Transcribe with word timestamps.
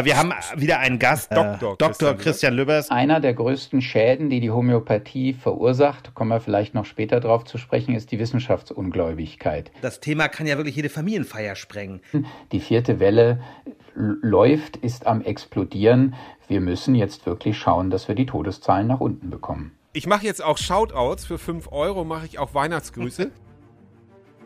Wir 0.00 0.16
haben 0.16 0.32
wieder 0.54 0.78
einen 0.78 1.00
Gast, 1.00 1.32
Dr. 1.32 1.72
Äh, 1.72 1.76
Dr. 1.76 2.14
Christian 2.14 2.54
Lübbers. 2.54 2.88
Einer 2.88 3.18
der 3.18 3.34
größten 3.34 3.82
Schäden, 3.82 4.30
die 4.30 4.38
die 4.38 4.52
Homöopathie 4.52 5.32
verursacht, 5.32 6.14
kommen 6.14 6.30
wir 6.30 6.38
vielleicht 6.40 6.72
noch 6.72 6.84
später 6.84 7.18
darauf 7.18 7.42
zu 7.42 7.58
sprechen, 7.58 7.96
ist 7.96 8.12
die 8.12 8.20
Wissenschaftsungläubigkeit. 8.20 9.72
Das 9.82 9.98
Thema 9.98 10.28
kann 10.28 10.46
ja 10.46 10.56
wirklich 10.56 10.76
jede 10.76 10.88
Familienfeier 10.88 11.56
sprengen. 11.56 12.00
Die 12.52 12.60
vierte 12.60 13.00
Welle 13.00 13.42
läuft, 13.96 14.76
ist 14.76 15.08
am 15.08 15.20
explodieren. 15.20 16.14
Wir 16.46 16.60
müssen 16.60 16.94
jetzt 16.94 17.26
wirklich 17.26 17.58
schauen, 17.58 17.90
dass 17.90 18.06
wir 18.06 18.14
die 18.14 18.26
Todeszahlen 18.26 18.86
nach 18.86 19.00
unten 19.00 19.30
bekommen. 19.30 19.76
Ich 19.94 20.06
mache 20.06 20.24
jetzt 20.24 20.44
auch 20.44 20.58
Shoutouts. 20.58 21.24
Für 21.24 21.38
5 21.38 21.72
Euro 21.72 22.04
mache 22.04 22.26
ich 22.26 22.38
auch 22.38 22.54
Weihnachtsgrüße. 22.54 23.32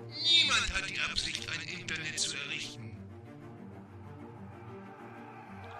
Niemand 0.08 0.74
hat 0.74 0.91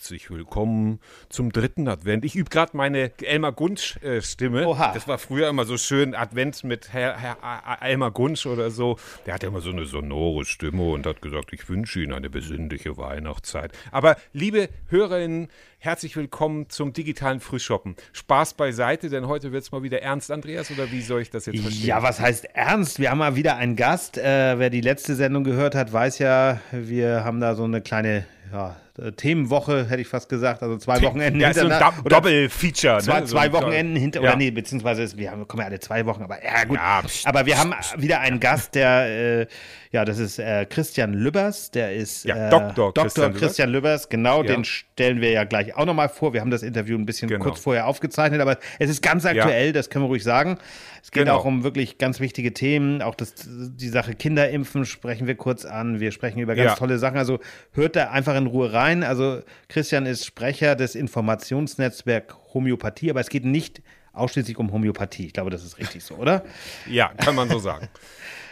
Herzlich 0.00 0.30
willkommen 0.30 0.98
zum 1.28 1.52
dritten 1.52 1.86
Advent. 1.86 2.24
Ich 2.24 2.34
übe 2.34 2.48
gerade 2.48 2.74
meine 2.74 3.12
Elmar 3.20 3.52
Gunsch-Stimme. 3.52 4.66
Oha. 4.66 4.94
Das 4.94 5.06
war 5.06 5.18
früher 5.18 5.50
immer 5.50 5.66
so 5.66 5.76
schön, 5.76 6.14
Advent 6.14 6.64
mit 6.64 6.94
Herr, 6.94 7.18
Herr 7.18 7.82
Elmar 7.82 8.10
Gunsch 8.10 8.46
oder 8.46 8.70
so. 8.70 8.96
Der 9.26 9.34
hatte 9.34 9.48
immer 9.48 9.60
so 9.60 9.68
eine 9.68 9.84
sonore 9.84 10.46
Stimme 10.46 10.84
und 10.84 11.04
hat 11.04 11.20
gesagt, 11.20 11.52
ich 11.52 11.68
wünsche 11.68 12.00
Ihnen 12.00 12.14
eine 12.14 12.30
besinnliche 12.30 12.96
Weihnachtszeit. 12.96 13.76
Aber 13.90 14.16
liebe 14.32 14.70
Hörerinnen, 14.88 15.48
herzlich 15.76 16.16
willkommen 16.16 16.70
zum 16.70 16.94
digitalen 16.94 17.40
Frühshoppen. 17.40 17.94
Spaß 18.14 18.54
beiseite, 18.54 19.10
denn 19.10 19.28
heute 19.28 19.52
wird 19.52 19.64
es 19.64 19.70
mal 19.70 19.82
wieder 19.82 20.00
ernst, 20.00 20.30
Andreas, 20.30 20.70
oder 20.70 20.90
wie 20.90 21.02
soll 21.02 21.20
ich 21.20 21.28
das 21.28 21.44
jetzt 21.44 21.60
verstehen? 21.60 21.86
Ja, 21.86 22.02
was 22.02 22.20
heißt 22.20 22.46
ernst? 22.54 23.00
Wir 23.00 23.10
haben 23.10 23.18
mal 23.18 23.36
wieder 23.36 23.56
einen 23.56 23.76
Gast. 23.76 24.16
Äh, 24.16 24.58
wer 24.58 24.70
die 24.70 24.80
letzte 24.80 25.14
Sendung 25.14 25.44
gehört 25.44 25.74
hat, 25.74 25.92
weiß 25.92 26.20
ja, 26.20 26.58
wir 26.72 27.22
haben 27.22 27.40
da 27.40 27.54
so 27.54 27.64
eine 27.64 27.82
kleine 27.82 28.24
ja, 28.52 28.76
äh, 28.98 29.12
Themenwoche, 29.12 29.88
hätte 29.88 30.02
ich 30.02 30.08
fast 30.08 30.28
gesagt, 30.28 30.62
also 30.62 30.76
zwei 30.76 31.00
Wochenenden 31.02 31.40
ja, 31.40 31.48
hintereinander. 31.48 31.92
So 31.96 32.08
Doppel-Feature. 32.08 32.96
Ne? 32.96 33.02
Zwei, 33.02 33.22
zwei 33.22 33.52
Wochenenden 33.52 33.96
hinter, 33.96 34.20
ja. 34.20 34.30
oder 34.30 34.36
nee, 34.36 34.50
beziehungsweise 34.50 35.16
wir 35.16 35.30
haben, 35.30 35.46
kommen 35.46 35.60
ja 35.60 35.68
alle 35.68 35.80
zwei 35.80 36.04
Wochen, 36.06 36.22
aber 36.22 36.42
ja 36.44 36.64
gut. 36.64 36.76
Ja, 36.76 37.02
aber 37.24 37.46
wir 37.46 37.58
haben 37.58 37.74
wieder 37.96 38.20
einen 38.20 38.40
Gast, 38.40 38.74
der, 38.74 39.40
äh, 39.42 39.46
ja, 39.92 40.04
das 40.04 40.18
ist 40.18 40.38
äh, 40.38 40.66
Christian 40.66 41.14
Lübbers, 41.14 41.70
der 41.70 41.94
ist 41.94 42.24
ja, 42.24 42.48
äh, 42.48 42.50
Dr. 42.50 42.92
Dr. 42.92 43.04
Christian, 43.04 43.34
Christian 43.34 43.70
Lübbers, 43.70 44.08
genau, 44.08 44.42
den 44.42 44.64
stellen 44.64 45.20
wir 45.20 45.30
ja 45.30 45.44
gleich 45.44 45.76
auch 45.76 45.86
nochmal 45.86 46.08
vor. 46.08 46.32
Wir 46.32 46.40
haben 46.40 46.50
das 46.50 46.62
Interview 46.62 46.98
ein 46.98 47.06
bisschen 47.06 47.28
genau. 47.28 47.44
kurz 47.44 47.60
vorher 47.60 47.86
aufgezeichnet, 47.86 48.40
aber 48.40 48.58
es 48.78 48.90
ist 48.90 49.02
ganz 49.02 49.24
aktuell, 49.24 49.72
das 49.72 49.90
können 49.90 50.04
wir 50.04 50.08
ruhig 50.08 50.24
sagen. 50.24 50.58
Es 51.02 51.10
geht 51.10 51.24
genau. 51.24 51.38
auch 51.38 51.44
um 51.44 51.64
wirklich 51.64 51.98
ganz 51.98 52.20
wichtige 52.20 52.52
Themen. 52.52 53.02
Auch 53.02 53.14
das, 53.14 53.34
die 53.46 53.88
Sache 53.88 54.14
Kinderimpfen 54.14 54.84
sprechen 54.84 55.26
wir 55.26 55.34
kurz 55.34 55.64
an. 55.64 56.00
Wir 56.00 56.12
sprechen 56.12 56.40
über 56.40 56.54
ganz 56.54 56.72
ja. 56.72 56.76
tolle 56.76 56.98
Sachen. 56.98 57.18
Also 57.18 57.38
hört 57.72 57.96
da 57.96 58.10
einfach 58.10 58.36
in 58.36 58.46
Ruhe 58.46 58.72
rein. 58.72 59.02
Also 59.02 59.42
Christian 59.68 60.06
ist 60.06 60.26
Sprecher 60.26 60.76
des 60.76 60.94
Informationsnetzwerk 60.94 62.36
Homöopathie, 62.54 63.10
aber 63.10 63.20
es 63.20 63.28
geht 63.28 63.44
nicht 63.44 63.82
ausschließlich 64.12 64.58
um 64.58 64.72
Homöopathie. 64.72 65.26
Ich 65.26 65.32
glaube, 65.32 65.50
das 65.50 65.64
ist 65.64 65.78
richtig 65.78 66.04
so, 66.04 66.16
oder? 66.16 66.44
Ja, 66.88 67.08
kann 67.08 67.34
man 67.34 67.48
so 67.48 67.58
sagen. 67.58 67.88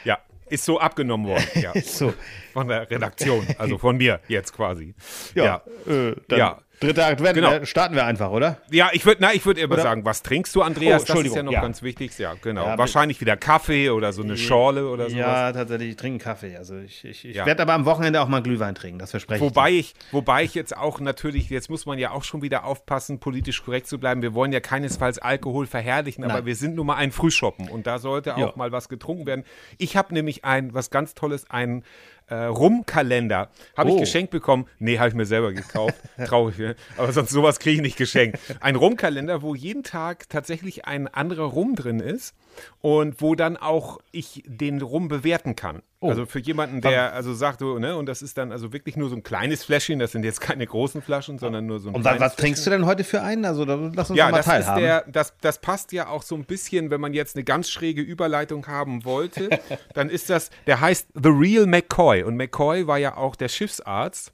Ja, 0.04 0.18
ist 0.48 0.64
so 0.64 0.80
abgenommen 0.80 1.26
worden. 1.26 1.44
Ja. 1.54 1.72
ist 1.72 1.96
so. 1.96 2.14
Von 2.52 2.68
der 2.68 2.90
Redaktion, 2.90 3.46
also 3.58 3.78
von 3.78 3.96
mir 3.96 4.20
jetzt 4.28 4.52
quasi. 4.52 4.94
Ja, 5.34 5.44
ja. 5.86 5.92
Äh, 5.92 6.36
ja. 6.36 6.60
Dritter 6.80 7.06
Advent, 7.06 7.34
genau. 7.34 7.52
Äh, 7.52 7.66
starten 7.66 7.94
wir 7.94 8.04
einfach, 8.04 8.30
oder? 8.30 8.58
Ja, 8.70 8.90
ich 8.92 9.04
würde 9.04 9.26
ich 9.32 9.44
würd 9.44 9.58
immer 9.58 9.80
sagen, 9.80 10.04
was 10.04 10.22
trinkst 10.22 10.54
du, 10.54 10.62
Andreas? 10.62 11.02
Oh, 11.02 11.14
das 11.14 11.24
ist 11.24 11.34
ja 11.34 11.42
noch 11.42 11.52
ja. 11.52 11.60
ganz 11.60 11.82
wichtig. 11.82 12.16
Ja, 12.18 12.34
genau. 12.40 12.64
Ja, 12.64 12.78
Wahrscheinlich 12.78 13.20
wieder 13.20 13.36
Kaffee 13.36 13.90
oder 13.90 14.12
so 14.12 14.22
eine 14.22 14.36
Schorle 14.36 14.88
oder 14.88 15.04
sowas. 15.10 15.18
Ja, 15.18 15.52
tatsächlich, 15.52 15.90
ich 15.90 15.96
trinke 15.96 16.22
Kaffee. 16.22 16.56
Also 16.56 16.78
ich, 16.78 17.04
ich, 17.04 17.24
ich 17.24 17.36
ja. 17.36 17.46
werde 17.46 17.62
aber 17.62 17.74
am 17.74 17.84
Wochenende 17.84 18.20
auch 18.20 18.28
mal 18.28 18.42
Glühwein 18.42 18.74
trinken, 18.74 18.98
das 18.98 19.10
verspreche 19.10 19.40
wobei 19.40 19.70
ich. 19.70 19.78
ich. 19.78 20.12
Wobei 20.12 20.44
ich 20.44 20.54
jetzt 20.54 20.76
auch 20.76 21.00
natürlich, 21.00 21.50
jetzt 21.50 21.68
muss 21.68 21.86
man 21.86 21.98
ja 21.98 22.12
auch 22.12 22.24
schon 22.24 22.42
wieder 22.42 22.64
aufpassen, 22.64 23.18
politisch 23.18 23.64
korrekt 23.64 23.88
zu 23.88 23.98
bleiben. 23.98 24.22
Wir 24.22 24.34
wollen 24.34 24.52
ja 24.52 24.60
keinesfalls 24.60 25.18
Alkohol 25.18 25.66
verherrlichen, 25.66 26.24
aber 26.24 26.34
Nein. 26.34 26.46
wir 26.46 26.56
sind 26.56 26.76
nun 26.76 26.86
mal 26.86 26.96
ein 26.96 27.10
Frühschoppen 27.10 27.68
und 27.68 27.86
da 27.86 27.98
sollte 27.98 28.36
auch 28.36 28.56
mal 28.56 28.72
was 28.72 28.88
getrunken 28.88 29.26
werden. 29.26 29.44
Ich 29.78 29.96
habe 29.96 30.14
nämlich 30.14 30.44
ein, 30.44 30.74
was 30.74 30.90
ganz 30.90 31.14
Tolles, 31.14 31.50
ein 31.50 31.82
äh, 32.28 32.44
Rumkalender. 32.44 33.50
Habe 33.76 33.90
oh. 33.90 33.94
ich 33.94 34.00
geschenkt 34.00 34.30
bekommen. 34.30 34.66
Nee, 34.78 34.98
habe 34.98 35.08
ich 35.08 35.14
mir 35.14 35.26
selber 35.26 35.52
gekauft. 35.52 35.96
Traurig, 36.26 36.58
ne? 36.58 36.76
aber 36.96 37.12
sonst 37.12 37.30
sowas 37.30 37.58
kriege 37.58 37.76
ich 37.76 37.82
nicht 37.82 37.96
geschenkt. 37.96 38.38
Ein 38.60 38.76
Rumkalender, 38.76 39.42
wo 39.42 39.54
jeden 39.54 39.82
Tag 39.82 40.28
tatsächlich 40.28 40.84
ein 40.86 41.08
anderer 41.08 41.44
Rum 41.44 41.74
drin 41.74 42.00
ist 42.00 42.34
und 42.80 43.20
wo 43.20 43.34
dann 43.34 43.56
auch 43.56 43.98
ich 44.12 44.42
den 44.46 44.80
Rum 44.80 45.08
bewerten 45.08 45.56
kann. 45.56 45.82
Oh. 46.00 46.10
Also 46.10 46.26
für 46.26 46.38
jemanden, 46.38 46.80
der 46.80 47.12
also 47.12 47.34
sagt, 47.34 47.58
so, 47.58 47.78
ne, 47.78 47.96
und 47.96 48.06
das 48.06 48.22
ist 48.22 48.38
dann 48.38 48.52
also 48.52 48.72
wirklich 48.72 48.96
nur 48.96 49.08
so 49.08 49.16
ein 49.16 49.24
kleines 49.24 49.64
Fläschchen, 49.64 49.98
das 49.98 50.12
sind 50.12 50.24
jetzt 50.24 50.40
keine 50.40 50.64
großen 50.64 51.02
Flaschen, 51.02 51.38
sondern 51.38 51.66
nur 51.66 51.80
so 51.80 51.88
ein 51.88 51.96
Und 51.96 52.04
was, 52.04 52.20
was 52.20 52.36
trinkst 52.36 52.64
du 52.66 52.70
denn 52.70 52.86
heute 52.86 53.02
für 53.02 53.20
einen? 53.20 53.44
Also 53.44 53.64
lass 53.64 54.10
uns 54.10 54.16
ja, 54.16 54.30
mal 54.30 54.36
das 54.36 54.46
teilhaben. 54.46 54.80
Ist 54.80 54.86
der, 54.86 55.04
das, 55.08 55.34
das 55.40 55.60
passt 55.60 55.90
ja 55.92 56.08
auch 56.08 56.22
so 56.22 56.36
ein 56.36 56.44
bisschen, 56.44 56.90
wenn 56.90 57.00
man 57.00 57.14
jetzt 57.14 57.34
eine 57.34 57.44
ganz 57.44 57.68
schräge 57.68 58.00
Überleitung 58.00 58.68
haben 58.68 59.04
wollte, 59.04 59.50
dann 59.94 60.08
ist 60.08 60.30
das, 60.30 60.50
der 60.66 60.80
heißt 60.80 61.08
The 61.14 61.30
Real 61.30 61.66
McCoy 61.66 62.22
und 62.22 62.36
McCoy 62.36 62.86
war 62.86 62.98
ja 62.98 63.16
auch 63.16 63.34
der 63.34 63.48
Schiffsarzt 63.48 64.32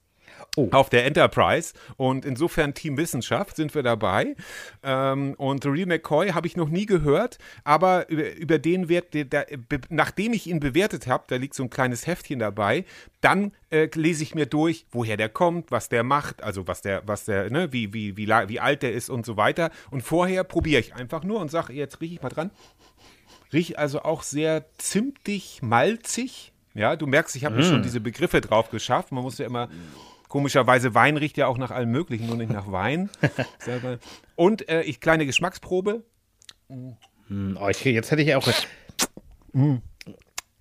Oh. 0.56 0.68
auf 0.70 0.88
der 0.88 1.04
Enterprise. 1.04 1.74
Und 1.96 2.24
insofern 2.24 2.74
Team 2.74 2.96
Wissenschaft 2.96 3.56
sind 3.56 3.74
wir 3.74 3.82
dabei. 3.82 4.36
Ähm, 4.84 5.34
und 5.36 5.66
Real 5.66 5.86
McCoy 5.86 6.28
habe 6.30 6.46
ich 6.46 6.56
noch 6.56 6.68
nie 6.68 6.86
gehört, 6.86 7.38
aber 7.64 8.08
über, 8.08 8.32
über 8.36 8.58
den 8.60 8.88
Wert, 8.88 9.14
der, 9.14 9.24
der, 9.24 9.46
nachdem 9.88 10.32
ich 10.32 10.46
ihn 10.46 10.60
bewertet 10.60 11.08
habe, 11.08 11.24
da 11.26 11.36
liegt 11.36 11.54
so 11.54 11.64
ein 11.64 11.70
kleines 11.70 12.06
Heftchen 12.06 12.38
dabei, 12.38 12.84
dann 13.20 13.50
äh, 13.70 13.88
lese 13.94 14.22
ich 14.22 14.36
mir 14.36 14.46
durch, 14.46 14.86
woher 14.92 15.16
der 15.16 15.28
kommt, 15.28 15.72
was 15.72 15.88
der 15.88 16.04
macht, 16.04 16.42
also 16.42 16.68
was 16.68 16.82
der, 16.82 17.02
was 17.04 17.24
der, 17.24 17.50
ne, 17.50 17.72
wie, 17.72 17.92
wie, 17.92 18.16
wie, 18.16 18.28
wie 18.28 18.60
alt 18.60 18.82
der 18.82 18.92
ist 18.92 19.10
und 19.10 19.26
so 19.26 19.36
weiter. 19.36 19.70
Und 19.90 20.02
vorher 20.02 20.44
probiere 20.44 20.80
ich 20.80 20.94
einfach 20.94 21.24
nur 21.24 21.40
und 21.40 21.50
sage, 21.50 21.72
jetzt 21.72 22.00
rieche 22.00 22.14
ich 22.14 22.22
mal 22.22 22.28
dran. 22.28 22.50
Riecht 23.52 23.76
also 23.76 24.02
auch 24.02 24.22
sehr 24.22 24.66
zimtig, 24.78 25.62
malzig. 25.62 26.52
Ja, 26.74 26.94
du 26.94 27.06
merkst, 27.06 27.34
ich 27.36 27.44
habe 27.44 27.54
mm. 27.54 27.58
mir 27.58 27.64
schon 27.64 27.82
diese 27.82 28.00
Begriffe 28.00 28.40
drauf 28.40 28.68
geschafft. 28.70 29.12
Man 29.12 29.22
muss 29.22 29.38
ja 29.38 29.46
immer 29.46 29.68
Komischerweise 30.34 30.96
Wein 30.96 31.16
riecht 31.16 31.36
ja 31.36 31.46
auch 31.46 31.58
nach 31.58 31.70
allem 31.70 31.92
Möglichen, 31.92 32.26
nur 32.26 32.34
nicht 32.34 32.50
nach 32.50 32.72
Wein. 32.72 33.08
Und 34.34 34.68
äh, 34.68 34.82
ich 34.82 34.98
kleine 34.98 35.26
Geschmacksprobe. 35.26 36.02
Mm, 37.28 37.56
oh, 37.56 37.68
jetzt 37.68 38.10
hätte 38.10 38.20
ich 38.20 38.34
auch. 38.34 38.44
Mm. 39.52 39.74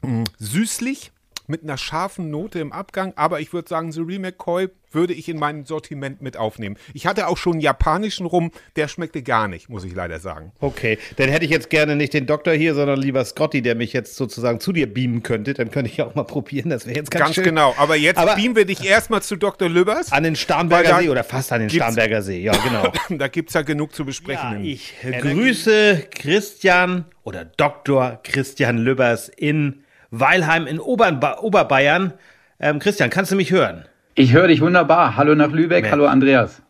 Mm. 0.03 0.25
Süßlich 0.37 1.11
mit 1.47 1.63
einer 1.63 1.77
scharfen 1.77 2.29
Note 2.29 2.59
im 2.59 2.71
Abgang, 2.71 3.13
aber 3.15 3.39
ich 3.39 3.53
würde 3.53 3.67
sagen, 3.67 3.91
Suri 3.91 4.19
McCoy 4.19 4.69
würde 4.93 5.13
ich 5.13 5.27
in 5.27 5.37
mein 5.37 5.65
Sortiment 5.65 6.21
mit 6.21 6.37
aufnehmen. 6.37 6.77
Ich 6.93 7.07
hatte 7.07 7.27
auch 7.27 7.37
schon 7.37 7.53
einen 7.53 7.61
japanischen 7.61 8.25
Rum, 8.25 8.51
der 8.75 8.87
schmeckte 8.87 9.23
gar 9.23 9.47
nicht, 9.47 9.69
muss 9.69 9.83
ich 9.83 9.93
leider 9.93 10.19
sagen. 10.19 10.51
Okay, 10.59 10.99
dann 11.17 11.29
hätte 11.29 11.45
ich 11.45 11.51
jetzt 11.51 11.69
gerne 11.69 11.95
nicht 11.95 12.13
den 12.13 12.25
Doktor 12.25 12.53
hier, 12.53 12.75
sondern 12.75 12.99
lieber 12.99 13.23
Scotty, 13.25 13.61
der 13.61 13.75
mich 13.75 13.93
jetzt 13.93 14.15
sozusagen 14.15 14.59
zu 14.59 14.71
dir 14.71 14.91
beamen 14.91 15.23
könnte. 15.23 15.53
Dann 15.53 15.71
könnte 15.71 15.91
ich 15.91 16.01
auch 16.01 16.15
mal 16.15 16.23
probieren, 16.23 16.69
das 16.69 16.85
wäre 16.85 16.97
jetzt 16.97 17.11
ganz, 17.11 17.25
ganz 17.25 17.35
schön. 17.35 17.43
genau, 17.43 17.73
aber 17.77 17.95
jetzt 17.95 18.17
aber 18.17 18.35
beamen 18.35 18.55
wir 18.55 18.65
dich 18.65 18.85
erstmal 18.85 19.21
zu 19.21 19.35
Dr. 19.35 19.69
Lübbers. 19.69 20.11
An 20.11 20.23
den 20.23 20.35
Starnberger 20.35 20.99
See 20.99 21.09
oder 21.09 21.23
fast 21.23 21.51
an 21.51 21.61
den 21.61 21.69
Starnberger 21.69 22.21
See, 22.21 22.41
ja 22.41 22.53
genau. 22.57 22.91
da 23.17 23.27
gibt 23.27 23.49
es 23.49 23.55
ja 23.55 23.61
genug 23.61 23.95
zu 23.95 24.05
besprechen. 24.05 24.63
Ja, 24.63 24.71
ich 24.71 24.93
grüße 25.01 26.07
Christian 26.11 27.05
oder 27.23 27.45
Dr. 27.45 28.19
Christian 28.23 28.77
Lübbers 28.77 29.29
in 29.29 29.82
Weilheim 30.13 30.67
in 30.67 30.79
Ober 30.79 31.43
Oberbayern. 31.43 32.13
Ähm, 32.59 32.77
Christian, 32.77 33.09
kannst 33.09 33.31
du 33.31 33.35
mich 33.35 33.51
hören? 33.51 33.85
Ich 34.13 34.31
höre 34.31 34.47
dich 34.47 34.61
wunderbar. 34.61 35.17
Hallo 35.17 35.33
nach 35.33 35.51
Lübeck, 35.51 35.81
Mensch. 35.81 35.91
hallo 35.91 36.05
Andreas. 36.05 36.61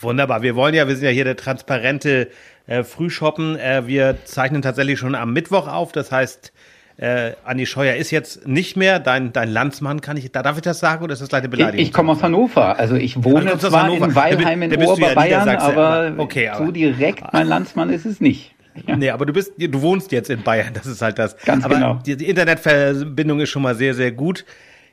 Wunderbar. 0.00 0.42
Wir 0.42 0.56
wollen 0.56 0.74
ja, 0.74 0.88
wir 0.88 0.96
sind 0.96 1.04
ja 1.04 1.12
hier 1.12 1.24
der 1.24 1.36
transparente 1.36 2.30
äh, 2.66 2.82
Frühshoppen. 2.82 3.56
Äh, 3.56 3.86
wir 3.86 4.16
zeichnen 4.24 4.60
tatsächlich 4.60 4.98
schon 4.98 5.14
am 5.14 5.32
Mittwoch 5.32 5.68
auf. 5.68 5.92
Das 5.92 6.10
heißt, 6.10 6.52
äh, 6.96 7.34
Andi 7.44 7.66
Scheuer 7.66 7.94
ist 7.94 8.10
jetzt 8.10 8.48
nicht 8.48 8.76
mehr 8.76 8.98
dein, 8.98 9.32
dein 9.32 9.50
Landsmann, 9.50 10.00
kann 10.00 10.16
ich, 10.16 10.32
da 10.32 10.42
darf 10.42 10.56
ich 10.56 10.62
das 10.62 10.80
sagen 10.80 11.04
oder 11.04 11.12
ist 11.12 11.22
das 11.22 11.28
gleich 11.28 11.42
eine 11.42 11.48
Beleidigung? 11.48 11.80
Ich, 11.80 11.88
ich 11.88 11.92
komme 11.92 12.10
aus 12.10 12.24
Hannover, 12.24 12.76
also 12.76 12.96
ich 12.96 13.22
wohne 13.22 13.52
Ach, 13.54 13.58
zwar 13.58 13.88
in 13.88 14.14
Weilheim 14.16 14.62
in 14.62 14.82
Oberbayern, 14.82 15.46
ja 15.46 15.60
aber, 15.60 16.14
okay, 16.18 16.48
aber 16.48 16.66
so 16.66 16.72
direkt 16.72 17.32
mein 17.32 17.46
Landsmann 17.46 17.90
ist 17.90 18.04
es 18.04 18.20
nicht. 18.20 18.52
Ja. 18.86 18.96
Nee, 18.96 19.10
aber 19.10 19.26
du 19.26 19.32
bist, 19.32 19.52
du 19.58 19.82
wohnst 19.82 20.12
jetzt 20.12 20.30
in 20.30 20.42
Bayern, 20.42 20.72
das 20.74 20.86
ist 20.86 21.02
halt 21.02 21.18
das. 21.18 21.36
Ganz 21.38 21.64
aber 21.64 21.74
genau. 21.74 21.94
Die, 22.06 22.16
die 22.16 22.28
Internetverbindung 22.28 23.40
ist 23.40 23.50
schon 23.50 23.62
mal 23.62 23.74
sehr, 23.74 23.94
sehr 23.94 24.12
gut. 24.12 24.44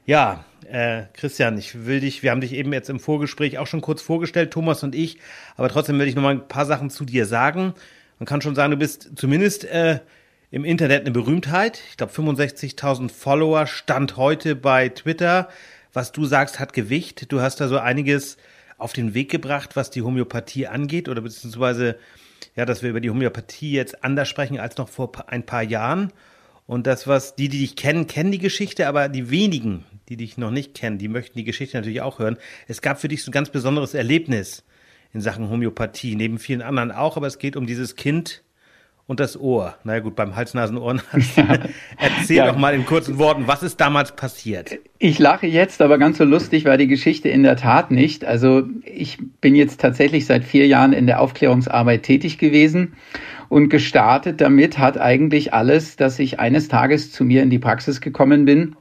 Ja, 0.05 0.45
äh, 0.69 1.03
Christian, 1.13 1.57
ich 1.57 1.85
will 1.85 1.99
dich, 1.99 2.23
wir 2.23 2.31
haben 2.31 2.41
dich 2.41 2.53
eben 2.53 2.73
jetzt 2.73 2.89
im 2.89 2.99
Vorgespräch 2.99 3.57
auch 3.57 3.67
schon 3.67 3.81
kurz 3.81 4.01
vorgestellt, 4.01 4.51
Thomas 4.51 4.83
und 4.83 4.95
ich, 4.95 5.19
aber 5.55 5.69
trotzdem 5.69 5.99
will 5.99 6.07
ich 6.07 6.15
noch 6.15 6.23
mal 6.23 6.31
ein 6.31 6.47
paar 6.47 6.65
Sachen 6.65 6.89
zu 6.89 7.05
dir 7.05 7.25
sagen. 7.25 7.73
Man 8.19 8.25
kann 8.25 8.41
schon 8.41 8.55
sagen, 8.55 8.71
du 8.71 8.77
bist 8.77 9.11
zumindest 9.15 9.65
äh, 9.65 9.99
im 10.49 10.65
Internet 10.65 11.01
eine 11.01 11.11
Berühmtheit. 11.11 11.81
Ich 11.89 11.97
glaube 11.97 12.13
65.000 12.13 13.09
Follower 13.09 13.67
stand 13.67 14.17
heute 14.17 14.55
bei 14.55 14.89
Twitter. 14.89 15.49
Was 15.93 16.11
du 16.11 16.25
sagst, 16.25 16.59
hat 16.59 16.73
Gewicht. 16.73 17.31
Du 17.31 17.41
hast 17.41 17.59
da 17.59 17.67
so 17.67 17.77
einiges 17.77 18.37
auf 18.77 18.93
den 18.93 19.13
Weg 19.13 19.29
gebracht, 19.29 19.75
was 19.75 19.89
die 19.89 20.01
Homöopathie 20.01 20.67
angeht 20.67 21.09
oder 21.09 21.21
beziehungsweise 21.21 21.97
ja, 22.55 22.65
dass 22.65 22.83
wir 22.83 22.89
über 22.89 23.01
die 23.01 23.09
Homöopathie 23.09 23.71
jetzt 23.71 24.03
anders 24.03 24.27
sprechen 24.27 24.59
als 24.59 24.77
noch 24.77 24.89
vor 24.89 25.11
ein 25.27 25.45
paar 25.45 25.63
Jahren. 25.63 26.11
Und 26.65 26.85
das, 26.85 27.07
was 27.07 27.35
die, 27.35 27.47
die 27.47 27.59
dich 27.59 27.75
kennen, 27.75 28.07
kennen 28.07 28.31
die 28.31 28.39
Geschichte, 28.39 28.87
aber 28.87 29.07
die 29.07 29.29
wenigen, 29.29 29.85
die 30.09 30.17
dich 30.17 30.37
noch 30.37 30.51
nicht 30.51 30.73
kennen, 30.73 30.97
die 30.97 31.07
möchten 31.07 31.37
die 31.37 31.45
Geschichte 31.45 31.77
natürlich 31.77 32.01
auch 32.01 32.19
hören. 32.19 32.37
Es 32.67 32.81
gab 32.81 32.99
für 32.99 33.07
dich 33.07 33.23
so 33.23 33.29
ein 33.29 33.33
ganz 33.33 33.49
besonderes 33.49 33.93
Erlebnis 33.93 34.63
in 35.13 35.21
Sachen 35.21 35.49
Homöopathie, 35.49 36.15
neben 36.15 36.39
vielen 36.39 36.61
anderen 36.61 36.91
auch, 36.91 37.15
aber 37.15 37.27
es 37.27 37.39
geht 37.39 37.55
um 37.55 37.65
dieses 37.65 37.95
Kind, 37.95 38.43
und 39.07 39.21
das 39.21 39.39
Ohr. 39.39 39.75
Na 39.83 39.93
naja, 39.93 40.03
gut, 40.03 40.15
beim 40.15 40.35
Hals, 40.35 40.53
Nasen, 40.53 40.77
Ohren. 40.77 41.01
Ja. 41.35 41.59
Erzähl 41.97 42.37
ja. 42.37 42.47
doch 42.47 42.57
mal 42.57 42.73
in 42.73 42.85
kurzen 42.85 43.17
Worten, 43.17 43.47
was 43.47 43.63
ist 43.63 43.79
damals 43.79 44.15
passiert? 44.15 44.79
Ich 44.99 45.19
lache 45.19 45.47
jetzt, 45.47 45.81
aber 45.81 45.97
ganz 45.97 46.17
so 46.17 46.23
lustig 46.23 46.65
war 46.65 46.77
die 46.77 46.87
Geschichte 46.87 47.29
in 47.29 47.43
der 47.43 47.55
Tat 47.55 47.91
nicht. 47.91 48.25
Also 48.25 48.63
ich 48.83 49.17
bin 49.39 49.55
jetzt 49.55 49.79
tatsächlich 49.79 50.25
seit 50.25 50.43
vier 50.43 50.67
Jahren 50.67 50.93
in 50.93 51.07
der 51.07 51.21
Aufklärungsarbeit 51.21 52.03
tätig 52.03 52.37
gewesen 52.37 52.93
und 53.49 53.69
gestartet 53.69 54.41
damit 54.41 54.77
hat 54.77 54.97
eigentlich 54.97 55.53
alles, 55.53 55.95
dass 55.95 56.19
ich 56.19 56.39
eines 56.39 56.67
Tages 56.67 57.11
zu 57.11 57.23
mir 57.23 57.43
in 57.43 57.49
die 57.49 57.59
Praxis 57.59 58.01
gekommen 58.01 58.45
bin 58.45 58.75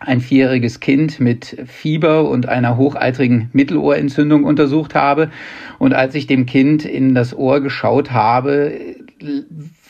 ein 0.00 0.20
vierjähriges 0.20 0.80
Kind 0.80 1.20
mit 1.20 1.56
Fieber 1.66 2.28
und 2.28 2.46
einer 2.46 2.76
hocheitrigen 2.76 3.48
Mittelohrentzündung 3.52 4.44
untersucht 4.44 4.94
habe. 4.94 5.30
Und 5.78 5.94
als 5.94 6.14
ich 6.14 6.26
dem 6.26 6.46
Kind 6.46 6.84
in 6.84 7.14
das 7.14 7.34
Ohr 7.34 7.60
geschaut 7.60 8.10
habe, 8.10 8.96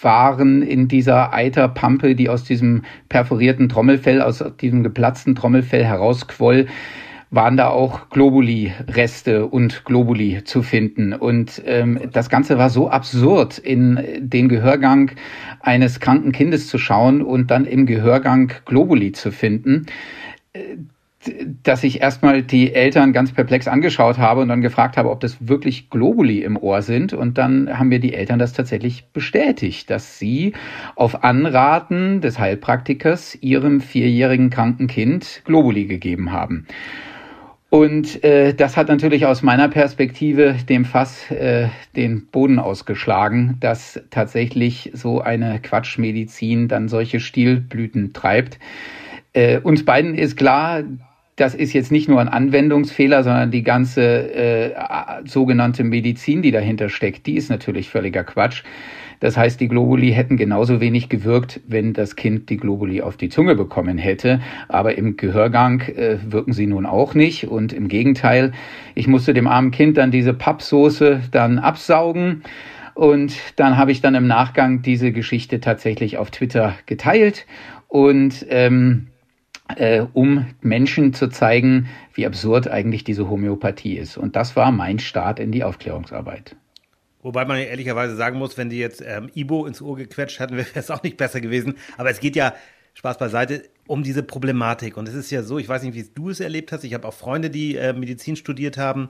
waren 0.00 0.62
in 0.62 0.88
dieser 0.88 1.32
Eiterpampe, 1.32 2.14
die 2.14 2.28
aus 2.28 2.44
diesem 2.44 2.82
perforierten 3.08 3.69
Trommelfell, 3.69 4.22
aus 4.22 4.44
diesem 4.60 4.82
geplatzten 4.82 5.34
Trommelfell 5.34 5.84
herausquoll, 5.84 6.66
waren 7.31 7.56
da 7.56 7.69
auch 7.69 8.10
Globuli-Reste 8.10 9.46
und 9.46 9.84
Globuli 9.84 10.44
zu 10.44 10.62
finden. 10.62 11.12
Und 11.12 11.60
ähm, 11.66 11.98
das 12.12 12.28
Ganze 12.31 12.58
war 12.58 12.70
so 12.70 12.88
absurd, 12.88 13.58
in 13.58 13.98
den 14.19 14.48
Gehörgang 14.48 15.10
eines 15.60 15.98
kranken 15.98 16.32
Kindes 16.32 16.69
zu 16.69 16.78
schauen 16.78 17.22
und 17.22 17.50
dann 17.50 17.64
im 17.64 17.86
Gehörgang 17.86 18.52
Globuli 18.66 19.12
zu 19.12 19.32
finden 19.32 19.86
dass 21.62 21.85
ich 21.85 22.00
erstmal 22.00 22.43
die 22.43 22.75
Eltern 22.75 23.12
ganz 23.12 23.32
perplex 23.32 23.69
angeschaut 23.69 24.19
habe 24.19 24.41
und 24.41 24.49
dann 24.49 24.61
gefragt 24.61 24.97
habe, 24.97 25.11
ob 25.11 25.21
das 25.21 25.49
wirklich 25.49 25.91
Globuli 25.91 26.43
im 26.43 26.56
Ohr 26.56 26.82
sind. 26.82 27.12
Und 27.12 27.38
dann 27.38 27.79
haben 27.79 27.88
mir 27.88 28.00
die 28.00 28.15
Eltern 28.15 28.38
das 28.38 28.53
tatsächlich 28.53 29.06
bestätigt, 29.12 29.91
dass 29.91 30.19
sie 30.19 30.55
auf 30.97 31.25
Anraten 31.25 32.21
des 32.21 32.38
Heilpraktikers 32.38 33.37
ihrem 33.41 33.81
vierjährigen 33.81 34.50
kranken 34.50 34.87
Kind 34.87 35.43
Globuli 35.44 35.87
gegeben 35.87 36.32
haben. 36.32 36.67
Und 37.75 38.23
äh, 38.23 38.55
das 38.55 38.77
hat 38.77 38.87
natürlich 38.87 39.27
aus 39.27 39.43
meiner 39.43 39.69
Perspektive 39.69 40.55
dem 40.69 40.85
Fass 40.85 41.29
äh, 41.32 41.70
den 41.97 42.27
Boden 42.27 42.61
ausgeschlagen, 42.61 43.56
dass 43.59 44.00
tatsächlich 44.11 44.93
so 44.94 45.20
eine 45.20 45.59
Quatschmedizin 45.59 46.69
dann 46.69 46.88
solche 46.88 47.19
Stilblüten 47.19 48.12
treibt. 48.12 48.61
Äh, 49.32 49.59
uns 49.59 49.85
beiden 49.85 50.15
ist 50.15 50.37
klar, 50.37 50.85
das 51.36 51.54
ist 51.54 51.72
jetzt 51.72 51.90
nicht 51.90 52.08
nur 52.08 52.20
ein 52.20 52.28
Anwendungsfehler, 52.28 53.25
sondern 53.25 53.50
die 53.50 53.62
ganze 53.62 54.34
äh, 54.34 54.72
sogenannte 55.25 55.82
Medizin, 55.82 56.42
die 56.42 56.52
dahinter 56.52 56.88
steckt, 56.88 57.26
die 57.26 57.36
ist 57.36 57.50
natürlich 57.50 57.88
völliger 57.88 58.22
Quatsch. 58.22 58.62
Das 59.20 59.36
heißt, 59.36 59.60
die 59.60 59.69
Globuli 59.69 60.12
hätten 60.12 60.36
genauso 60.36 60.81
wenig 60.81 61.08
gewirkt, 61.08 61.60
wenn 61.66 61.92
das 61.92 62.14
Kind 62.14 62.50
die 62.50 62.56
Globuli 62.56 63.00
auf 63.00 63.16
die 63.16 63.31
Zunge 63.31 63.54
bekommen 63.54 63.96
hätte. 63.96 64.40
Aber 64.69 64.98
im 64.98 65.16
Gehörgang 65.16 65.81
äh, 65.81 66.19
wirken 66.28 66.52
sie 66.52 66.66
nun 66.66 66.84
auch 66.84 67.14
nicht. 67.14 67.48
Und 67.48 67.72
im 67.72 67.88
Gegenteil, 67.88 68.52
ich 68.94 69.08
musste 69.08 69.32
dem 69.32 69.46
armen 69.46 69.70
Kind 69.70 69.96
dann 69.96 70.10
diese 70.10 70.34
Pappsoße 70.34 71.22
dann 71.31 71.58
absaugen. 71.58 72.42
Und 72.94 73.34
dann 73.56 73.76
habe 73.76 73.92
ich 73.92 74.00
dann 74.00 74.14
im 74.14 74.26
Nachgang 74.26 74.82
diese 74.82 75.10
Geschichte 75.10 75.60
tatsächlich 75.60 76.19
auf 76.19 76.31
Twitter 76.31 76.75
geteilt. 76.86 77.46
Und 77.88 78.44
ähm, 78.50 79.08
äh, 79.76 80.05
um 80.12 80.46
Menschen 80.61 81.14
zu 81.14 81.28
zeigen, 81.28 81.88
wie 82.12 82.26
absurd 82.26 82.69
eigentlich 82.69 83.05
diese 83.05 83.28
Homöopathie 83.28 83.96
ist. 83.96 84.16
Und 84.16 84.37
das 84.37 84.56
war 84.56 84.70
mein 84.72 84.99
Start 84.99 85.40
in 85.40 85.52
die 85.52 85.64
Aufklärungsarbeit. 85.64 86.56
Wobei 87.22 87.46
man 87.46 87.58
ehrlicherweise 87.58 88.16
sagen 88.16 88.38
muss, 88.38 88.58
wenn 88.58 88.69
die 88.69 88.78
jetzt 88.78 89.02
ähm, 89.05 89.31
Ibo 89.34 89.64
ins 89.64 89.81
Ohr 89.81 89.96
gequetscht 89.96 90.40
hätten, 90.40 90.56
wäre 90.56 90.69
es 90.75 90.90
auch 90.90 91.02
nicht 91.02 91.16
besser 91.16 91.40
gewesen. 91.40 91.75
Aber 91.96 92.11
es 92.11 92.20
geht 92.20 92.37
ja, 92.37 92.55
Spaß 92.93 93.19
beiseite, 93.19 93.64
um 93.87 94.02
diese 94.02 94.22
Problematik. 94.22 94.96
Und 94.96 95.08
es 95.08 95.14
ist 95.14 95.31
ja 95.31 95.43
so, 95.43 95.58
ich 95.58 95.69
weiß 95.69 95.82
nicht, 95.82 95.94
wie 95.94 96.06
du 96.14 96.31
es 96.31 96.40
erlebt 96.40 96.70
hast. 96.70 96.84
Ich 96.84 96.94
habe 96.94 97.08
auch 97.08 97.14
Freunde, 97.14 97.50
die 97.50 97.76
äh, 97.76 97.93
Medizin 97.93 98.37
studiert 98.37 98.76
haben, 98.76 99.08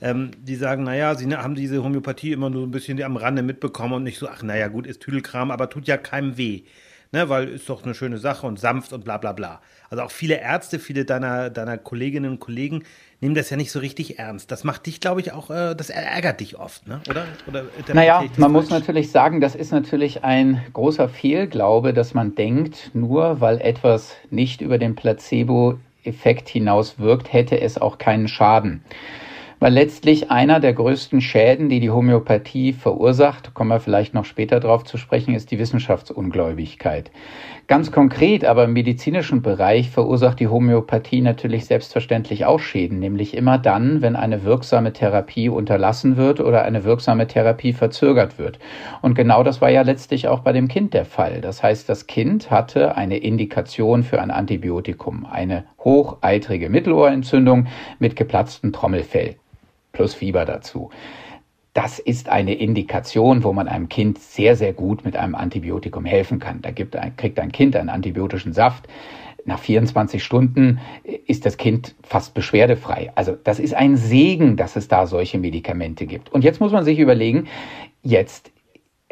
ähm, 0.00 0.30
die 0.38 0.56
sagen, 0.56 0.84
naja, 0.84 1.14
sie 1.14 1.34
haben 1.34 1.54
diese 1.54 1.82
Homöopathie 1.82 2.32
immer 2.32 2.50
nur 2.50 2.64
ein 2.64 2.70
bisschen 2.70 3.02
am 3.02 3.16
Rande 3.16 3.42
mitbekommen 3.42 3.94
und 3.94 4.02
nicht 4.04 4.18
so, 4.18 4.28
ach 4.28 4.42
naja, 4.42 4.68
gut, 4.68 4.86
ist 4.86 5.00
Tüdelkram, 5.00 5.50
aber 5.50 5.70
tut 5.70 5.88
ja 5.88 5.96
keinem 5.96 6.36
weh 6.36 6.62
ne, 7.14 7.28
weil 7.30 7.48
ist 7.48 7.68
doch 7.70 7.82
eine 7.82 7.94
schöne 7.94 8.18
Sache 8.18 8.46
und 8.46 8.60
sanft 8.60 8.92
und 8.92 9.04
bla 9.04 9.16
bla 9.16 9.32
bla. 9.32 9.60
Also 9.88 10.02
auch 10.02 10.10
viele 10.10 10.40
Ärzte, 10.40 10.78
viele 10.78 11.06
deiner, 11.06 11.48
deiner 11.48 11.78
Kolleginnen 11.78 12.32
und 12.32 12.40
Kollegen 12.40 12.82
nehmen 13.20 13.34
das 13.34 13.48
ja 13.48 13.56
nicht 13.56 13.70
so 13.70 13.78
richtig 13.78 14.18
ernst. 14.18 14.50
Das 14.50 14.64
macht 14.64 14.84
dich, 14.84 15.00
glaube 15.00 15.22
ich, 15.22 15.32
auch, 15.32 15.48
äh, 15.48 15.74
das 15.74 15.88
ärgert 15.88 16.40
dich 16.40 16.58
oft, 16.58 16.86
ne? 16.86 17.00
oder? 17.08 17.24
oder 17.46 17.64
naja, 17.94 18.24
man 18.36 18.52
muss 18.52 18.68
natürlich 18.68 19.10
sagen, 19.10 19.40
das 19.40 19.54
ist 19.54 19.72
natürlich 19.72 20.24
ein 20.24 20.60
großer 20.74 21.08
Fehlglaube, 21.08 21.94
dass 21.94 22.12
man 22.12 22.34
denkt, 22.34 22.90
nur 22.92 23.40
weil 23.40 23.60
etwas 23.60 24.14
nicht 24.30 24.60
über 24.60 24.76
den 24.76 24.96
Placebo-Effekt 24.96 26.48
hinaus 26.48 26.98
wirkt, 26.98 27.32
hätte 27.32 27.60
es 27.60 27.78
auch 27.78 27.96
keinen 27.96 28.28
Schaden 28.28 28.84
weil 29.64 29.72
letztlich 29.72 30.30
einer 30.30 30.60
der 30.60 30.74
größten 30.74 31.22
Schäden, 31.22 31.70
die 31.70 31.80
die 31.80 31.88
Homöopathie 31.88 32.74
verursacht, 32.74 33.54
kommen 33.54 33.70
wir 33.70 33.80
vielleicht 33.80 34.12
noch 34.12 34.26
später 34.26 34.60
darauf 34.60 34.84
zu 34.84 34.98
sprechen, 34.98 35.34
ist 35.34 35.50
die 35.50 35.58
Wissenschaftsungläubigkeit. 35.58 37.10
Ganz 37.66 37.90
konkret 37.90 38.44
aber 38.44 38.64
im 38.64 38.74
medizinischen 38.74 39.40
Bereich 39.40 39.88
verursacht 39.88 40.38
die 40.38 40.48
Homöopathie 40.48 41.22
natürlich 41.22 41.64
selbstverständlich 41.64 42.44
auch 42.44 42.60
Schäden, 42.60 42.98
nämlich 42.98 43.34
immer 43.34 43.56
dann, 43.56 44.02
wenn 44.02 44.16
eine 44.16 44.44
wirksame 44.44 44.92
Therapie 44.92 45.48
unterlassen 45.48 46.18
wird 46.18 46.40
oder 46.40 46.66
eine 46.66 46.84
wirksame 46.84 47.26
Therapie 47.26 47.72
verzögert 47.72 48.38
wird. 48.38 48.58
Und 49.00 49.14
genau 49.14 49.42
das 49.42 49.62
war 49.62 49.70
ja 49.70 49.80
letztlich 49.80 50.28
auch 50.28 50.40
bei 50.40 50.52
dem 50.52 50.68
Kind 50.68 50.92
der 50.92 51.06
Fall. 51.06 51.40
Das 51.40 51.62
heißt, 51.62 51.88
das 51.88 52.06
Kind 52.06 52.50
hatte 52.50 52.98
eine 52.98 53.16
Indikation 53.16 54.02
für 54.02 54.20
ein 54.20 54.30
Antibiotikum, 54.30 55.24
eine 55.24 55.64
hocheitrige 55.78 56.68
Mittelohrentzündung 56.68 57.68
mit 57.98 58.14
geplatztem 58.14 58.70
Trommelfell 58.70 59.36
plus 59.94 60.12
Fieber 60.12 60.44
dazu. 60.44 60.90
Das 61.72 61.98
ist 61.98 62.28
eine 62.28 62.54
Indikation, 62.54 63.42
wo 63.42 63.52
man 63.52 63.66
einem 63.66 63.88
Kind 63.88 64.18
sehr, 64.18 64.54
sehr 64.54 64.72
gut 64.72 65.04
mit 65.04 65.16
einem 65.16 65.34
Antibiotikum 65.34 66.04
helfen 66.04 66.38
kann. 66.38 66.62
Da 66.62 66.70
gibt 66.70 66.96
kriegt 67.16 67.40
ein 67.40 67.50
Kind 67.50 67.74
einen 67.74 67.88
antibiotischen 67.88 68.52
Saft. 68.52 68.86
Nach 69.44 69.58
24 69.58 70.22
Stunden 70.22 70.78
ist 71.26 71.44
das 71.44 71.56
Kind 71.56 71.96
fast 72.02 72.32
beschwerdefrei. 72.32 73.10
Also 73.14 73.36
das 73.42 73.58
ist 73.58 73.74
ein 73.74 73.96
Segen, 73.96 74.56
dass 74.56 74.76
es 74.76 74.88
da 74.88 75.06
solche 75.06 75.38
Medikamente 75.38 76.06
gibt. 76.06 76.32
Und 76.32 76.44
jetzt 76.44 76.60
muss 76.60 76.72
man 76.72 76.84
sich 76.84 76.98
überlegen, 76.98 77.48
jetzt 78.02 78.53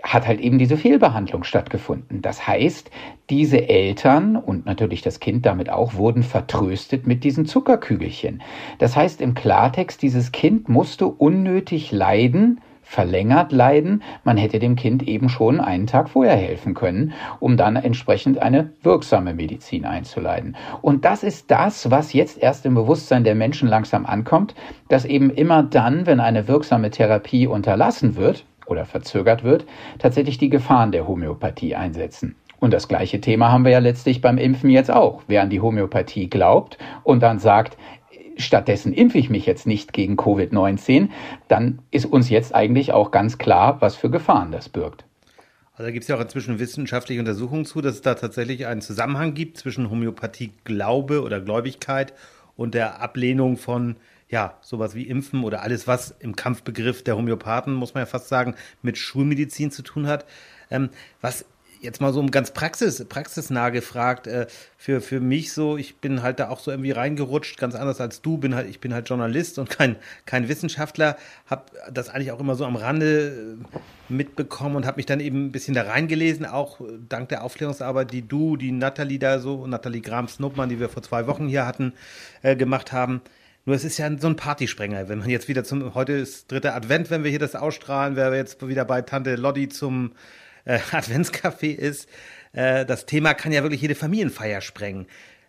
hat 0.02 0.26
halt 0.26 0.40
eben 0.40 0.58
diese 0.58 0.76
Fehlbehandlung 0.76 1.44
stattgefunden. 1.44 2.22
Das 2.22 2.46
heißt, 2.46 2.90
diese 3.30 3.68
Eltern 3.68 4.36
und 4.36 4.66
natürlich 4.66 5.02
das 5.02 5.20
Kind 5.20 5.46
damit 5.46 5.70
auch 5.70 5.94
wurden 5.94 6.22
vertröstet 6.22 7.06
mit 7.06 7.24
diesen 7.24 7.46
Zuckerkügelchen. 7.46 8.42
Das 8.78 8.96
heißt 8.96 9.20
im 9.20 9.34
Klartext, 9.34 10.02
dieses 10.02 10.32
Kind 10.32 10.68
musste 10.68 11.06
unnötig 11.06 11.92
leiden, 11.92 12.60
verlängert 12.82 13.52
leiden. 13.52 14.02
Man 14.24 14.36
hätte 14.36 14.58
dem 14.58 14.74
Kind 14.76 15.04
eben 15.04 15.28
schon 15.28 15.60
einen 15.60 15.86
Tag 15.86 16.10
vorher 16.10 16.36
helfen 16.36 16.74
können, 16.74 17.12
um 17.38 17.56
dann 17.56 17.76
entsprechend 17.76 18.42
eine 18.42 18.70
wirksame 18.82 19.34
Medizin 19.34 19.84
einzuleiten. 19.86 20.56
Und 20.82 21.04
das 21.04 21.22
ist 21.22 21.50
das, 21.50 21.90
was 21.90 22.12
jetzt 22.12 22.42
erst 22.42 22.66
im 22.66 22.74
Bewusstsein 22.74 23.24
der 23.24 23.36
Menschen 23.36 23.68
langsam 23.68 24.04
ankommt, 24.04 24.54
dass 24.88 25.04
eben 25.04 25.30
immer 25.30 25.62
dann, 25.62 26.06
wenn 26.06 26.20
eine 26.20 26.48
wirksame 26.48 26.90
Therapie 26.90 27.46
unterlassen 27.46 28.16
wird, 28.16 28.44
oder 28.66 28.84
verzögert 28.84 29.44
wird, 29.44 29.66
tatsächlich 29.98 30.38
die 30.38 30.48
Gefahren 30.48 30.92
der 30.92 31.06
Homöopathie 31.06 31.74
einsetzen. 31.74 32.36
Und 32.58 32.72
das 32.72 32.86
gleiche 32.86 33.20
Thema 33.20 33.50
haben 33.50 33.64
wir 33.64 33.72
ja 33.72 33.80
letztlich 33.80 34.20
beim 34.20 34.38
Impfen 34.38 34.70
jetzt 34.70 34.90
auch. 34.90 35.22
Wer 35.26 35.42
an 35.42 35.50
die 35.50 35.60
Homöopathie 35.60 36.30
glaubt 36.30 36.78
und 37.02 37.20
dann 37.20 37.40
sagt, 37.40 37.76
stattdessen 38.36 38.92
impfe 38.92 39.18
ich 39.18 39.30
mich 39.30 39.46
jetzt 39.46 39.66
nicht 39.66 39.92
gegen 39.92 40.16
Covid-19, 40.16 41.08
dann 41.48 41.80
ist 41.90 42.06
uns 42.06 42.30
jetzt 42.30 42.54
eigentlich 42.54 42.92
auch 42.92 43.10
ganz 43.10 43.38
klar, 43.38 43.80
was 43.80 43.96
für 43.96 44.10
Gefahren 44.10 44.52
das 44.52 44.68
birgt. 44.68 45.04
Also 45.72 45.84
da 45.84 45.90
gibt 45.90 46.02
es 46.02 46.08
ja 46.08 46.16
auch 46.16 46.20
inzwischen 46.20 46.58
wissenschaftliche 46.58 47.20
Untersuchungen 47.20 47.64
zu, 47.64 47.80
dass 47.80 47.94
es 47.94 48.02
da 48.02 48.14
tatsächlich 48.14 48.66
einen 48.66 48.82
Zusammenhang 48.82 49.34
gibt 49.34 49.56
zwischen 49.56 49.90
Homöopathie-Glaube 49.90 51.22
oder 51.22 51.40
Gläubigkeit 51.40 52.12
und 52.56 52.74
der 52.74 53.00
Ablehnung 53.00 53.56
von 53.56 53.96
ja, 54.32 54.56
sowas 54.62 54.94
wie 54.94 55.02
Impfen 55.02 55.44
oder 55.44 55.60
alles, 55.60 55.86
was 55.86 56.14
im 56.18 56.34
Kampfbegriff 56.34 57.04
der 57.04 57.16
Homöopathen, 57.16 57.74
muss 57.74 57.92
man 57.92 58.00
ja 58.00 58.06
fast 58.06 58.28
sagen, 58.28 58.54
mit 58.80 58.96
Schulmedizin 58.96 59.70
zu 59.70 59.82
tun 59.82 60.06
hat. 60.06 60.24
Ähm, 60.70 60.88
was 61.20 61.44
jetzt 61.82 62.00
mal 62.00 62.14
so 62.14 62.20
um 62.20 62.30
ganz 62.30 62.52
Praxis, 62.52 63.04
praxisnah 63.04 63.68
gefragt, 63.68 64.26
äh, 64.26 64.46
für, 64.78 65.02
für 65.02 65.20
mich 65.20 65.52
so, 65.52 65.76
ich 65.76 65.96
bin 65.96 66.22
halt 66.22 66.40
da 66.40 66.48
auch 66.48 66.60
so 66.60 66.70
irgendwie 66.70 66.92
reingerutscht, 66.92 67.58
ganz 67.58 67.74
anders 67.74 68.00
als 68.00 68.22
du, 68.22 68.38
bin 68.38 68.54
halt, 68.54 68.70
ich 68.70 68.80
bin 68.80 68.94
halt 68.94 69.06
Journalist 69.06 69.58
und 69.58 69.68
kein, 69.68 69.96
kein 70.24 70.48
Wissenschaftler, 70.48 71.18
habe 71.44 71.64
das 71.92 72.08
eigentlich 72.08 72.32
auch 72.32 72.40
immer 72.40 72.54
so 72.54 72.64
am 72.64 72.76
Rande 72.76 73.58
äh, 73.68 74.12
mitbekommen 74.12 74.76
und 74.76 74.86
habe 74.86 74.96
mich 74.96 75.06
dann 75.06 75.20
eben 75.20 75.46
ein 75.46 75.52
bisschen 75.52 75.74
da 75.74 75.82
reingelesen, 75.82 76.46
auch 76.46 76.80
dank 77.06 77.28
der 77.28 77.44
Aufklärungsarbeit, 77.44 78.12
die 78.12 78.26
du, 78.26 78.56
die 78.56 78.72
Nathalie 78.72 79.18
da 79.18 79.40
so, 79.40 79.66
Nathalie 79.66 80.00
Gram-Snuppmann, 80.00 80.70
die 80.70 80.80
wir 80.80 80.88
vor 80.88 81.02
zwei 81.02 81.26
Wochen 81.26 81.48
hier 81.48 81.66
hatten, 81.66 81.92
äh, 82.40 82.56
gemacht 82.56 82.92
haben. 82.92 83.20
Nur 83.64 83.76
es 83.76 83.84
ist 83.84 83.98
ja 83.98 84.10
so 84.18 84.26
ein 84.26 84.36
Partysprenger. 84.36 85.08
Wenn 85.08 85.20
man 85.20 85.30
jetzt 85.30 85.48
wieder 85.48 85.62
zum, 85.62 85.94
heute 85.94 86.12
ist 86.14 86.50
dritter 86.50 86.74
Advent, 86.74 87.10
wenn 87.10 87.22
wir 87.22 87.30
hier 87.30 87.38
das 87.38 87.54
ausstrahlen, 87.54 88.16
wer 88.16 88.34
jetzt 88.34 88.66
wieder 88.66 88.84
bei 88.84 89.02
Tante 89.02 89.36
Lodi 89.36 89.68
zum 89.68 90.12
äh, 90.64 90.78
Adventscafé 90.90 91.74
ist. 91.74 92.08
Äh, 92.52 92.84
das 92.84 93.06
Thema 93.06 93.34
kann 93.34 93.52
ja 93.52 93.62
wirklich 93.62 93.80
jede 93.80 93.94
Familienfeier 93.94 94.60
sprengen. 94.60 95.06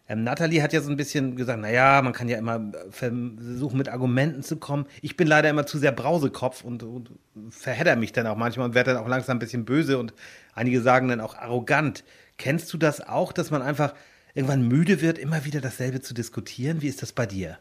Ähm, 0.08 0.24
Nathalie 0.24 0.62
hat 0.62 0.74
ja 0.74 0.82
so 0.82 0.92
ein 0.92 0.98
bisschen 0.98 1.36
gesagt, 1.36 1.60
naja, 1.60 2.02
man 2.04 2.14
kann 2.14 2.30
ja 2.30 2.38
immer 2.38 2.58
äh, 2.58 2.92
versuchen, 2.92 3.78
mit 3.78 3.90
Argumenten 3.90 4.44
zu 4.44 4.58
kommen. 4.58 4.86
Ich 5.02 5.18
bin 5.18 5.28
leider 5.28 5.50
immer 5.50 5.66
zu 5.66 5.80
sehr 5.80 5.92
Brausekopf 5.92 6.64
und, 6.64 6.84
und 6.84 7.10
verhedder 7.50 7.96
mich 7.96 8.12
dann 8.12 8.28
auch 8.28 8.38
manchmal 8.38 8.68
und 8.68 8.76
werde 8.76 8.94
dann 8.94 9.04
auch 9.04 9.08
langsam 9.08 9.38
ein 9.38 9.40
bisschen 9.40 9.66
böse 9.66 9.98
und 9.98 10.14
einige 10.54 10.82
sagen 10.82 11.08
dann 11.08 11.22
auch 11.22 11.36
arrogant. 11.36 12.04
Kennst 12.38 12.72
du 12.74 12.78
das 12.78 13.02
auch, 13.02 13.32
dass 13.32 13.50
man 13.50 13.62
einfach 13.64 13.96
irgendwann 14.34 14.68
müde 14.68 15.02
wird, 15.02 15.18
immer 15.18 15.46
wieder 15.46 15.62
dasselbe 15.62 16.02
zu 16.02 16.14
diskutieren? 16.14 16.82
Wie 16.82 16.88
ist 16.88 17.02
das 17.02 17.12
bei 17.12 17.26
dir? 17.26 17.58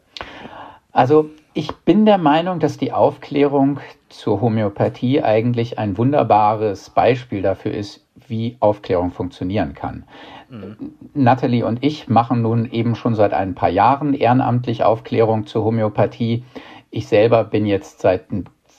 Also 0.91 1.31
ich 1.53 1.71
bin 1.71 2.05
der 2.05 2.19
Meinung, 2.19 2.59
dass 2.59 2.77
die 2.77 2.91
Aufklärung 2.91 3.79
zur 4.09 4.41
Homöopathie 4.41 5.23
eigentlich 5.23 5.79
ein 5.79 5.97
wunderbares 5.97 6.91
Beispiel 6.91 7.41
dafür 7.41 7.73
ist, 7.73 8.05
wie 8.27 8.57
Aufklärung 8.59 9.11
funktionieren 9.11 9.73
kann. 9.73 10.03
Mhm. 10.49 10.93
Natalie 11.15 11.65
und 11.65 11.83
ich 11.83 12.07
machen 12.07 12.43
nun 12.43 12.69
eben 12.71 12.95
schon 12.95 13.15
seit 13.15 13.33
ein 13.33 13.55
paar 13.55 13.69
Jahren 13.69 14.13
ehrenamtlich 14.13 14.83
Aufklärung 14.83 15.47
zur 15.47 15.63
Homöopathie. 15.63 16.43
Ich 16.91 17.07
selber 17.07 17.43
bin 17.43 17.65
jetzt 17.65 18.01
seit 18.01 18.31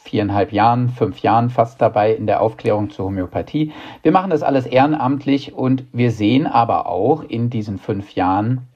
viereinhalb 0.05 0.53
Jahren, 0.53 0.91
fünf 0.91 1.21
Jahren 1.21 1.49
fast 1.49 1.81
dabei 1.81 2.15
in 2.15 2.27
der 2.27 2.43
Aufklärung 2.43 2.91
zur 2.91 3.07
Homöopathie. 3.07 3.73
Wir 4.03 4.13
machen 4.13 4.31
das 4.31 4.43
alles 4.43 4.67
ehrenamtlich 4.67 5.55
und 5.55 5.85
wir 5.93 6.11
sehen 6.11 6.47
aber 6.47 6.87
auch 6.87 7.23
in 7.23 7.49
diesen 7.49 7.79
fünf 7.79 8.15
Jahren 8.15 8.69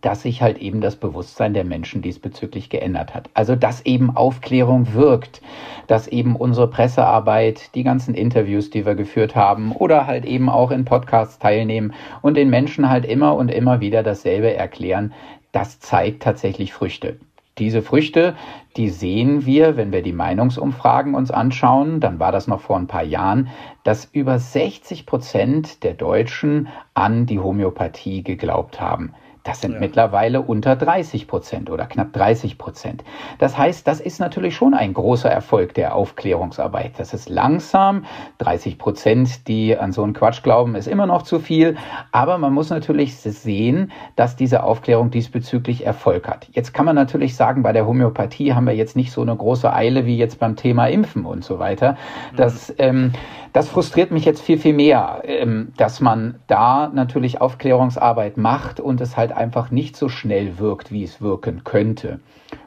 dass 0.00 0.22
sich 0.22 0.42
halt 0.42 0.58
eben 0.58 0.80
das 0.80 0.96
Bewusstsein 0.96 1.54
der 1.54 1.64
Menschen 1.64 2.02
diesbezüglich 2.02 2.70
geändert 2.70 3.14
hat. 3.14 3.30
Also 3.34 3.54
dass 3.54 3.84
eben 3.86 4.16
Aufklärung 4.16 4.94
wirkt, 4.94 5.42
dass 5.86 6.08
eben 6.08 6.36
unsere 6.36 6.68
Pressearbeit, 6.68 7.74
die 7.74 7.84
ganzen 7.84 8.14
Interviews, 8.14 8.70
die 8.70 8.84
wir 8.84 8.94
geführt 8.94 9.36
haben 9.36 9.72
oder 9.72 10.06
halt 10.06 10.24
eben 10.24 10.48
auch 10.48 10.70
in 10.70 10.84
Podcasts 10.84 11.38
teilnehmen 11.38 11.94
und 12.22 12.36
den 12.36 12.50
Menschen 12.50 12.88
halt 12.88 13.04
immer 13.04 13.36
und 13.36 13.48
immer 13.48 13.80
wieder 13.80 14.02
dasselbe 14.02 14.54
erklären, 14.54 15.12
das 15.52 15.78
zeigt 15.78 16.22
tatsächlich 16.22 16.72
Früchte. 16.72 17.18
Diese 17.58 17.80
Früchte, 17.80 18.36
die 18.76 18.90
sehen 18.90 19.46
wir, 19.46 19.78
wenn 19.78 19.90
wir 19.90 20.02
die 20.02 20.12
Meinungsumfragen 20.12 21.14
uns 21.14 21.30
anschauen, 21.30 22.00
dann 22.00 22.18
war 22.18 22.30
das 22.30 22.48
noch 22.48 22.60
vor 22.60 22.76
ein 22.76 22.86
paar 22.86 23.02
Jahren, 23.02 23.48
dass 23.82 24.04
über 24.04 24.38
60 24.38 25.06
Prozent 25.06 25.82
der 25.82 25.94
Deutschen 25.94 26.68
an 26.92 27.24
die 27.24 27.38
Homöopathie 27.38 28.22
geglaubt 28.22 28.78
haben. 28.78 29.14
Das 29.46 29.60
sind 29.60 29.74
ja. 29.74 29.78
mittlerweile 29.78 30.40
unter 30.40 30.74
30 30.74 31.28
Prozent 31.28 31.70
oder 31.70 31.86
knapp 31.86 32.12
30 32.12 32.58
Prozent. 32.58 33.04
Das 33.38 33.56
heißt, 33.56 33.86
das 33.86 34.00
ist 34.00 34.18
natürlich 34.18 34.56
schon 34.56 34.74
ein 34.74 34.92
großer 34.92 35.30
Erfolg 35.30 35.72
der 35.74 35.94
Aufklärungsarbeit. 35.94 36.94
Das 36.98 37.14
ist 37.14 37.28
langsam. 37.28 38.04
30 38.38 38.76
Prozent, 38.76 39.46
die 39.46 39.78
an 39.78 39.92
so 39.92 40.02
einen 40.02 40.14
Quatsch 40.14 40.42
glauben, 40.42 40.74
ist 40.74 40.88
immer 40.88 41.06
noch 41.06 41.22
zu 41.22 41.38
viel. 41.38 41.76
Aber 42.10 42.38
man 42.38 42.52
muss 42.52 42.70
natürlich 42.70 43.16
sehen, 43.16 43.92
dass 44.16 44.34
diese 44.34 44.64
Aufklärung 44.64 45.12
diesbezüglich 45.12 45.86
Erfolg 45.86 46.26
hat. 46.26 46.48
Jetzt 46.50 46.74
kann 46.74 46.84
man 46.84 46.96
natürlich 46.96 47.36
sagen, 47.36 47.62
bei 47.62 47.72
der 47.72 47.86
Homöopathie 47.86 48.52
haben 48.52 48.66
wir 48.66 48.74
jetzt 48.74 48.96
nicht 48.96 49.12
so 49.12 49.22
eine 49.22 49.36
große 49.36 49.72
Eile 49.72 50.06
wie 50.06 50.16
jetzt 50.16 50.40
beim 50.40 50.56
Thema 50.56 50.88
Impfen 50.88 51.24
und 51.24 51.44
so 51.44 51.60
weiter. 51.60 51.96
Das, 52.34 52.70
mhm. 52.70 52.74
ähm, 52.78 53.12
das 53.52 53.68
frustriert 53.68 54.10
mich 54.10 54.24
jetzt 54.24 54.42
viel, 54.42 54.58
viel 54.58 54.74
mehr, 54.74 55.22
ähm, 55.24 55.72
dass 55.76 56.00
man 56.00 56.40
da 56.48 56.90
natürlich 56.92 57.40
Aufklärungsarbeit 57.40 58.36
macht 58.36 58.80
und 58.80 59.00
es 59.00 59.16
halt 59.16 59.35
einfach 59.36 59.70
nicht 59.70 59.96
so 59.96 60.08
schnell 60.08 60.58
wirkt, 60.58 60.92
wie 60.92 61.04
es 61.04 61.20
wirken 61.20 61.64
könnte. 61.64 62.20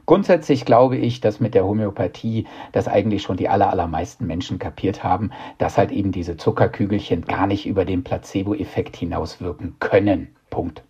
Grundsätzlich 0.06 0.66
glaube 0.66 0.98
ich, 0.98 1.22
dass 1.22 1.40
mit 1.40 1.54
der 1.54 1.66
Homöopathie 1.66 2.48
das 2.72 2.88
eigentlich 2.88 3.22
schon 3.22 3.38
die 3.38 3.50
aller, 3.50 3.70
allermeisten 3.70 4.26
Menschen 4.26 4.60
kapiert 4.60 5.04
haben, 5.04 5.32
dass 5.58 5.78
halt 5.78 5.92
eben 5.92 6.12
diese 6.12 6.38
Zuckerkügelchen 6.38 7.26
gar 7.26 7.48
nicht 7.48 7.66
über 7.68 7.86
den 7.86 8.04
Placebo-Effekt 8.04 8.98
hinauswirken 8.98 9.76
können. 9.80 10.30
Punkt. 10.50 10.84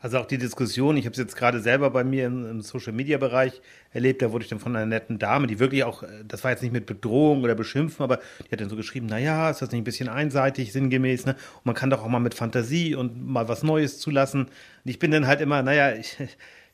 Also 0.00 0.18
auch 0.18 0.26
die 0.26 0.38
Diskussion, 0.38 0.96
ich 0.96 1.06
habe 1.06 1.12
es 1.12 1.18
jetzt 1.18 1.36
gerade 1.36 1.60
selber 1.60 1.90
bei 1.90 2.04
mir 2.04 2.26
im, 2.26 2.48
im 2.48 2.60
Social-Media-Bereich 2.60 3.60
erlebt, 3.92 4.22
da 4.22 4.30
wurde 4.30 4.44
ich 4.44 4.48
dann 4.48 4.60
von 4.60 4.76
einer 4.76 4.86
netten 4.86 5.18
Dame, 5.18 5.48
die 5.48 5.58
wirklich 5.58 5.82
auch, 5.82 6.04
äh, 6.04 6.24
das 6.26 6.44
war 6.44 6.52
jetzt 6.52 6.62
nicht 6.62 6.72
mit 6.72 6.86
Bedrohung 6.86 7.42
oder 7.42 7.56
Beschimpfen, 7.56 8.04
aber 8.04 8.20
die 8.46 8.52
hat 8.52 8.60
dann 8.60 8.70
so 8.70 8.76
geschrieben, 8.76 9.06
naja, 9.06 9.50
ist 9.50 9.60
das 9.60 9.72
nicht 9.72 9.80
ein 9.80 9.84
bisschen 9.84 10.08
einseitig, 10.08 10.72
sinngemäß, 10.72 11.26
ne? 11.26 11.32
Und 11.56 11.66
man 11.66 11.74
kann 11.74 11.90
doch 11.90 12.04
auch 12.04 12.08
mal 12.08 12.20
mit 12.20 12.34
Fantasie 12.34 12.94
und 12.94 13.26
mal 13.26 13.48
was 13.48 13.64
Neues 13.64 13.98
zulassen. 13.98 14.42
Und 14.44 14.50
ich 14.84 15.00
bin 15.00 15.10
dann 15.10 15.26
halt 15.26 15.40
immer, 15.40 15.62
naja, 15.62 15.92
ich, 15.92 16.16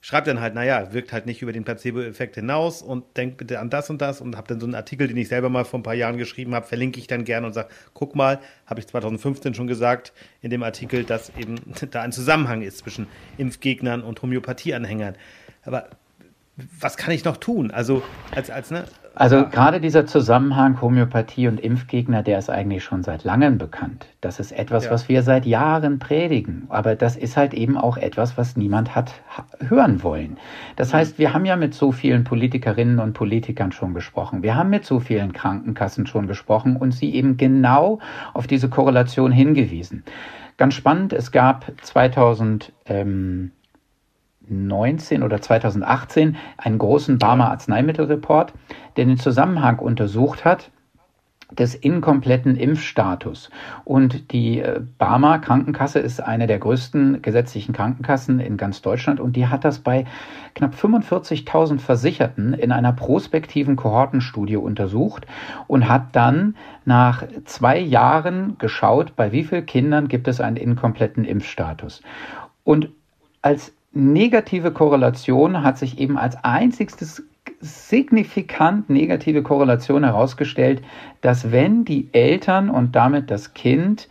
schreibt 0.05 0.27
dann 0.27 0.39
halt, 0.39 0.55
naja, 0.55 0.93
wirkt 0.93 1.15
halt 1.15 1.25
nicht 1.25 1.41
über 1.41 1.55
den 1.55 1.65
Placebo-Effekt 1.65 2.35
hinaus 2.35 2.83
und 2.83 3.17
denkt 3.17 3.39
bitte 3.39 3.59
an 3.59 3.71
das 3.71 3.89
und 3.89 4.03
das 4.03 4.21
und 4.21 4.37
habe 4.37 4.47
dann 4.49 4.61
so 4.61 4.67
einen 4.67 4.75
Artikel, 4.75 5.09
den 5.09 5.17
ich 5.17 5.29
selber 5.29 5.49
mal 5.49 5.65
vor 5.65 5.81
ein 5.81 5.83
paar 5.83 5.95
Jahren 5.95 6.19
geschrieben 6.19 6.55
habe, 6.55 6.67
verlinke 6.67 7.01
ich 7.01 7.07
dann 7.07 7.25
gerne 7.25 7.47
und 7.47 7.55
sage, 7.55 7.71
guck 7.95 8.15
mal, 8.15 8.39
habe 8.67 8.81
ich 8.81 8.87
2015 8.87 9.55
schon 9.55 9.67
gesagt 9.67 10.13
in 10.43 10.51
dem 10.51 10.63
Artikel, 10.63 11.05
dass 11.05 11.33
eben 11.39 11.59
da 11.91 12.03
ein 12.03 12.13
Zusammenhang 12.13 12.61
ist 12.61 12.77
zwischen 12.81 13.07
Impfgegnern 13.39 14.03
und 14.03 14.21
Homöopathieanhängern. 14.21 15.17
Aber 15.63 15.89
was 16.81 16.97
kann 16.97 17.13
ich 17.13 17.25
noch 17.25 17.37
tun? 17.37 17.71
Also 17.71 18.03
als, 18.35 18.51
als 18.51 18.71
ne, 18.71 18.85
also 19.17 19.47
gerade 19.47 19.81
dieser 19.81 20.07
Zusammenhang 20.07 20.81
Homöopathie 20.81 21.47
und 21.47 21.61
Impfgegner, 21.61 22.25
der 22.25 22.39
ist 22.39 22.51
eigentlich 22.51 22.83
schon 22.83 23.05
seit 23.05 23.23
langem 23.23 23.59
bekannt. 23.59 24.07
Das 24.21 24.41
ist 24.41 24.51
etwas, 24.51 24.87
ja. 24.87 24.91
was 24.91 25.09
wir 25.09 25.23
seit 25.23 25.47
Jahren 25.47 26.01
predigen. 26.01 26.67
Aber 26.69 26.97
das 26.97 27.17
ist 27.17 27.37
halt 27.37 27.55
eben 27.55 27.77
auch 27.77 27.97
etwas, 27.97 28.37
was 28.37 28.57
niemand 28.57 28.97
hat 28.97 29.13
hören 29.61 30.03
wollen. 30.03 30.37
Das 30.75 30.93
mhm. 30.93 30.97
heißt, 30.97 31.19
wir 31.19 31.33
haben 31.33 31.45
ja 31.45 31.55
mit 31.55 31.75
so 31.75 31.93
vielen 31.93 32.25
Politikerinnen 32.25 32.99
und 32.99 33.13
Politikern 33.13 33.71
schon 33.71 33.95
gesprochen. 33.95 34.43
Wir 34.43 34.57
haben 34.57 34.71
mit 34.71 34.85
so 34.85 34.99
vielen 34.99 35.33
Krankenkassen 35.33 36.07
schon 36.07 36.27
gesprochen 36.27 36.77
und 36.77 36.93
sie 36.93 37.15
eben 37.15 37.37
genau 37.37 38.01
auf 38.33 38.49
diese 38.49 38.69
Korrelation 38.69 39.31
hingewiesen. 39.31 40.03
Ganz 40.57 40.75
spannend, 40.75 41.13
es 41.13 41.31
gab 41.31 41.71
2000, 41.83 42.73
ähm, 42.87 43.53
2019 44.49 45.23
oder 45.23 45.41
2018 45.41 46.37
einen 46.57 46.79
großen 46.79 47.19
Barmer 47.19 47.51
Arzneimittelreport, 47.51 48.53
der 48.97 49.07
den 49.07 49.19
Zusammenhang 49.19 49.79
untersucht 49.79 50.45
hat 50.45 50.71
des 51.51 51.75
inkompletten 51.75 52.57
Impfstatus. 52.57 53.51
Und 53.85 54.33
die 54.33 54.61
äh, 54.61 54.81
Barmer 54.99 55.39
Krankenkasse 55.39 55.99
ist 55.99 56.21
eine 56.21 56.47
der 56.47 56.59
größten 56.59 57.23
gesetzlichen 57.23 57.73
Krankenkassen 57.73 58.41
in 58.41 58.57
ganz 58.57 58.83
Deutschland 58.83 59.21
und 59.21 59.37
die 59.37 59.47
hat 59.47 59.65
das 59.65 59.79
bei 59.79 60.05
knapp 60.55 60.75
45.000 60.75 61.79
Versicherten 61.79 62.55
in 62.55 62.73
einer 62.73 62.93
prospektiven 62.93 63.77
Kohortenstudie 63.77 64.57
untersucht 64.57 65.27
und 65.67 65.89
hat 65.89 66.17
dann 66.17 66.57
nach 66.85 67.25
zwei 67.45 67.79
Jahren 67.79 68.57
geschaut, 68.59 69.15
bei 69.15 69.31
wie 69.31 69.45
vielen 69.45 69.67
Kindern 69.67 70.09
gibt 70.09 70.29
es 70.29 70.41
einen 70.41 70.57
inkompletten 70.57 71.25
Impfstatus. 71.25 72.03
Und 72.65 72.89
als 73.43 73.73
negative 73.95 74.73
Korrelation 74.73 75.63
hat 75.63 75.79
sich 75.79 75.99
eben 75.99 76.19
als 76.19 76.37
einziges 76.43 77.23
signifikant 77.61 78.91
negative 78.91 79.43
Korrelation 79.43 80.05
herausgestellt, 80.05 80.83
dass 81.21 81.51
wenn 81.51 81.85
die 81.85 82.09
Eltern 82.13 82.69
und 82.69 82.95
damit 82.95 83.31
das 83.31 83.55
Kind 83.55 84.09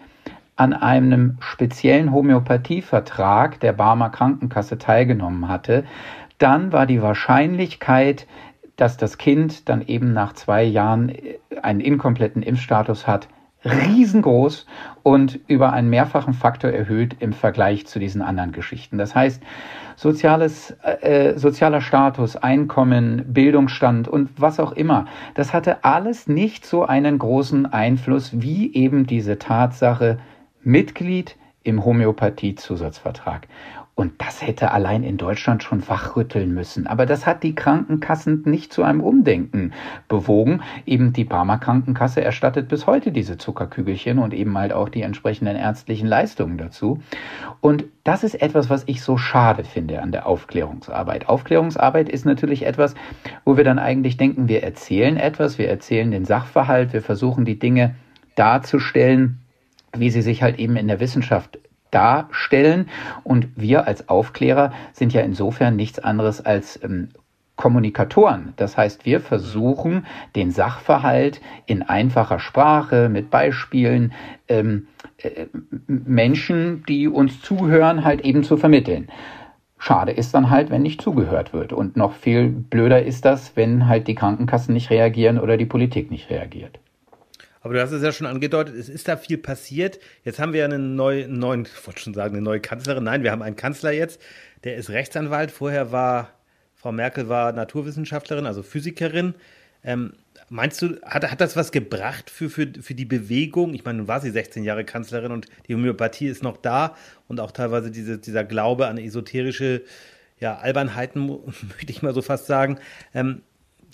an 0.56 0.74
einem 0.74 1.38
speziellen 1.40 2.12
Homöopathievertrag 2.12 3.60
der 3.60 3.74
Barmer 3.74 4.10
Krankenkasse 4.10 4.78
teilgenommen 4.78 5.48
hatte, 5.48 5.84
dann 6.38 6.72
war 6.72 6.86
die 6.86 7.02
Wahrscheinlichkeit, 7.02 8.28
dass 8.76 8.98
das 8.98 9.18
Kind 9.18 9.70
dann 9.70 9.82
eben 9.86 10.14
nach 10.14 10.34
zwei 10.34 10.64
Jahren 10.64 11.12
einen 11.62 11.80
inkompletten 11.80 12.42
Impfstatus 12.42 13.08
hat, 13.08 13.28
riesengroß 13.66 14.66
und 15.04 15.40
über 15.48 15.74
einen 15.74 15.90
mehrfachen 15.90 16.34
Faktor 16.34 16.72
erhöht 16.72 17.18
im 17.20 17.34
Vergleich 17.34 17.88
zu 17.88 18.00
diesen 18.00 18.22
anderen 18.22 18.52
Geschichten. 18.52 18.98
Das 18.98 19.16
heißt, 19.16 19.42
soziales, 19.96 20.72
äh, 21.02 21.38
sozialer 21.38 21.82
Status, 21.82 22.36
Einkommen, 22.36 23.24
Bildungsstand 23.28 24.08
und 24.08 24.30
was 24.38 24.60
auch 24.60 24.72
immer, 24.72 25.06
das 25.36 25.54
hatte 25.54 25.84
alles 25.84 26.28
nicht 26.28 26.66
so 26.66 26.86
einen 26.86 27.20
großen 27.20 27.66
Einfluss 27.66 28.42
wie 28.42 28.74
eben 28.74 29.06
diese 29.06 29.40
Tatsache 29.40 30.20
Mitglied 30.62 31.38
im 31.64 31.86
Homöopathie-Zusatzvertrag. 31.86 33.48
Und 33.96 34.14
das 34.18 34.42
hätte 34.42 34.72
allein 34.72 35.04
in 35.04 35.18
Deutschland 35.18 35.62
schon 35.62 35.88
wachrütteln 35.88 36.52
müssen. 36.52 36.88
Aber 36.88 37.06
das 37.06 37.28
hat 37.28 37.44
die 37.44 37.54
Krankenkassen 37.54 38.42
nicht 38.46 38.74
zu 38.74 38.82
einem 38.82 39.02
Umdenken 39.02 39.72
bewogen. 40.08 40.62
Eben 40.88 41.14
die 41.14 41.26
Barmer 41.26 41.60
Krankenkasse 41.60 42.24
erstattet 42.24 42.70
bis 42.70 42.88
heute 42.88 43.12
diese 43.12 43.38
Zuckerkügelchen 43.38 44.18
und 44.18 44.34
eben 44.34 44.58
halt 44.58 44.74
auch 44.74 44.90
die 44.90 45.04
entsprechenden 45.04 45.56
ärztlichen 45.56 46.08
Leistungen 46.08 46.58
dazu. 46.58 47.02
Und 47.62 47.86
das 48.04 48.24
ist 48.24 48.42
etwas, 48.42 48.72
was 48.72 48.84
ich 48.88 49.04
so 49.04 49.16
schade 49.18 49.64
finde 49.64 50.02
an 50.02 50.12
der 50.12 50.26
Aufklärungsarbeit. 50.26 51.30
Aufklärungsarbeit 51.30 52.10
ist 52.10 52.26
natürlich 52.26 52.66
etwas, 52.66 52.96
wo 53.46 53.58
wir 53.58 53.64
dann 53.64 53.78
eigentlich 53.78 54.18
denken, 54.18 54.48
wir 54.48 54.64
erzählen 54.64 55.18
etwas, 55.18 55.60
wir 55.60 55.70
erzählen 55.70 56.10
den 56.10 56.26
Sachverhalt, 56.26 56.94
wir 56.94 57.04
versuchen 57.04 57.46
die 57.46 57.60
Dinge 57.60 57.94
darzustellen, 58.34 59.40
wie 59.96 60.10
sie 60.10 60.24
sich 60.24 60.42
halt 60.42 60.58
eben 60.58 60.78
in 60.78 60.88
der 60.88 61.00
Wissenschaft 61.00 61.60
darstellen. 61.94 62.90
Und 63.24 63.48
wir 63.56 63.88
als 63.88 64.10
Aufklärer 64.10 64.74
sind 64.94 65.14
ja 65.14 65.22
insofern 65.22 65.76
nichts 65.76 66.00
anderes 66.00 66.46
als 66.46 66.82
ähm, 66.84 67.10
Kommunikatoren. 67.56 68.54
Das 68.56 68.78
heißt, 68.78 69.06
wir 69.06 69.20
versuchen, 69.20 70.06
den 70.36 70.50
Sachverhalt 70.52 71.40
in 71.66 71.84
einfacher 71.84 72.40
Sprache, 72.40 73.10
mit 73.10 73.30
Beispielen, 73.30 74.12
ähm, 74.48 74.88
äh, 75.18 75.46
Menschen, 75.88 76.84
die 76.88 77.08
uns 77.08 77.42
zuhören, 77.42 78.04
halt 78.04 78.22
eben 78.22 78.44
zu 78.44 78.58
vermitteln. 78.58 79.08
Schade 79.78 80.14
ist 80.14 80.34
dann 80.34 80.50
halt, 80.50 80.72
wenn 80.72 80.82
nicht 80.82 81.02
zugehört 81.02 81.54
wird. 81.54 81.74
Und 81.74 81.96
noch 81.98 82.14
viel 82.14 82.50
blöder 82.50 83.04
ist 83.04 83.26
das, 83.26 83.56
wenn 83.56 83.88
halt 83.88 84.08
die 84.08 84.16
Krankenkassen 84.16 84.74
nicht 84.74 84.90
reagieren 84.90 85.38
oder 85.38 85.58
die 85.58 85.66
Politik 85.66 86.10
nicht 86.10 86.30
reagiert. 86.30 86.80
Aber 87.64 87.74
du 87.74 87.82
hast 87.82 87.92
es 87.92 88.04
ja 88.04 88.12
schon 88.12 88.28
angedeutet, 88.28 88.76
es 88.76 88.90
ist 88.90 89.08
da 89.08 89.16
viel 89.16 89.38
passiert. 89.38 90.00
Jetzt 90.26 90.38
haben 90.38 90.52
wir 90.52 90.60
ja 90.60 90.66
einen 90.66 90.96
neuen, 90.96 91.40
neuen, 91.40 91.64
ich 91.66 91.88
wollte 91.88 92.02
schon 92.02 92.14
sagen, 92.14 92.36
eine 92.36 92.44
neue 92.44 92.60
Kanzlerin. 92.60 93.06
Nein, 93.06 93.24
wir 93.24 93.32
haben 93.32 93.42
einen 93.42 93.56
Kanzler 93.56 93.92
jetzt, 93.92 94.22
der 94.66 94.76
ist 94.76 94.90
Rechtsanwalt. 94.90 95.50
Vorher 95.50 95.94
war, 95.94 96.34
Frau 96.76 96.92
Merkel 96.92 97.30
war 97.30 97.54
Naturwissenschaftlerin, 97.54 98.46
also 98.46 98.64
Physikerin. 98.64 99.34
Ähm, 99.86 100.12
meinst 100.50 100.82
du, 100.82 101.00
hat, 101.04 101.30
hat 101.32 101.40
das 101.40 101.56
was 101.56 101.72
gebracht 101.72 102.30
für, 102.30 102.50
für, 102.50 102.68
für 102.82 102.96
die 102.96 103.06
Bewegung? 103.06 103.74
Ich 103.74 103.86
meine, 103.86 104.00
nun 104.00 104.08
war 104.10 104.20
sie 104.20 104.32
16 104.32 104.66
Jahre 104.66 104.84
Kanzlerin 104.84 105.32
und 105.32 105.48
die 105.68 105.74
Homöopathie 105.74 106.28
ist 106.28 106.44
noch 106.44 106.58
da 106.58 106.98
und 107.30 107.40
auch 107.40 107.52
teilweise 107.52 107.92
diese, 107.92 108.18
dieser 108.18 108.44
Glaube 108.44 108.88
an 108.88 108.98
esoterische 108.98 109.84
ja, 110.38 110.58
Albernheiten, 110.58 111.28
möchte 111.70 111.92
ich 111.92 112.02
mal 112.02 112.14
so 112.14 112.22
fast 112.22 112.46
sagen. 112.46 112.78
Ähm, 113.14 113.42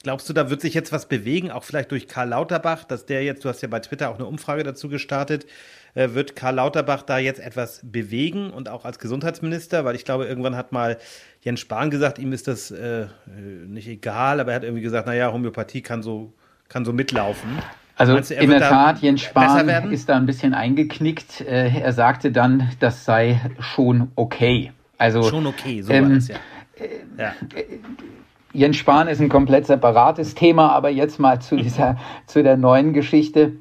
Glaubst 0.03 0.29
du, 0.29 0.33
da 0.33 0.49
wird 0.49 0.61
sich 0.61 0.73
jetzt 0.73 0.93
was 0.93 1.07
bewegen, 1.07 1.51
auch 1.51 1.63
vielleicht 1.63 1.91
durch 1.91 2.07
Karl 2.07 2.29
Lauterbach, 2.29 2.85
dass 2.85 3.05
der 3.05 3.23
jetzt, 3.23 3.43
du 3.43 3.49
hast 3.49 3.61
ja 3.61 3.67
bei 3.67 3.79
Twitter 3.79 4.09
auch 4.09 4.15
eine 4.15 4.25
Umfrage 4.25 4.63
dazu 4.63 4.87
gestartet, 4.87 5.45
äh, 5.93 6.09
wird 6.13 6.37
Karl 6.37 6.55
Lauterbach 6.55 7.01
da 7.01 7.17
jetzt 7.17 7.41
etwas 7.41 7.81
bewegen 7.83 8.49
und 8.51 8.69
auch 8.69 8.85
als 8.85 8.99
Gesundheitsminister, 8.99 9.83
weil 9.83 9.95
ich 9.95 10.05
glaube, 10.05 10.25
irgendwann 10.25 10.55
hat 10.55 10.71
mal 10.71 10.97
Jens 11.41 11.59
Spahn 11.59 11.89
gesagt, 11.89 12.17
ihm 12.17 12.31
ist 12.31 12.47
das 12.47 12.71
äh, 12.71 13.07
nicht 13.67 13.89
egal, 13.89 14.39
aber 14.39 14.51
er 14.51 14.55
hat 14.55 14.63
irgendwie 14.63 14.83
gesagt, 14.83 15.05
naja, 15.05 15.33
Homöopathie 15.33 15.81
kann 15.81 16.01
so, 16.01 16.31
kann 16.69 16.85
so 16.85 16.93
mitlaufen. 16.93 17.59
Also 17.97 18.17
du, 18.17 18.33
in 18.33 18.49
der 18.49 18.61
Tat, 18.61 18.99
Jens 18.99 19.21
Spahn 19.21 19.91
ist 19.91 20.07
da 20.07 20.15
ein 20.15 20.25
bisschen 20.25 20.53
eingeknickt. 20.53 21.41
Äh, 21.41 21.81
er 21.81 21.91
sagte 21.91 22.31
dann, 22.31 22.71
das 22.79 23.03
sei 23.03 23.41
schon 23.59 24.11
okay. 24.15 24.71
Also, 24.97 25.23
schon 25.23 25.45
okay, 25.45 25.81
so 25.81 25.91
ähm, 25.91 26.09
war 26.09 26.17
es 26.17 26.29
ja. 26.29 26.35
ja. 27.17 27.33
Jens 28.53 28.77
Spahn 28.77 29.07
ist 29.07 29.21
ein 29.21 29.29
komplett 29.29 29.67
separates 29.67 30.33
Thema, 30.33 30.71
aber 30.71 30.89
jetzt 30.89 31.19
mal 31.19 31.39
zu 31.39 31.55
dieser, 31.55 31.97
zu 32.25 32.41
der 32.41 32.57
neuen 32.57 32.93
Geschichte. 32.93 33.57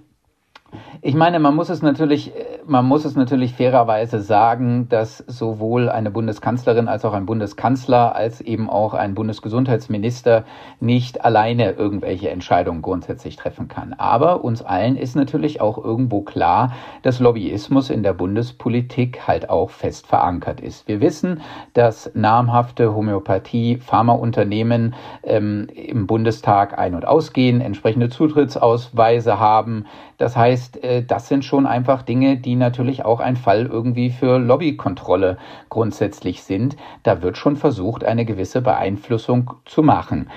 Ich 1.01 1.15
meine, 1.15 1.39
man 1.39 1.55
muss 1.55 1.69
es 1.69 1.81
natürlich, 1.81 2.33
man 2.67 2.85
muss 2.85 3.05
es 3.05 3.15
natürlich 3.15 3.55
fairerweise 3.55 4.21
sagen, 4.21 4.89
dass 4.89 5.19
sowohl 5.19 5.89
eine 5.89 6.11
Bundeskanzlerin 6.11 6.89
als 6.89 7.05
auch 7.05 7.13
ein 7.13 7.25
Bundeskanzler 7.25 8.17
als 8.17 8.41
eben 8.41 8.69
auch 8.69 8.95
ein 8.95 9.15
Bundesgesundheitsminister 9.15 10.45
nicht 10.81 11.25
alleine 11.25 11.73
irgendwelche 11.73 12.31
Entscheidungen 12.31 12.83
grundsätzlich 12.83 13.37
treffen 13.37 13.69
kann. 13.69 13.93
Aber 13.93 14.43
uns 14.43 14.63
allen 14.63 14.97
ist 14.97 15.15
natürlich 15.15 15.61
auch 15.61 15.83
irgendwo 15.83 16.23
klar, 16.23 16.73
dass 17.03 17.21
Lobbyismus 17.21 17.91
in 17.91 18.03
der 18.03 18.13
Bundespolitik 18.13 19.29
halt 19.29 19.51
auch 19.51 19.71
fest 19.71 20.09
verankert 20.09 20.61
ist. 20.61 20.89
Wir 20.89 21.01
wissen, 21.01 21.43
dass 21.75 22.11
namhafte 22.15 22.93
Homöopathie, 22.93 23.77
Pharmaunternehmen 23.77 24.95
ähm, 25.23 25.69
im 25.75 26.09
Bundestag 26.09 26.77
ein- 26.77 26.97
und 26.97 27.07
ausgehen, 27.07 27.61
entsprechende 27.61 28.09
Zutrittsausweise 28.09 29.39
haben. 29.39 29.87
Das 30.17 30.37
heißt, 30.37 30.83
äh, 30.89 31.03
das 31.03 31.29
sind 31.29 31.45
schon 31.45 31.67
einfach 31.67 32.03
Dinge, 32.03 32.37
die 32.39 32.57
natürlich 32.57 33.05
auch 33.05 33.21
ein 33.21 33.37
Fall 33.37 33.67
irgendwie 33.67 34.11
für 34.11 34.39
Lobbykontrolle 34.39 35.39
grundsätzlich 35.69 36.43
sind. 36.43 36.77
Da 37.03 37.23
wird 37.23 37.37
schon 37.37 37.57
versucht, 37.57 38.05
eine 38.05 38.25
gewisse 38.25 38.63
Beeinflussung 38.63 39.53
zu 39.65 39.83
machen. 39.83 40.31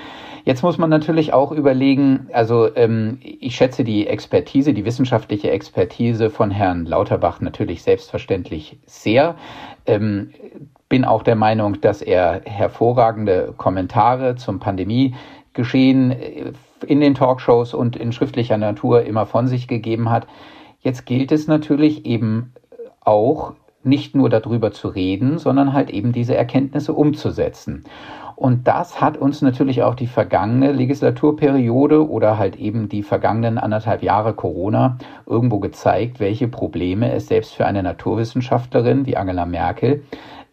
Jetzt 0.43 0.63
muss 0.63 0.77
man 0.77 0.89
natürlich 0.89 1.33
auch 1.33 1.51
überlegen, 1.51 2.27
also 2.33 2.75
ähm, 2.75 3.19
ich 3.21 3.55
schätze 3.55 3.83
die 3.83 4.07
Expertise, 4.07 4.73
die 4.73 4.85
wissenschaftliche 4.85 5.51
Expertise 5.51 6.29
von 6.29 6.49
Herrn 6.49 6.85
Lauterbach 6.85 7.41
natürlich 7.41 7.83
selbstverständlich 7.83 8.79
sehr. 8.85 9.35
Ähm, 9.85 10.31
bin 10.89 11.05
auch 11.05 11.23
der 11.23 11.35
Meinung, 11.35 11.79
dass 11.79 12.01
er 12.01 12.41
hervorragende 12.43 13.53
Kommentare 13.55 14.35
zum 14.35 14.59
Pandemiegeschehen 14.59 16.11
äh, 16.11 16.51
in 16.83 16.99
den 16.99 17.15
Talkshows 17.15 17.73
und 17.73 17.95
in 17.95 18.11
schriftlicher 18.11 18.57
Natur 18.57 19.03
immer 19.03 19.25
von 19.25 19.47
sich 19.47 19.67
gegeben 19.67 20.09
hat. 20.09 20.27
Jetzt 20.79 21.05
gilt 21.05 21.31
es 21.31 21.47
natürlich 21.47 22.05
eben 22.05 22.53
auch 23.01 23.53
nicht 23.83 24.15
nur 24.15 24.29
darüber 24.29 24.71
zu 24.71 24.89
reden, 24.89 25.37
sondern 25.37 25.73
halt 25.73 25.89
eben 25.89 26.11
diese 26.11 26.35
Erkenntnisse 26.35 26.93
umzusetzen. 26.93 27.83
Und 28.35 28.67
das 28.67 28.99
hat 28.99 29.17
uns 29.17 29.43
natürlich 29.43 29.83
auch 29.83 29.93
die 29.93 30.07
vergangene 30.07 30.71
Legislaturperiode 30.71 32.09
oder 32.09 32.39
halt 32.39 32.55
eben 32.55 32.89
die 32.89 33.03
vergangenen 33.03 33.59
anderthalb 33.59 34.01
Jahre 34.01 34.33
Corona 34.33 34.97
irgendwo 35.27 35.59
gezeigt, 35.59 36.19
welche 36.19 36.47
Probleme 36.47 37.13
es 37.13 37.27
selbst 37.27 37.53
für 37.53 37.67
eine 37.67 37.83
Naturwissenschaftlerin 37.83 39.05
wie 39.05 39.15
Angela 39.15 39.45
Merkel 39.45 40.03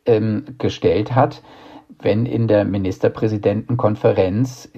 ähm, 0.05 0.45
gestellt 0.59 1.15
hat, 1.15 1.43
wenn 2.01 2.27
in 2.27 2.47
der 2.47 2.67
Ministerpräsidentenkonferenz 2.67 4.71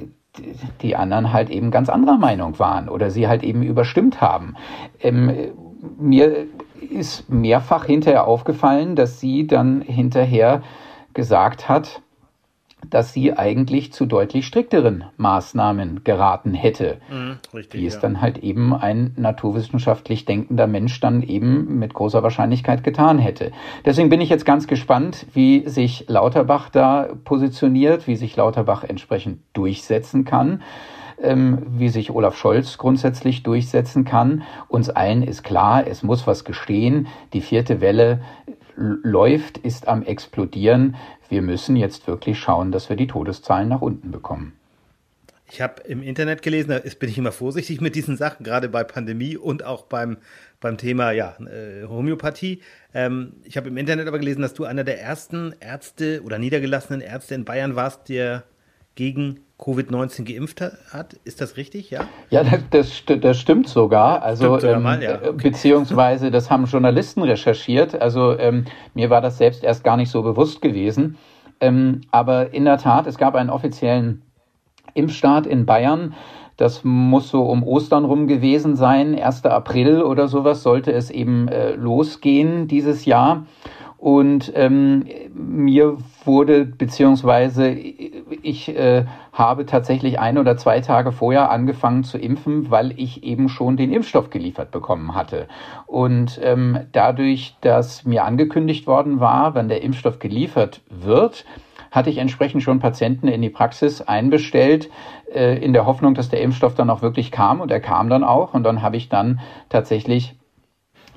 die 0.83 0.97
anderen 0.97 1.33
halt 1.33 1.51
eben 1.51 1.71
ganz 1.71 1.89
anderer 1.89 2.19
Meinung 2.19 2.59
waren 2.59 2.89
oder 2.89 3.11
sie 3.11 3.29
halt 3.29 3.43
eben 3.43 3.63
überstimmt 3.63 4.21
haben. 4.21 4.55
Ähm, 5.01 5.33
mir 5.99 6.47
ist 6.91 7.31
mehrfach 7.31 7.85
hinterher 7.85 8.27
aufgefallen, 8.27 8.97
dass 8.97 9.21
sie 9.21 9.47
dann 9.47 9.83
hinterher 9.83 10.63
gesagt 11.15 11.69
hat, 11.69 12.03
dass 12.89 13.13
sie 13.13 13.37
eigentlich 13.37 13.93
zu 13.93 14.07
deutlich 14.07 14.47
strikteren 14.47 15.05
Maßnahmen 15.17 16.03
geraten 16.05 16.55
hätte. 16.55 16.99
Mhm, 17.11 17.39
richtig, 17.53 17.81
wie 17.81 17.87
es 17.87 17.95
ja. 17.95 18.01
dann 18.01 18.21
halt 18.21 18.39
eben 18.39 18.75
ein 18.75 19.13
naturwissenschaftlich 19.17 20.25
denkender 20.25 20.67
Mensch 20.67 21.01
dann 21.01 21.23
eben 21.23 21.79
mit 21.79 21.95
großer 21.95 22.23
Wahrscheinlichkeit 22.23 22.83
getan 22.85 23.19
hätte. 23.19 23.53
Deswegen 23.85 24.09
bin 24.09 24.21
ich 24.21 24.29
jetzt 24.29 24.47
ganz 24.47 24.67
gespannt, 24.67 25.27
wie 25.35 25.69
sich 25.69 26.07
Lauterbach 26.09 26.71
da 26.71 27.09
positioniert, 27.25 28.07
wie 28.07 28.17
sich 28.17 28.37
Lauterbach 28.37 28.85
entsprechend 28.85 29.41
durchsetzen 29.53 30.25
kann. 30.25 30.63
Ähm, 31.23 31.59
wie 31.69 31.91
sich 31.91 32.11
Olaf 32.13 32.35
Scholz 32.35 32.79
grundsätzlich 32.79 33.43
durchsetzen 33.43 34.07
kann. 34.07 34.43
Uns 34.69 34.89
allen 34.89 35.23
ist 35.23 35.43
klar, 35.43 35.87
es 35.87 36.03
muss 36.03 36.27
was 36.27 36.47
gestehen. 36.47 37.09
Die 37.35 37.43
vierte 37.43 37.83
Welle 37.83 38.23
läuft, 38.77 39.59
ist 39.59 39.89
am 39.89 40.03
explodieren 40.03 40.97
wir 41.31 41.43
müssen 41.43 41.77
jetzt 41.77 42.07
wirklich 42.07 42.39
schauen, 42.39 42.73
dass 42.73 42.89
wir 42.89 42.97
die 42.97 43.07
Todeszahlen 43.07 43.69
nach 43.69 43.81
unten 43.81 44.11
bekommen. 44.11 44.53
Ich 45.49 45.61
habe 45.61 45.83
im 45.83 46.03
Internet 46.03 46.43
gelesen, 46.43 46.71
da 46.71 46.79
bin 46.79 47.09
ich 47.09 47.19
immer 47.19 47.33
vorsichtig 47.33 47.81
mit 47.81 47.97
diesen 47.97 48.17
Sachen, 48.17 48.45
gerade 48.45 48.69
bei 48.69 48.85
Pandemie 48.85 49.37
und 49.37 49.65
auch 49.65 49.85
beim, 49.85 50.19
beim 50.61 50.77
Thema 50.77 51.11
ja, 51.11 51.37
äh, 51.41 51.87
Homöopathie. 51.87 52.63
Ähm, 52.95 53.35
ich 53.45 53.57
habe 53.57 53.69
im 53.69 53.77
Internet 53.77 54.07
aber 54.07 54.19
gelesen, 54.19 54.43
dass 54.43 54.55
du 54.55 54.65
einer 54.65 54.85
der 54.85 55.01
ersten 55.01 55.55
Ärzte 55.59 56.23
oder 56.23 56.39
niedergelassenen 56.39 57.01
Ärzte 57.01 57.35
in 57.35 57.45
Bayern 57.45 57.75
warst, 57.75 58.09
der 58.09 58.45
gegen 58.95 59.41
Covid-19 59.59 60.25
geimpft 60.25 60.61
hat. 60.61 61.15
Ist 61.25 61.41
das 61.41 61.57
richtig, 61.57 61.91
ja? 61.91 62.05
Ja, 62.31 62.43
das, 62.71 63.03
das 63.07 63.39
stimmt 63.39 63.69
sogar. 63.69 64.23
Also 64.23 64.59
stimmt 64.59 64.77
ähm, 64.77 64.83
mal, 64.83 65.03
ja. 65.03 65.17
okay. 65.17 65.33
beziehungsweise 65.33 66.31
das 66.31 66.51
haben 66.51 66.65
Journalisten 66.65 67.23
recherchiert. 67.23 68.01
Also 68.01 68.39
ähm, 68.39 68.65
mir 68.95 69.11
war 69.11 69.21
das 69.21 69.39
selbst 69.39 69.63
erst 69.63 69.85
gar 69.85 69.97
nicht 69.97 70.11
so 70.11 70.23
bewusst 70.23 70.63
gewesen. 70.63 71.19
Ähm, 71.61 72.01
aber 72.11 72.55
in 72.55 72.65
der 72.65 72.79
Tat, 72.79 73.07
es 73.07 73.19
gab 73.19 73.35
einen 73.35 73.51
offiziellen 73.51 74.23
Impfstart 74.95 75.47
in 75.47 75.67
Bayern. 75.67 76.15
Das 76.57 76.85
muss 76.85 77.31
so 77.31 77.43
um 77.43 77.63
Ostern 77.63 78.05
rum 78.05 78.27
gewesen 78.27 78.77
sein. 78.77 79.19
1. 79.19 79.45
April 79.45 80.03
oder 80.03 80.29
sowas 80.29 80.63
sollte 80.63 80.93
es 80.93 81.11
eben 81.11 81.49
äh, 81.49 81.73
losgehen 81.73 82.67
dieses 82.67 83.05
Jahr. 83.05 83.47
Und 84.01 84.51
ähm, 84.55 85.05
mir 85.35 85.99
wurde, 86.25 86.65
beziehungsweise 86.65 87.69
ich 87.69 88.75
äh, 88.75 89.05
habe 89.31 89.67
tatsächlich 89.67 90.19
ein 90.19 90.39
oder 90.39 90.57
zwei 90.57 90.81
Tage 90.81 91.13
vorher 91.13 91.51
angefangen 91.51 92.03
zu 92.03 92.17
impfen, 92.17 92.71
weil 92.71 92.99
ich 92.99 93.23
eben 93.25 93.51
schon 93.51 93.77
den 93.77 93.93
Impfstoff 93.93 94.31
geliefert 94.31 94.71
bekommen 94.71 95.15
hatte. 95.15 95.49
Und 95.87 96.41
ähm, 96.43 96.79
dadurch, 96.93 97.57
dass 97.61 98.07
mir 98.07 98.25
angekündigt 98.25 98.87
worden 98.87 99.21
war, 99.21 99.55
wenn 99.55 99.69
der 99.69 99.83
Impfstoff 99.83 100.19
geliefert 100.19 100.81
wird, 100.89 101.45
hatte 101.91 102.09
ich 102.09 102.17
entsprechend 102.17 102.63
schon 102.63 102.79
Patienten 102.79 103.29
in 103.29 103.43
die 103.43 103.51
Praxis 103.51 104.01
einbestellt, 104.01 104.89
äh, 105.31 105.63
in 105.63 105.75
der 105.75 105.85
Hoffnung, 105.85 106.15
dass 106.15 106.31
der 106.31 106.41
Impfstoff 106.41 106.75
dann 106.75 106.89
auch 106.89 107.03
wirklich 107.03 107.31
kam. 107.31 107.61
Und 107.61 107.71
er 107.71 107.81
kam 107.81 108.09
dann 108.09 108.25
auch. 108.25 108.55
Und 108.55 108.63
dann 108.63 108.81
habe 108.81 108.97
ich 108.97 109.11
dann 109.11 109.41
tatsächlich 109.69 110.40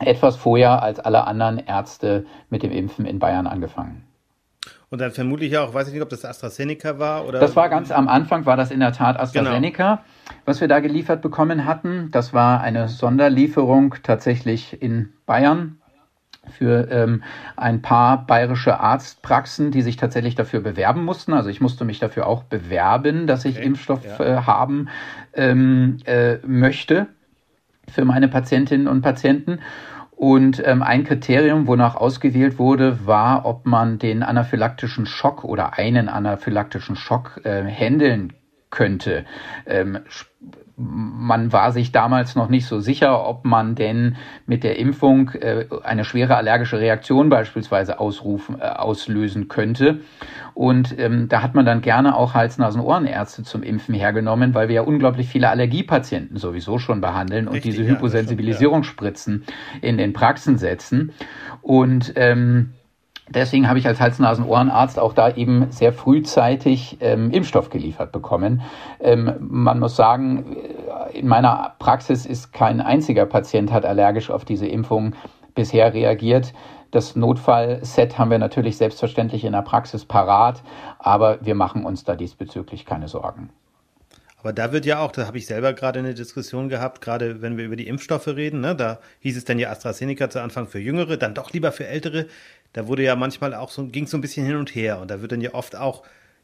etwas 0.05 0.35
vorher 0.35 0.81
als 0.83 0.99
alle 0.99 1.25
anderen 1.25 1.59
Ärzte 1.59 2.25
mit 2.49 2.63
dem 2.63 2.71
Impfen 2.71 3.05
in 3.05 3.19
Bayern 3.19 3.47
angefangen. 3.47 4.03
Und 4.89 4.99
dann 4.99 5.11
vermutlich 5.11 5.57
auch, 5.57 5.73
weiß 5.73 5.87
ich 5.87 5.93
nicht, 5.95 6.03
ob 6.03 6.09
das 6.09 6.23
AstraZeneca 6.23 6.99
war 6.99 7.25
oder. 7.25 7.39
Das 7.39 7.55
war 7.55 7.67
ganz 7.67 7.89
am 7.89 8.07
Anfang, 8.07 8.45
war 8.45 8.55
das 8.55 8.69
in 8.69 8.79
der 8.79 8.91
Tat 8.91 9.19
AstraZeneca, 9.19 9.95
genau. 9.95 10.39
was 10.45 10.61
wir 10.61 10.67
da 10.67 10.81
geliefert 10.81 11.23
bekommen 11.23 11.65
hatten. 11.65 12.09
Das 12.11 12.31
war 12.31 12.61
eine 12.61 12.87
Sonderlieferung 12.87 13.95
tatsächlich 14.03 14.81
in 14.83 15.11
Bayern 15.25 15.79
für 16.51 16.91
ähm, 16.91 17.23
ein 17.55 17.81
paar 17.81 18.27
bayerische 18.27 18.79
Arztpraxen, 18.79 19.71
die 19.71 19.81
sich 19.81 19.97
tatsächlich 19.97 20.35
dafür 20.35 20.59
bewerben 20.59 21.03
mussten. 21.05 21.33
Also 21.33 21.49
ich 21.49 21.61
musste 21.61 21.85
mich 21.85 21.99
dafür 21.99 22.27
auch 22.27 22.43
bewerben, 22.43 23.27
dass 23.27 23.45
ich 23.45 23.57
okay, 23.57 23.65
Impfstoff 23.65 24.19
ja. 24.19 24.25
äh, 24.25 24.41
haben 24.43 24.89
ähm, 25.33 25.97
äh, 26.05 26.37
möchte 26.45 27.07
für 27.89 28.05
meine 28.05 28.27
Patientinnen 28.27 28.87
und 28.87 29.01
Patienten. 29.01 29.59
Und 30.15 30.61
ähm, 30.65 30.83
ein 30.83 31.03
Kriterium, 31.03 31.67
wonach 31.67 31.95
ausgewählt 31.95 32.59
wurde, 32.59 33.05
war, 33.05 33.45
ob 33.45 33.65
man 33.65 33.99
den 33.99 34.23
anaphylaktischen 34.23 35.05
Schock 35.05 35.43
oder 35.43 35.77
einen 35.77 36.07
anaphylaktischen 36.07 36.95
Schock 36.95 37.41
äh, 37.43 37.63
handeln 37.63 38.33
könnte. 38.69 39.25
Ähm, 39.65 39.99
man 40.75 41.51
war 41.51 41.71
sich 41.71 41.91
damals 41.91 42.35
noch 42.35 42.49
nicht 42.49 42.65
so 42.65 42.79
sicher, 42.79 43.27
ob 43.27 43.45
man 43.45 43.75
denn 43.75 44.15
mit 44.47 44.63
der 44.63 44.79
Impfung 44.79 45.29
äh, 45.31 45.67
eine 45.83 46.03
schwere 46.03 46.35
allergische 46.35 46.79
Reaktion 46.79 47.29
beispielsweise 47.29 47.99
ausrufen, 47.99 48.59
äh, 48.59 48.63
auslösen 48.63 49.47
könnte. 49.49 49.99
Und 50.55 50.97
ähm, 50.97 51.29
da 51.29 51.43
hat 51.43 51.53
man 51.53 51.65
dann 51.65 51.81
gerne 51.81 52.15
auch 52.15 52.33
Hals-Nasen-Ohrenärzte 52.33 53.43
zum 53.43 53.61
Impfen 53.61 53.93
hergenommen, 53.93 54.55
weil 54.55 54.67
wir 54.67 54.75
ja 54.75 54.81
unglaublich 54.81 55.27
viele 55.27 55.49
Allergiepatienten 55.49 56.37
sowieso 56.37 56.79
schon 56.79 57.01
behandeln 57.01 57.47
und 57.47 57.55
Richtig, 57.55 57.75
diese 57.75 57.87
Hyposensibilisierungsspritzen 57.87 59.43
ja. 59.47 59.87
in 59.87 59.97
den 59.97 60.13
Praxen 60.13 60.57
setzen. 60.57 61.11
Und 61.61 62.13
ähm, 62.15 62.73
Deswegen 63.29 63.69
habe 63.69 63.79
ich 63.79 63.87
als 63.87 64.01
Hals-Nasen-Ohrenarzt 64.01 64.99
auch 64.99 65.13
da 65.13 65.33
eben 65.33 65.71
sehr 65.71 65.93
frühzeitig 65.93 66.97
ähm, 66.99 67.31
Impfstoff 67.31 67.69
geliefert 67.69 68.11
bekommen. 68.11 68.61
Ähm, 68.99 69.33
man 69.39 69.79
muss 69.79 69.95
sagen, 69.95 70.57
äh, 71.11 71.17
in 71.17 71.27
meiner 71.27 71.75
Praxis 71.79 72.25
ist 72.25 72.51
kein 72.51 72.81
einziger 72.81 73.25
Patient 73.25 73.71
hat 73.71 73.85
allergisch 73.85 74.29
auf 74.29 74.43
diese 74.43 74.67
Impfung 74.67 75.15
bisher 75.55 75.93
reagiert. 75.93 76.53
Das 76.91 77.15
Notfallset 77.15 78.19
haben 78.19 78.29
wir 78.29 78.39
natürlich 78.39 78.77
selbstverständlich 78.77 79.45
in 79.45 79.53
der 79.53 79.61
Praxis 79.61 80.05
parat, 80.05 80.61
aber 80.99 81.39
wir 81.41 81.55
machen 81.55 81.85
uns 81.85 82.03
da 82.03 82.15
diesbezüglich 82.15 82.85
keine 82.85 83.07
Sorgen. 83.07 83.49
Aber 84.43 84.51
da 84.51 84.73
wird 84.73 84.85
ja 84.85 84.99
auch, 84.99 85.13
da 85.13 85.25
habe 85.25 85.37
ich 85.37 85.47
selber 85.47 85.71
gerade 85.71 85.99
eine 85.99 86.13
Diskussion 86.13 86.67
gehabt, 86.67 86.99
gerade 86.99 87.41
wenn 87.41 87.57
wir 87.57 87.63
über 87.63 87.77
die 87.77 87.87
Impfstoffe 87.87 88.27
reden, 88.27 88.59
ne, 88.59 88.75
da 88.75 88.99
hieß 89.21 89.37
es 89.37 89.45
dann 89.45 89.57
ja 89.57 89.71
AstraZeneca 89.71 90.29
zu 90.29 90.41
Anfang 90.41 90.67
für 90.67 90.79
Jüngere, 90.79 91.15
dann 91.15 91.33
doch 91.33 91.53
lieber 91.53 91.71
für 91.71 91.87
Ältere. 91.87 92.27
Da 92.73 92.87
wurde 92.87 93.03
ja 93.03 93.15
manchmal 93.15 93.53
auch 93.53 93.69
so, 93.69 93.87
ging 93.87 94.07
so 94.07 94.17
ein 94.17 94.21
bisschen 94.21 94.45
hin 94.45 94.55
und 94.55 94.75
her 94.75 94.99
und 94.99 95.09
da 95.09 95.21
wird 95.21 95.31
dann 95.31 95.41
ja 95.41 95.53
oft 95.53 95.75
auch 95.75 96.03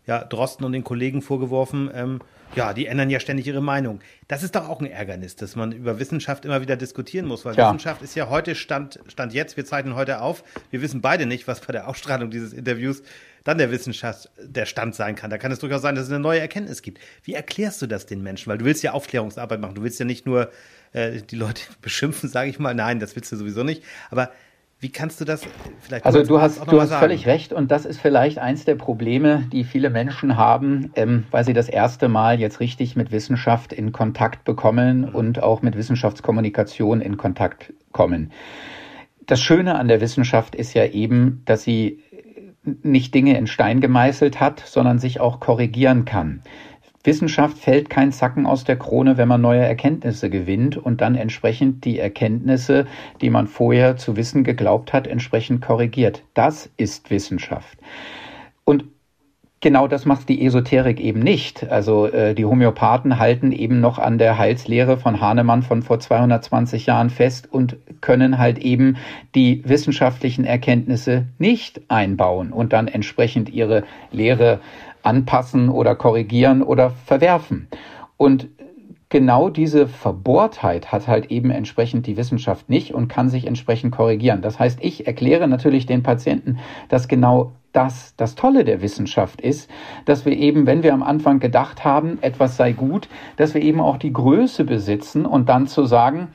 ja, 0.10 0.24
Drosten 0.24 0.66
und 0.66 0.72
den 0.72 0.84
Kollegen 0.84 1.22
vorgeworfen, 1.22 1.92
ähm, 1.94 2.20
ja, 2.56 2.74
die 2.74 2.88
ändern 2.88 3.12
ja 3.12 3.20
ständig 3.20 3.46
ihre 3.46 3.62
Meinung. 3.62 4.00
Das 4.28 4.42
ist 4.42 4.56
doch 4.56 4.68
auch 4.68 4.80
ein 4.80 4.88
Ärgernis, 4.88 5.36
dass 5.36 5.56
man 5.56 5.72
über 5.72 6.00
Wissenschaft 6.00 6.46
immer 6.46 6.62
wieder 6.62 6.78
diskutieren 6.78 7.28
muss, 7.28 7.46
weil 7.46 7.56
ja. 7.56 7.68
Wissenschaft 7.68 8.02
ist 8.02 8.16
ja 8.16 8.28
heute 8.28 8.56
Stand, 8.56 9.00
Stand 9.08 9.34
jetzt, 9.34 9.56
wir 9.56 9.66
zeichnen 9.66 9.94
heute 9.94 10.22
auf, 10.22 10.44
wir 10.72 10.82
wissen 10.82 11.02
beide 11.02 11.28
nicht, 11.28 11.48
was 11.48 11.62
bei 11.62 11.74
der 11.74 11.88
Ausstrahlung 11.88 12.32
dieses 12.32 12.54
Interviews 12.54 13.04
dann 13.44 13.60
der 13.60 13.70
Wissenschaft 13.70 14.32
der 14.42 14.66
Stand 14.66 14.96
sein 14.96 15.16
kann. 15.16 15.30
Da 15.30 15.38
kann 15.38 15.52
es 15.52 15.60
durchaus 15.60 15.84
sein, 15.84 15.94
dass 15.94 16.06
es 16.06 16.12
eine 16.12 16.20
neue 16.20 16.40
Erkenntnis 16.40 16.82
gibt. 16.82 17.00
Wie 17.24 17.36
erklärst 17.36 17.82
du 17.82 17.88
das 17.88 18.08
den 18.08 18.24
Menschen? 18.24 18.50
Weil 18.50 18.58
du 18.58 18.66
willst 18.66 18.82
ja 18.84 18.94
Aufklärungsarbeit 18.94 19.60
machen. 19.60 19.76
Du 19.76 19.84
willst 19.84 20.00
ja 20.00 20.06
nicht 20.06 20.26
nur 20.26 20.52
äh, 20.92 21.22
die 21.22 21.36
Leute 21.36 21.62
beschimpfen, 21.82 22.30
sage 22.30 22.50
ich 22.50 22.58
mal. 22.58 22.74
Nein, 22.74 23.00
das 23.00 23.16
willst 23.16 23.32
du 23.32 23.36
sowieso 23.36 23.64
nicht. 23.64 23.84
Aber 24.10 24.32
wie 24.82 24.90
kannst 24.90 25.20
du 25.20 25.26
das 25.26 25.46
vielleicht? 25.82 26.06
Also 26.06 26.24
du 26.24 26.40
hast, 26.40 26.60
du 26.72 26.80
hast 26.80 26.94
völlig 26.94 27.28
recht 27.28 27.52
und 27.52 27.70
das 27.70 27.86
ist 27.86 28.00
vielleicht 28.00 28.40
eins 28.40 28.64
der 28.64 28.76
Probleme, 28.76 29.44
die 29.52 29.66
viele 29.66 29.90
Menschen 29.90 30.38
haben, 30.38 30.92
ähm, 30.96 31.26
weil 31.32 31.44
sie 31.44 31.52
das 31.52 31.68
erste 31.68 32.08
Mal 32.08 32.40
jetzt 32.40 32.62
richtig 32.62 32.96
mit 32.96 33.12
Wissenschaft 33.12 33.74
in 33.74 33.92
Kontakt 33.92 34.46
bekommen 34.46 35.02
mhm. 35.02 35.16
und 35.16 35.44
auch 35.44 35.62
mit 35.62 35.76
Wissenschaftskommunikation 35.76 37.02
in 37.02 37.18
Kontakt 37.18 37.74
kommen. 37.92 38.32
Das 39.26 39.42
Schöne 39.42 39.76
an 39.76 39.90
der 39.90 40.00
Wissenschaft 40.00 40.56
ist 40.56 40.74
ja 40.74 40.86
eben, 40.86 41.42
dass 41.46 41.64
sie 41.64 42.00
nicht 42.64 43.14
Dinge 43.14 43.38
in 43.38 43.48
Stein 43.48 43.82
gemeißelt 43.82 44.40
hat, 44.40 44.62
sondern 44.66 45.00
sich 45.00 45.20
auch 45.20 45.40
korrigieren 45.40 46.06
kann. 46.06 46.42
Wissenschaft 47.10 47.58
fällt 47.58 47.90
kein 47.90 48.12
Zacken 48.12 48.46
aus 48.46 48.66
der 48.66 48.78
Krone, 48.78 49.18
wenn 49.18 49.28
man 49.28 49.42
neue 49.42 49.62
Erkenntnisse 49.62 50.30
gewinnt 50.30 50.78
und 50.78 51.02
dann 51.02 51.16
entsprechend 51.16 51.84
die 51.84 51.98
Erkenntnisse, 51.98 52.86
die 53.20 53.32
man 53.32 53.48
vorher 53.48 53.98
zu 53.98 54.16
wissen 54.16 54.44
geglaubt 54.44 54.94
hat, 54.94 55.08
entsprechend 55.08 55.66
korrigiert. 55.66 56.22
Das 56.36 56.70
ist 56.78 57.10
Wissenschaft. 57.10 57.80
Und 58.64 58.84
genau 59.60 59.88
das 59.88 60.06
macht 60.06 60.30
die 60.30 60.46
Esoterik 60.46 61.00
eben 61.00 61.22
nicht. 61.22 61.68
Also 61.72 62.06
äh, 62.06 62.36
die 62.36 62.46
Homöopathen 62.46 63.18
halten 63.18 63.54
eben 63.54 63.82
noch 63.82 63.98
an 63.98 64.20
der 64.20 64.38
Heilslehre 64.38 64.98
von 64.98 65.20
Hahnemann 65.20 65.64
von 65.64 65.82
vor 65.82 66.00
220 66.00 66.86
Jahren 66.86 67.10
fest 67.10 67.52
und 67.52 67.78
können 68.02 68.38
halt 68.38 68.60
eben 68.60 68.98
die 69.34 69.64
wissenschaftlichen 69.68 70.46
Erkenntnisse 70.46 71.26
nicht 71.40 71.82
einbauen 71.88 72.54
und 72.54 72.72
dann 72.72 72.88
entsprechend 72.88 73.50
ihre 73.50 73.84
Lehre 74.12 74.60
anpassen 75.10 75.70
oder 75.70 75.96
korrigieren 75.96 76.62
oder 76.62 76.92
verwerfen. 76.92 77.68
Und 78.16 78.48
genau 79.10 79.50
diese 79.50 79.88
Verbohrtheit 79.88 80.92
hat 80.92 81.08
halt 81.08 81.32
eben 81.32 81.50
entsprechend 81.50 82.06
die 82.06 82.16
Wissenschaft 82.16 82.70
nicht 82.70 82.94
und 82.94 83.08
kann 83.08 83.28
sich 83.28 83.48
entsprechend 83.48 83.92
korrigieren. 83.92 84.44
Das 84.44 84.60
heißt, 84.60 84.80
ich 84.82 85.08
erkläre 85.08 85.48
natürlich 85.48 85.88
den 85.88 86.04
Patienten, 86.04 86.60
dass 86.90 87.08
genau 87.08 87.54
das 87.72 88.14
das 88.18 88.36
Tolle 88.36 88.64
der 88.64 88.82
Wissenschaft 88.82 89.42
ist, 89.42 89.70
dass 90.06 90.26
wir 90.26 90.34
eben, 90.34 90.66
wenn 90.68 90.84
wir 90.84 90.94
am 90.94 91.04
Anfang 91.04 91.40
gedacht 91.40 91.84
haben, 91.84 92.20
etwas 92.22 92.56
sei 92.56 92.72
gut, 92.72 93.10
dass 93.38 93.54
wir 93.54 93.62
eben 93.62 93.82
auch 93.82 93.98
die 93.98 94.14
Größe 94.14 94.64
besitzen 94.64 95.26
und 95.26 95.50
dann 95.50 95.68
zu 95.68 95.86
sagen, 95.86 96.30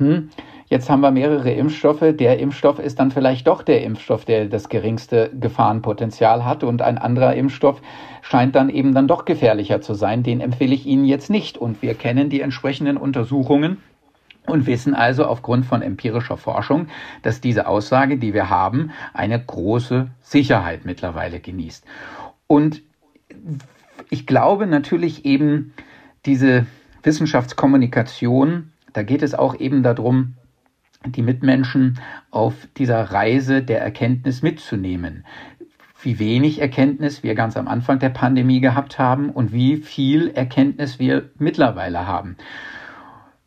hm, 0.00 0.30
Jetzt 0.70 0.88
haben 0.88 1.00
wir 1.00 1.10
mehrere 1.10 1.50
Impfstoffe. 1.50 2.04
Der 2.12 2.38
Impfstoff 2.38 2.78
ist 2.78 3.00
dann 3.00 3.10
vielleicht 3.10 3.48
doch 3.48 3.62
der 3.64 3.82
Impfstoff, 3.82 4.24
der 4.24 4.46
das 4.46 4.68
geringste 4.68 5.28
Gefahrenpotenzial 5.34 6.44
hat 6.44 6.62
und 6.62 6.80
ein 6.80 6.96
anderer 6.96 7.34
Impfstoff 7.34 7.82
scheint 8.22 8.54
dann 8.54 8.70
eben 8.70 8.94
dann 8.94 9.08
doch 9.08 9.24
gefährlicher 9.24 9.80
zu 9.80 9.94
sein. 9.94 10.22
Den 10.22 10.40
empfehle 10.40 10.72
ich 10.72 10.86
Ihnen 10.86 11.04
jetzt 11.04 11.28
nicht. 11.28 11.58
Und 11.58 11.82
wir 11.82 11.94
kennen 11.94 12.30
die 12.30 12.40
entsprechenden 12.40 12.98
Untersuchungen 12.98 13.78
und 14.46 14.66
wissen 14.66 14.94
also 14.94 15.24
aufgrund 15.24 15.66
von 15.66 15.82
empirischer 15.82 16.36
Forschung, 16.36 16.86
dass 17.22 17.40
diese 17.40 17.66
Aussage, 17.66 18.16
die 18.16 18.32
wir 18.32 18.48
haben, 18.48 18.92
eine 19.12 19.44
große 19.44 20.06
Sicherheit 20.20 20.84
mittlerweile 20.84 21.40
genießt. 21.40 21.84
Und 22.46 22.82
ich 24.08 24.24
glaube 24.24 24.68
natürlich 24.68 25.24
eben, 25.24 25.74
diese 26.26 26.66
Wissenschaftskommunikation, 27.02 28.69
da 28.92 29.02
geht 29.02 29.22
es 29.22 29.34
auch 29.34 29.58
eben 29.58 29.82
darum, 29.82 30.34
die 31.06 31.22
Mitmenschen 31.22 31.98
auf 32.30 32.54
dieser 32.76 33.00
Reise 33.00 33.62
der 33.62 33.80
Erkenntnis 33.80 34.42
mitzunehmen. 34.42 35.24
Wie 36.02 36.18
wenig 36.18 36.60
Erkenntnis 36.60 37.22
wir 37.22 37.34
ganz 37.34 37.56
am 37.56 37.68
Anfang 37.68 37.98
der 37.98 38.08
Pandemie 38.08 38.60
gehabt 38.60 38.98
haben 38.98 39.30
und 39.30 39.52
wie 39.52 39.76
viel 39.76 40.30
Erkenntnis 40.30 40.98
wir 40.98 41.30
mittlerweile 41.38 42.06
haben. 42.06 42.36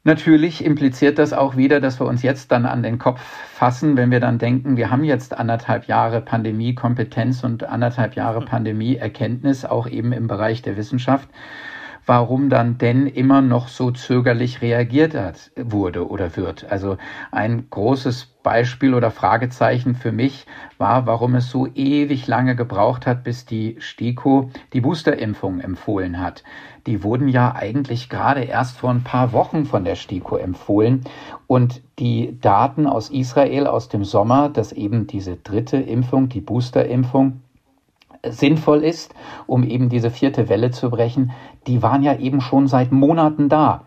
Natürlich 0.06 0.66
impliziert 0.66 1.18
das 1.18 1.32
auch 1.32 1.56
wieder, 1.56 1.80
dass 1.80 2.00
wir 2.00 2.06
uns 2.06 2.24
jetzt 2.24 2.52
dann 2.52 2.66
an 2.66 2.84
den 2.84 3.00
Kopf 3.00 3.22
fassen, 3.22 3.96
wenn 3.96 4.12
wir 4.12 4.20
dann 4.20 4.38
denken, 4.38 4.76
wir 4.76 4.92
haben 4.92 5.06
jetzt 5.06 5.36
anderthalb 5.36 5.88
Jahre 5.88 6.20
Pandemie-Kompetenz 6.20 7.44
und 7.44 7.64
anderthalb 7.64 8.16
Jahre 8.16 8.44
Pandemie-Erkenntnis, 8.44 9.64
auch 9.64 9.88
eben 9.88 10.12
im 10.12 10.28
Bereich 10.28 10.62
der 10.62 10.76
Wissenschaft 10.76 11.30
warum 12.06 12.50
dann 12.50 12.78
denn 12.78 13.08
immer 13.08 13.42
noch 13.42 13.68
so 13.68 13.92
zögerlich 13.92 14.62
reagiert 14.62 15.16
hat, 15.16 15.52
wurde 15.56 16.08
oder 16.08 16.36
wird. 16.36 16.70
Also 16.70 16.98
ein 17.32 17.68
großes 17.70 18.34
Beispiel 18.44 18.94
oder 18.94 19.10
Fragezeichen 19.10 19.96
für 19.96 20.12
mich 20.12 20.46
war, 20.78 21.06
warum 21.06 21.36
es 21.36 21.50
so 21.50 21.68
ewig 21.74 22.28
lange 22.28 22.56
gebraucht 22.56 23.08
hat, 23.08 23.24
bis 23.24 23.46
die 23.46 23.78
STIKO 23.80 24.50
die 24.74 24.82
Boosterimpfung 24.82 25.62
empfohlen 25.62 26.20
hat. 26.20 26.44
Die 26.86 27.04
wurden 27.04 27.30
ja 27.30 27.56
eigentlich 27.56 28.10
gerade 28.10 28.42
erst 28.42 28.78
vor 28.78 28.90
ein 28.90 29.04
paar 29.04 29.32
Wochen 29.32 29.66
von 29.66 29.86
der 29.86 29.96
STIKO 29.96 30.36
empfohlen 30.36 31.06
und 31.48 31.82
die 32.00 32.38
Daten 32.42 32.86
aus 32.86 33.10
Israel 33.10 33.68
aus 33.68 33.88
dem 33.88 34.04
Sommer, 34.04 34.50
dass 34.50 34.74
eben 34.74 35.08
diese 35.08 35.38
dritte 35.38 35.78
Impfung, 35.78 36.28
die 36.28 36.42
Boosterimpfung, 36.42 37.43
sinnvoll 38.28 38.84
ist, 38.84 39.14
um 39.48 39.64
eben 39.64 39.90
diese 39.90 40.10
vierte 40.10 40.50
Welle 40.50 40.72
zu 40.72 40.90
brechen, 40.90 41.32
die 41.68 41.82
waren 41.82 42.04
ja 42.04 42.18
eben 42.18 42.42
schon 42.42 42.68
seit 42.68 42.92
Monaten 42.92 43.50
da. 43.50 43.86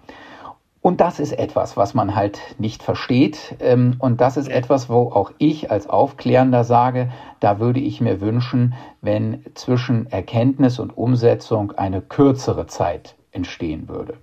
Und 0.86 1.00
das 1.00 1.18
ist 1.18 1.32
etwas, 1.32 1.76
was 1.76 1.94
man 1.94 2.14
halt 2.14 2.38
nicht 2.58 2.80
versteht. 2.80 3.56
Ähm, 3.58 3.96
und 3.98 4.20
das 4.20 4.36
ist 4.36 4.46
etwas, 4.46 4.88
wo 4.88 5.10
auch 5.10 5.32
ich 5.38 5.68
als 5.72 5.88
Aufklärender 5.88 6.62
sage, 6.62 7.10
da 7.40 7.58
würde 7.58 7.80
ich 7.80 8.00
mir 8.00 8.20
wünschen, 8.20 8.74
wenn 9.00 9.44
zwischen 9.54 10.06
Erkenntnis 10.12 10.78
und 10.78 10.96
Umsetzung 10.96 11.72
eine 11.72 12.00
kürzere 12.00 12.68
Zeit 12.68 13.16
entstehen 13.32 13.88
würde. 13.88 14.18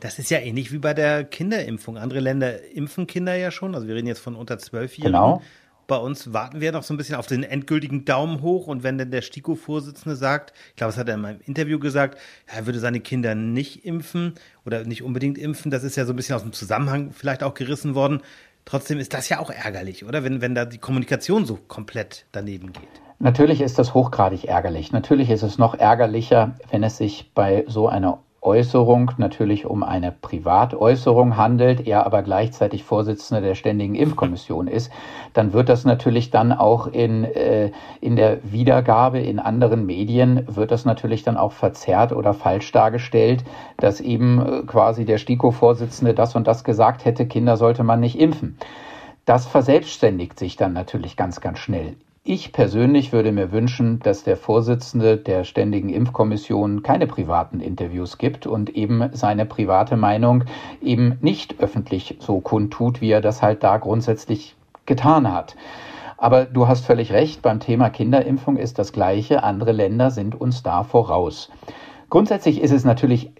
Das 0.00 0.18
ist 0.18 0.32
ja 0.32 0.40
ähnlich 0.40 0.72
wie 0.72 0.78
bei 0.78 0.94
der 0.94 1.22
Kinderimpfung. 1.22 1.96
Andere 1.96 2.18
Länder 2.18 2.60
impfen 2.72 3.06
Kinder 3.06 3.36
ja 3.36 3.52
schon. 3.52 3.76
Also 3.76 3.86
wir 3.86 3.94
reden 3.94 4.08
jetzt 4.08 4.18
von 4.18 4.34
unter 4.34 4.58
zwölfjährigen. 4.58 5.12
Genau. 5.12 5.42
Bei 5.92 5.98
uns 5.98 6.32
warten 6.32 6.62
wir 6.62 6.72
noch 6.72 6.84
so 6.84 6.94
ein 6.94 6.96
bisschen 6.96 7.16
auf 7.16 7.26
den 7.26 7.42
endgültigen 7.42 8.06
Daumen 8.06 8.40
hoch 8.40 8.66
und 8.66 8.82
wenn 8.82 8.96
dann 8.96 9.10
der 9.10 9.20
STIKO-Vorsitzende 9.20 10.16
sagt, 10.16 10.54
ich 10.70 10.76
glaube, 10.76 10.92
das 10.92 10.96
hat 10.98 11.06
er 11.06 11.16
in 11.16 11.20
meinem 11.20 11.40
Interview 11.44 11.78
gesagt, 11.78 12.16
er 12.46 12.64
würde 12.64 12.78
seine 12.78 13.00
Kinder 13.00 13.34
nicht 13.34 13.84
impfen 13.84 14.32
oder 14.64 14.84
nicht 14.84 15.02
unbedingt 15.02 15.36
impfen, 15.36 15.70
das 15.70 15.84
ist 15.84 15.96
ja 15.96 16.06
so 16.06 16.14
ein 16.14 16.16
bisschen 16.16 16.34
aus 16.34 16.44
dem 16.44 16.54
Zusammenhang 16.54 17.10
vielleicht 17.12 17.42
auch 17.42 17.52
gerissen 17.52 17.94
worden. 17.94 18.22
Trotzdem 18.64 19.00
ist 19.00 19.12
das 19.12 19.28
ja 19.28 19.38
auch 19.38 19.50
ärgerlich, 19.50 20.06
oder? 20.06 20.24
Wenn, 20.24 20.40
wenn 20.40 20.54
da 20.54 20.64
die 20.64 20.78
Kommunikation 20.78 21.44
so 21.44 21.56
komplett 21.68 22.24
daneben 22.32 22.72
geht. 22.72 22.88
Natürlich 23.18 23.60
ist 23.60 23.78
das 23.78 23.92
hochgradig 23.92 24.44
ärgerlich. 24.44 24.92
Natürlich 24.92 25.28
ist 25.28 25.42
es 25.42 25.58
noch 25.58 25.74
ärgerlicher, 25.74 26.56
wenn 26.70 26.84
es 26.84 26.96
sich 26.96 27.32
bei 27.34 27.66
so 27.68 27.86
einer 27.86 28.22
Äußerung 28.42 29.12
natürlich 29.18 29.66
um 29.66 29.84
eine 29.84 30.10
Privatäußerung 30.10 31.36
handelt, 31.36 31.86
er 31.86 32.04
aber 32.04 32.22
gleichzeitig 32.22 32.82
Vorsitzender 32.82 33.40
der 33.40 33.54
Ständigen 33.54 33.94
Impfkommission 33.94 34.66
ist, 34.66 34.90
dann 35.32 35.52
wird 35.52 35.68
das 35.68 35.84
natürlich 35.84 36.30
dann 36.30 36.52
auch 36.52 36.88
in, 36.88 37.22
äh, 37.22 37.70
in 38.00 38.16
der 38.16 38.40
Wiedergabe 38.42 39.20
in 39.20 39.38
anderen 39.38 39.86
Medien, 39.86 40.44
wird 40.48 40.72
das 40.72 40.84
natürlich 40.84 41.22
dann 41.22 41.36
auch 41.36 41.52
verzerrt 41.52 42.12
oder 42.12 42.34
falsch 42.34 42.72
dargestellt, 42.72 43.44
dass 43.76 44.00
eben 44.00 44.40
äh, 44.44 44.62
quasi 44.66 45.04
der 45.04 45.18
STIKO-Vorsitzende 45.18 46.12
das 46.12 46.34
und 46.34 46.48
das 46.48 46.64
gesagt 46.64 47.04
hätte, 47.04 47.26
Kinder 47.26 47.56
sollte 47.56 47.84
man 47.84 48.00
nicht 48.00 48.18
impfen. 48.18 48.58
Das 49.24 49.46
verselbstständigt 49.46 50.36
sich 50.36 50.56
dann 50.56 50.72
natürlich 50.72 51.16
ganz, 51.16 51.40
ganz 51.40 51.60
schnell. 51.60 51.94
Ich 52.24 52.52
persönlich 52.52 53.12
würde 53.12 53.32
mir 53.32 53.50
wünschen, 53.50 53.98
dass 53.98 54.22
der 54.22 54.36
Vorsitzende 54.36 55.16
der 55.16 55.42
Ständigen 55.42 55.88
Impfkommission 55.88 56.84
keine 56.84 57.08
privaten 57.08 57.58
Interviews 57.58 58.16
gibt 58.16 58.46
und 58.46 58.70
eben 58.70 59.10
seine 59.12 59.44
private 59.44 59.96
Meinung 59.96 60.44
eben 60.80 61.18
nicht 61.20 61.58
öffentlich 61.58 62.18
so 62.20 62.38
kundtut, 62.38 63.00
wie 63.00 63.10
er 63.10 63.22
das 63.22 63.42
halt 63.42 63.64
da 63.64 63.76
grundsätzlich 63.76 64.54
getan 64.86 65.32
hat. 65.32 65.56
Aber 66.16 66.44
du 66.44 66.68
hast 66.68 66.86
völlig 66.86 67.12
recht, 67.12 67.42
beim 67.42 67.58
Thema 67.58 67.90
Kinderimpfung 67.90 68.56
ist 68.56 68.78
das 68.78 68.92
Gleiche. 68.92 69.42
Andere 69.42 69.72
Länder 69.72 70.12
sind 70.12 70.40
uns 70.40 70.62
da 70.62 70.84
voraus. 70.84 71.50
Grundsätzlich 72.08 72.60
ist 72.60 72.70
es 72.70 72.84
natürlich 72.84 73.32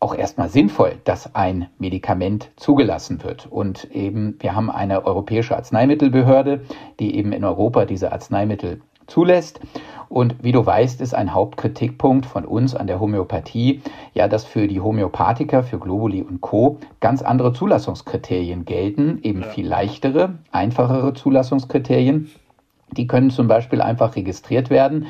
auch 0.00 0.14
erstmal 0.14 0.48
sinnvoll, 0.48 0.96
dass 1.04 1.34
ein 1.34 1.68
Medikament 1.78 2.50
zugelassen 2.56 3.22
wird. 3.24 3.46
Und 3.50 3.90
eben, 3.92 4.36
wir 4.38 4.54
haben 4.54 4.70
eine 4.70 5.04
europäische 5.04 5.56
Arzneimittelbehörde, 5.56 6.60
die 7.00 7.16
eben 7.16 7.32
in 7.32 7.44
Europa 7.44 7.84
diese 7.84 8.12
Arzneimittel 8.12 8.80
zulässt. 9.08 9.60
Und 10.08 10.36
wie 10.42 10.52
du 10.52 10.64
weißt, 10.64 11.00
ist 11.00 11.14
ein 11.14 11.34
Hauptkritikpunkt 11.34 12.26
von 12.26 12.44
uns 12.44 12.74
an 12.74 12.86
der 12.86 13.00
Homöopathie 13.00 13.82
ja, 14.14 14.28
dass 14.28 14.44
für 14.44 14.68
die 14.68 14.80
Homöopathiker, 14.80 15.62
für 15.62 15.78
Globuli 15.78 16.22
und 16.22 16.40
Co. 16.40 16.78
ganz 17.00 17.22
andere 17.22 17.52
Zulassungskriterien 17.52 18.64
gelten, 18.64 19.18
eben 19.22 19.42
viel 19.42 19.66
leichtere, 19.66 20.34
einfachere 20.52 21.12
Zulassungskriterien. 21.14 22.30
Die 22.92 23.06
können 23.06 23.30
zum 23.30 23.48
Beispiel 23.48 23.82
einfach 23.82 24.16
registriert 24.16 24.70
werden 24.70 25.06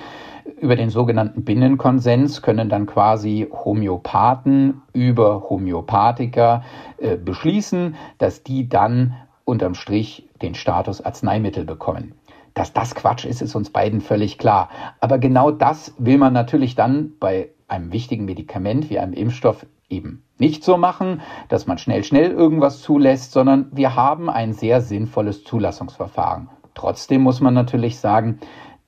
über 0.60 0.76
den 0.76 0.90
sogenannten 0.90 1.44
Binnenkonsens 1.44 2.42
können 2.42 2.68
dann 2.68 2.86
quasi 2.86 3.48
Homöopathen 3.52 4.82
über 4.92 5.48
Homöopathiker 5.48 6.64
äh, 6.98 7.16
beschließen, 7.16 7.96
dass 8.18 8.42
die 8.42 8.68
dann 8.68 9.14
unterm 9.44 9.74
Strich 9.74 10.28
den 10.42 10.54
Status 10.54 11.00
Arzneimittel 11.00 11.64
bekommen. 11.64 12.14
Dass 12.54 12.72
das 12.72 12.94
Quatsch 12.94 13.24
ist, 13.24 13.40
ist 13.40 13.54
uns 13.54 13.70
beiden 13.70 14.00
völlig 14.00 14.38
klar. 14.38 14.68
Aber 15.00 15.18
genau 15.18 15.50
das 15.50 15.94
will 15.98 16.18
man 16.18 16.32
natürlich 16.32 16.74
dann 16.74 17.12
bei 17.20 17.50
einem 17.68 17.92
wichtigen 17.92 18.24
Medikament 18.24 18.90
wie 18.90 18.98
einem 18.98 19.12
Impfstoff 19.12 19.66
eben 19.88 20.24
nicht 20.38 20.64
so 20.64 20.76
machen, 20.76 21.20
dass 21.48 21.66
man 21.66 21.78
schnell, 21.78 22.04
schnell 22.04 22.30
irgendwas 22.30 22.80
zulässt, 22.80 23.32
sondern 23.32 23.68
wir 23.72 23.94
haben 23.96 24.28
ein 24.28 24.52
sehr 24.52 24.80
sinnvolles 24.80 25.44
Zulassungsverfahren. 25.44 26.48
Trotzdem 26.74 27.22
muss 27.22 27.40
man 27.40 27.54
natürlich 27.54 27.98
sagen, 27.98 28.38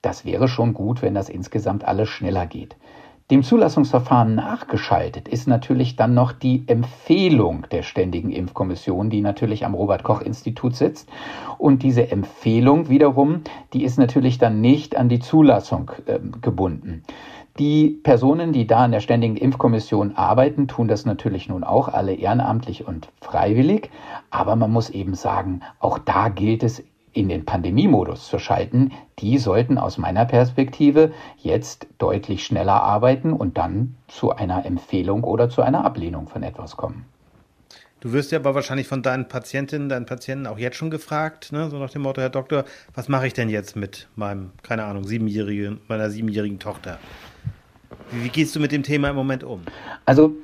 das 0.02 0.24
wäre 0.24 0.48
schon 0.48 0.74
gut, 0.74 1.02
wenn 1.02 1.14
das 1.14 1.28
insgesamt 1.28 1.84
alles 1.84 2.08
schneller 2.08 2.46
geht. 2.46 2.76
Dem 3.30 3.44
Zulassungsverfahren 3.44 4.34
nachgeschaltet 4.34 5.28
ist 5.28 5.46
natürlich 5.46 5.94
dann 5.94 6.14
noch 6.14 6.32
die 6.32 6.64
Empfehlung 6.66 7.64
der 7.70 7.84
Ständigen 7.84 8.32
Impfkommission, 8.32 9.08
die 9.08 9.20
natürlich 9.20 9.64
am 9.64 9.74
Robert 9.74 10.02
Koch 10.02 10.20
Institut 10.20 10.74
sitzt. 10.74 11.08
Und 11.56 11.84
diese 11.84 12.10
Empfehlung 12.10 12.88
wiederum, 12.88 13.42
die 13.72 13.84
ist 13.84 13.98
natürlich 13.98 14.38
dann 14.38 14.60
nicht 14.60 14.96
an 14.96 15.08
die 15.08 15.20
Zulassung 15.20 15.92
äh, 16.06 16.18
gebunden. 16.40 17.04
Die 17.60 17.90
Personen, 17.90 18.52
die 18.52 18.66
da 18.66 18.84
in 18.84 18.90
der 18.90 19.00
Ständigen 19.00 19.36
Impfkommission 19.36 20.16
arbeiten, 20.16 20.66
tun 20.66 20.88
das 20.88 21.04
natürlich 21.06 21.48
nun 21.48 21.62
auch 21.62 21.86
alle 21.86 22.14
ehrenamtlich 22.14 22.88
und 22.88 23.10
freiwillig. 23.20 23.90
Aber 24.30 24.56
man 24.56 24.72
muss 24.72 24.90
eben 24.90 25.14
sagen, 25.14 25.60
auch 25.78 25.98
da 25.98 26.30
gilt 26.30 26.64
es 26.64 26.82
in 27.12 27.28
den 27.28 27.44
Pandemiemodus 27.44 28.28
zu 28.28 28.38
schalten, 28.38 28.92
die 29.18 29.38
sollten 29.38 29.78
aus 29.78 29.98
meiner 29.98 30.24
Perspektive 30.24 31.12
jetzt 31.36 31.86
deutlich 31.98 32.44
schneller 32.44 32.82
arbeiten 32.82 33.32
und 33.32 33.58
dann 33.58 33.96
zu 34.08 34.30
einer 34.30 34.64
Empfehlung 34.64 35.24
oder 35.24 35.48
zu 35.48 35.62
einer 35.62 35.84
Ablehnung 35.84 36.28
von 36.28 36.42
etwas 36.42 36.76
kommen. 36.76 37.06
Du 38.00 38.12
wirst 38.12 38.32
ja 38.32 38.38
aber 38.38 38.54
wahrscheinlich 38.54 38.88
von 38.88 39.02
deinen 39.02 39.28
Patientinnen, 39.28 39.90
deinen 39.90 40.06
Patienten 40.06 40.46
auch 40.46 40.58
jetzt 40.58 40.76
schon 40.76 40.90
gefragt, 40.90 41.52
ne? 41.52 41.68
so 41.68 41.78
nach 41.78 41.90
dem 41.90 42.00
Motto, 42.02 42.22
Herr 42.22 42.30
Doktor, 42.30 42.64
was 42.94 43.08
mache 43.08 43.26
ich 43.26 43.34
denn 43.34 43.50
jetzt 43.50 43.76
mit 43.76 44.08
meinem, 44.16 44.52
keine 44.62 44.84
Ahnung, 44.84 45.04
siebenjährigen, 45.04 45.80
meiner 45.86 46.08
siebenjährigen 46.08 46.58
Tochter? 46.58 46.98
Wie, 48.10 48.24
wie 48.24 48.28
gehst 48.30 48.56
du 48.56 48.60
mit 48.60 48.72
dem 48.72 48.82
Thema 48.82 49.10
im 49.10 49.16
Moment 49.16 49.44
um? 49.44 49.60
Also 50.06 50.34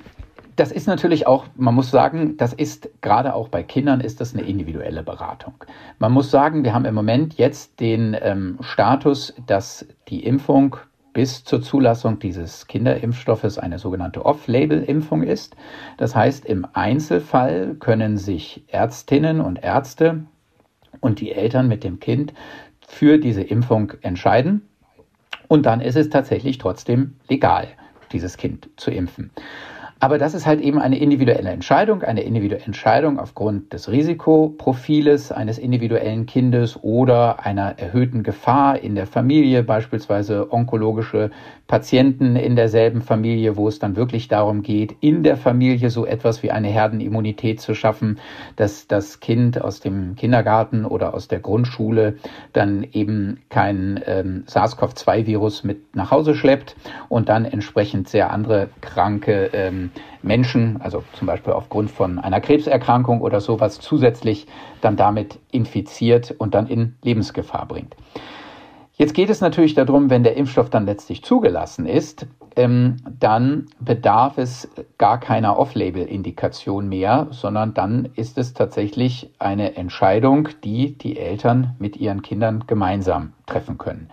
das 0.57 0.73
ist 0.73 0.87
natürlich 0.87 1.27
auch, 1.27 1.45
man 1.57 1.75
muss 1.75 1.91
sagen, 1.91 2.37
das 2.39 2.53
ist 2.53 2.89
gerade 3.03 3.35
auch 3.35 3.49
bei 3.49 3.63
Kindern 3.63 4.01
ist 4.01 4.21
das 4.21 4.35
eine 4.35 4.43
individuelle 4.43 5.03
Beratung. 5.03 5.55
Man 5.99 6.13
muss 6.13 6.31
sagen, 6.31 6.65
wir 6.65 6.73
haben 6.73 6.87
im 6.87 6.95
Moment 6.95 7.35
jetzt 7.35 7.79
den 7.79 8.17
ähm, 8.21 8.59
Status, 8.61 9.35
dass 9.47 9.87
die 10.09 10.25
Impfung 10.25 10.77
bis 11.13 11.45
zur 11.45 11.63
Zulassung 11.63 12.19
dieses 12.19 12.67
Kinderimpfstoffes 12.67 13.59
eine 13.59 13.79
sogenannte 13.79 14.25
Off-Label-Impfung 14.25 15.23
ist. 15.23 15.57
Das 15.97 16.15
heißt, 16.15 16.45
im 16.45 16.67
Einzelfall 16.73 17.75
können 17.81 18.19
sich 18.19 18.65
Ärztinnen 18.69 19.41
und 19.41 19.63
Ärzte 19.63 20.25
und 21.01 21.21
die 21.21 21.33
Eltern 21.33 21.69
mit 21.69 21.85
dem 21.85 22.01
Kind 22.01 22.35
für 22.87 23.19
diese 23.19 23.43
Impfung 23.43 23.93
entscheiden. 24.03 24.69
Und 25.49 25.67
dann 25.67 25.81
ist 25.81 25.97
es 25.97 26.11
tatsächlich 26.11 26.59
trotzdem 26.59 27.17
legal, 27.29 27.69
dieses 28.13 28.37
Kind 28.37 28.69
zu 28.77 28.91
impfen. 28.91 29.31
Aber 29.99 30.19
das 30.19 30.35
ist 30.35 30.45
halt 30.45 30.61
eben 30.61 30.79
eine 30.79 30.99
individuelle 30.99 31.49
Entscheidung, 31.49 32.03
eine 32.03 32.23
individuelle 32.23 32.65
Entscheidung 32.65 33.19
aufgrund 33.19 33.73
des 33.73 33.91
Risikoprofiles 33.91 35.33
eines 35.33 35.57
individuellen 35.57 36.27
Kindes 36.27 36.79
oder 36.83 37.47
einer 37.47 37.79
erhöhten 37.79 38.23
Gefahr 38.23 38.79
in 38.79 38.95
der 38.95 39.07
Familie, 39.07 39.63
beispielsweise 39.63 40.53
onkologische 40.53 41.31
Patienten 41.67 42.37
in 42.37 42.57
derselben 42.57 43.01
Familie, 43.01 43.57
wo 43.57 43.69
es 43.69 43.79
dann 43.79 43.97
wirklich 43.97 44.29
darum 44.29 44.63
geht, 44.63 44.95
in 45.01 45.23
der 45.23 45.39
Familie 45.39 45.89
so 45.89 46.05
etwas 46.05 46.43
wie 46.43 46.51
eine 46.51 46.69
Herdenimmunität 46.69 47.61
zu 47.61 47.75
schaffen, 47.75 48.19
dass 48.57 48.87
das 48.87 49.21
Kind 49.21 49.61
aus 49.63 49.81
dem 49.81 50.15
Kindergarten 50.15 50.85
oder 50.85 51.15
aus 51.15 51.27
der 51.27 51.41
Grundschule 51.41 52.19
dann 52.53 52.87
eben 52.93 53.41
kein 53.49 54.01
ähm, 54.07 54.45
SARS-CoV-2-Virus 54.47 55.65
mit 55.65 55.97
nach 55.97 56.11
Hause 56.11 56.35
schleppt 56.35 56.77
und 57.09 57.31
dann 57.31 57.47
entsprechend 57.47 58.09
sehr 58.09 58.31
andere 58.31 58.69
kranke 58.83 59.51
ähm, 59.55 59.86
Menschen, 60.23 60.81
also 60.81 61.03
zum 61.15 61.27
Beispiel 61.27 61.53
aufgrund 61.53 61.91
von 61.91 62.19
einer 62.19 62.41
Krebserkrankung 62.41 63.21
oder 63.21 63.41
sowas, 63.41 63.81
zusätzlich 63.81 64.47
dann 64.81 64.97
damit 64.97 65.39
infiziert 65.51 66.35
und 66.39 66.55
dann 66.55 66.67
in 66.67 66.97
Lebensgefahr 67.03 67.67
bringt. 67.67 67.97
Jetzt 68.99 69.13
geht 69.13 69.29
es 69.29 69.43
natürlich 69.43 69.75
darum, 69.75 70.09
wenn 70.09 70.23
der 70.23 70.39
Impfstoff 70.39 70.71
dann 70.71 70.87
letztlich 70.87 71.23
zugelassen 71.23 71.85
ist, 71.85 72.27
ähm, 72.57 72.97
dann 73.21 73.67
bedarf 73.79 74.39
es 74.39 74.71
gar 74.97 75.21
keiner 75.21 75.59
Off-Label-Indikation 75.59 76.89
mehr, 76.89 77.27
sondern 77.31 77.75
dann 77.75 78.09
ist 78.15 78.39
es 78.39 78.55
tatsächlich 78.55 79.31
eine 79.39 79.77
Entscheidung, 79.77 80.49
die 80.65 80.97
die 80.97 81.19
Eltern 81.19 81.77
mit 81.79 81.99
ihren 81.99 82.23
Kindern 82.23 82.65
gemeinsam 82.67 83.35
treffen 83.45 83.77
können. 83.77 84.09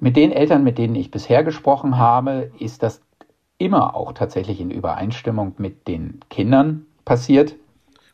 Mit 0.00 0.16
den 0.16 0.32
Eltern, 0.32 0.64
mit 0.64 0.78
denen 0.78 0.94
ich 0.94 1.10
bisher 1.10 1.44
gesprochen 1.44 1.98
habe, 1.98 2.50
ist 2.58 2.82
das 2.82 3.02
immer 3.58 3.94
auch 3.94 4.12
tatsächlich 4.12 4.60
in 4.60 4.70
Übereinstimmung 4.70 5.54
mit 5.58 5.88
den 5.88 6.20
Kindern 6.30 6.86
passiert. 7.04 7.56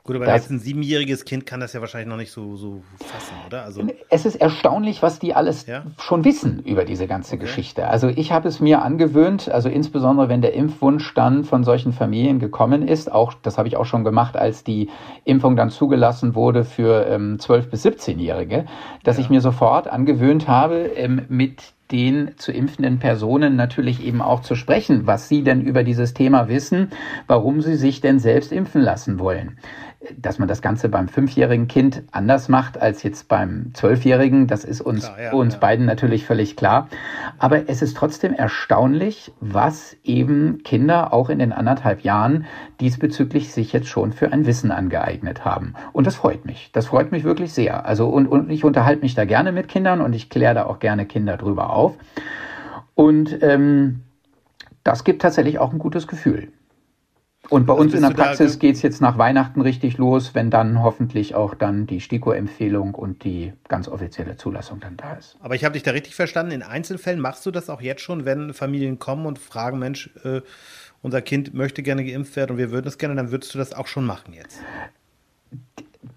Gut, 0.07 0.17
aber 0.17 0.35
jetzt 0.35 0.51
ein 0.51 0.59
siebenjähriges 0.59 1.25
Kind 1.25 1.47
kann 1.47 1.61
das 1.61 1.73
ja 1.73 1.81
wahrscheinlich 1.81 2.11
noch 2.11 2.19
nicht 2.19 2.31
so, 2.31 2.57
so 2.57 2.83
fassen, 2.99 3.37
oder? 3.47 3.65
Also 3.65 3.87
es 4.11 4.27
ist 4.27 4.37
erstaunlich, 4.37 5.03
was 5.03 5.19
die 5.19 5.33
alles 5.33 5.67
ja? 5.67 5.85
schon 5.99 6.27
wissen 6.27 6.63
über 6.63 6.85
diese 6.85 7.07
ganze 7.07 7.37
okay. 7.37 7.45
Geschichte. 7.45 7.89
Also 7.89 8.09
ich 8.09 8.31
habe 8.31 8.47
es 8.47 8.61
mir 8.61 8.83
angewöhnt, 8.83 9.49
also 9.49 9.71
insbesondere 9.71 10.29
wenn 10.29 10.43
der 10.43 10.53
Impfwunsch 10.53 11.15
dann 11.15 11.45
von 11.45 11.65
solchen 11.65 11.95
Familien 11.95 12.39
gekommen 12.39 12.87
ist, 12.87 13.11
auch 13.11 13.33
das 13.33 13.57
habe 13.57 13.67
ich 13.67 13.79
auch 13.79 13.87
schon 13.87 14.05
gemacht, 14.05 14.37
als 14.37 14.63
die 14.63 14.91
Impfung 15.25 15.57
dann 15.57 15.71
zugelassen 15.71 16.35
wurde 16.35 16.65
für 16.67 17.07
ähm, 17.07 17.39
12- 17.41 17.71
bis 17.71 17.87
17-Jährige, 17.87 18.67
dass 19.05 19.17
ja. 19.17 19.23
ich 19.23 19.31
mir 19.31 19.41
sofort 19.41 19.89
angewöhnt 19.89 20.49
habe, 20.49 20.81
ähm, 20.97 21.23
mit 21.31 21.74
den 21.91 22.33
zu 22.37 22.53
impfenden 22.53 22.99
Personen 22.99 23.57
natürlich 23.57 24.05
eben 24.05 24.23
auch 24.23 24.41
zu 24.41 24.55
sprechen, 24.55 25.07
was 25.07 25.29
sie 25.29 25.43
denn 25.43 25.61
über 25.61 25.85
dieses 25.85 26.15
Thema 26.15 26.49
wissen, 26.49 26.91
warum 27.27 27.61
sie 27.61 27.77
sich 27.77 28.01
denn 28.01 28.19
selbst 28.19 28.53
impfen 28.53 28.81
lassen 28.81 29.19
wollen 29.19 29.59
dass 30.17 30.39
man 30.39 30.49
das 30.49 30.63
Ganze 30.63 30.89
beim 30.89 31.09
fünfjährigen 31.09 31.69
Kind 31.69 32.03
anders 32.13 32.49
macht 32.49 32.81
als 32.81 33.03
jetzt 33.03 33.29
beim 33.29 33.71
zwölfjährigen, 33.75 34.47
das 34.47 34.65
ist 34.65 34.81
uns, 34.81 35.07
klar, 35.07 35.21
ja, 35.21 35.33
uns 35.33 35.55
ja. 35.55 35.61
beiden 35.61 35.87
natürlich 35.87 36.27
völlig 36.27 36.57
klar. 36.57 36.89
Aber 37.39 37.69
es 37.69 37.83
ist 37.83 37.97
trotzdem 37.97 38.33
erstaunlich, 38.33 39.33
was 39.41 39.97
eben 40.05 40.63
Kinder 40.65 41.13
auch 41.13 41.29
in 41.29 41.39
den 41.39 41.53
anderthalb 41.53 42.03
Jahren 42.03 42.47
diesbezüglich 42.81 43.53
sich 43.53 43.73
jetzt 43.73 43.89
schon 43.89 44.13
für 44.13 44.33
ein 44.33 44.47
Wissen 44.47 44.71
angeeignet 44.71 45.45
haben. 45.45 45.75
Und 45.93 46.07
das 46.07 46.17
freut 46.17 46.45
mich. 46.45 46.71
Das 46.73 46.87
freut 46.87 47.13
mich 47.13 47.25
wirklich 47.25 47.53
sehr. 47.53 47.87
Also, 47.87 48.09
und, 48.09 48.27
und 48.27 48.51
ich 48.51 48.65
unterhalte 48.65 49.03
mich 49.03 49.15
da 49.15 49.25
gerne 49.25 49.53
mit 49.53 49.69
Kindern 49.69 50.01
und 50.01 50.15
ich 50.15 50.31
kläre 50.31 50.55
da 50.55 50.67
auch 50.67 50.79
gerne 50.79 51.07
Kinder 51.07 51.37
drüber 51.37 51.71
auf. 51.71 51.95
Und 52.95 53.43
ähm, 53.43 54.01
das 54.85 55.05
gibt 55.05 55.23
tatsächlich 55.23 55.59
auch 55.59 55.73
ein 55.73 55.79
gutes 55.79 56.07
Gefühl. 56.07 56.49
Und 57.51 57.67
bei 57.67 57.75
uns 57.75 57.93
in 57.95 58.03
der 58.03 58.11
Praxis 58.11 58.59
geht 58.59 58.77
es 58.77 58.83
jetzt 58.83 59.01
nach 59.01 59.19
Weihnachten 59.19 59.61
richtig 59.61 59.99
los, 59.99 60.35
wenn 60.35 60.51
dann 60.51 60.83
hoffentlich 60.83 61.35
auch 61.35 61.55
dann 61.55 61.87
die 61.87 62.01
STIKO-Empfehlung 62.01 62.95
und 62.95 63.25
die 63.25 63.53
ganz 63.69 63.89
offizielle 63.89 64.37
Zulassung 64.37 64.81
dann 64.81 64.97
da 64.97 65.15
ist. 65.15 65.37
Aber 65.41 65.55
ich 65.55 65.65
habe 65.65 65.75
dich 65.75 65.83
da 65.83 65.91
richtig 65.91 66.15
verstanden. 66.15 66.53
In 66.53 66.63
Einzelfällen 66.63 67.21
machst 67.21 67.45
du 67.45 67.51
das 67.51 67.69
auch 67.69 67.81
jetzt 67.81 68.01
schon, 68.01 68.25
wenn 68.25 68.55
Familien 68.55 68.99
kommen 68.99 69.27
und 69.27 69.39
fragen, 69.39 69.79
Mensch, 69.79 70.11
äh, 70.25 70.41
unser 71.03 71.21
Kind 71.21 71.53
möchte 71.53 71.83
gerne 71.83 72.05
geimpft 72.05 72.35
werden 72.35 72.53
und 72.53 72.59
wir 72.59 72.71
würden 72.71 72.89
es 72.89 72.97
gerne, 72.97 73.15
dann 73.15 73.31
würdest 73.31 73.55
du 73.55 73.59
das 73.59 73.75
auch 73.75 73.87
schon 73.87 74.07
machen 74.07 74.33
jetzt. 74.33 74.61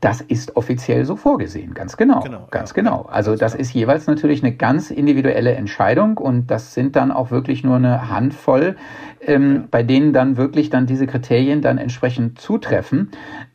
Das 0.01 0.21
ist 0.21 0.55
offiziell 0.55 1.05
so 1.05 1.15
vorgesehen, 1.15 1.73
ganz 1.73 1.97
genau. 1.97 2.19
genau 2.19 2.47
ganz 2.51 2.71
ja. 2.71 2.75
genau. 2.75 3.07
Also 3.09 3.35
das 3.35 3.55
ist 3.55 3.73
jeweils 3.73 4.07
natürlich 4.07 4.43
eine 4.43 4.53
ganz 4.53 4.91
individuelle 4.91 5.53
Entscheidung 5.53 6.17
und 6.17 6.51
das 6.51 6.73
sind 6.73 6.95
dann 6.95 7.11
auch 7.11 7.31
wirklich 7.31 7.63
nur 7.63 7.77
eine 7.77 8.09
Handvoll, 8.09 8.75
ähm, 9.21 9.55
ja. 9.55 9.63
bei 9.71 9.83
denen 9.83 10.13
dann 10.13 10.37
wirklich 10.37 10.69
dann 10.69 10.85
diese 10.85 11.07
Kriterien 11.07 11.61
dann 11.61 11.77
entsprechend 11.77 12.39
zutreffen. 12.39 13.11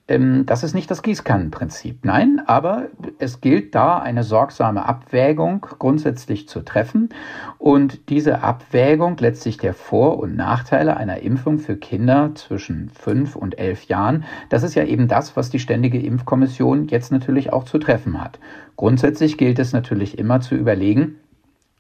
Ähm, 0.09 0.47
das 0.47 0.65
ist 0.65 0.75
nicht 0.75 0.91
das 0.91 1.03
Gießkannenprinzip. 1.03 2.05
Nein, 2.05 2.43
aber 2.47 2.89
es 3.19 3.41
gilt 3.41 3.75
da 3.75 3.99
eine 3.99 4.25
sorgsame 4.25 4.85
Abwägung 4.85 5.61
grundsätzlich 5.79 6.49
zu 6.49 6.61
treffen. 6.61 7.11
Und 7.59 8.09
diese 8.09 8.43
Abwägung 8.43 9.17
letztlich 9.19 9.59
der 9.59 9.75
Vor- 9.75 10.19
und 10.19 10.37
Nachteile 10.37 10.97
einer 10.97 11.21
Impfung 11.21 11.59
für 11.59 11.77
Kinder 11.77 12.33
zwischen 12.35 12.91
fünf 12.91 13.37
und 13.37 13.59
elf 13.59 13.85
Jahren, 13.85 14.25
das 14.49 14.65
ist 14.65 14.75
ja 14.75 14.85
eben 14.85 15.07
das, 15.07 15.37
was 15.37 15.51
die 15.51 15.61
Ständige 15.61 16.01
Impfkommission 16.01 16.89
jetzt 16.89 17.13
natürlich 17.13 17.53
auch 17.53 17.65
zu 17.65 17.79
treffen 17.79 18.21
hat. 18.21 18.41
Grundsätzlich 18.77 19.39
gilt 19.39 19.59
es 19.59 19.73
natürlich 19.73 20.19
immer 20.19 20.41
zu 20.41 20.57
überlegen, 20.57 21.17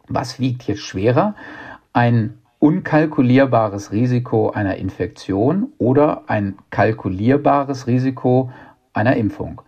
was 0.08 0.38
wiegt 0.38 0.62
jetzt 0.64 0.82
schwerer? 0.82 1.35
Ein 1.92 2.38
unkalkulierbares 2.62 3.90
Risiko 3.90 4.51
einer 4.51 4.77
Infektion 4.77 5.72
oder 5.79 6.22
ein 6.29 6.55
kalkulierbares 6.70 7.88
Risiko 7.88 8.53
einer 8.92 9.16
Impfung. 9.16 9.62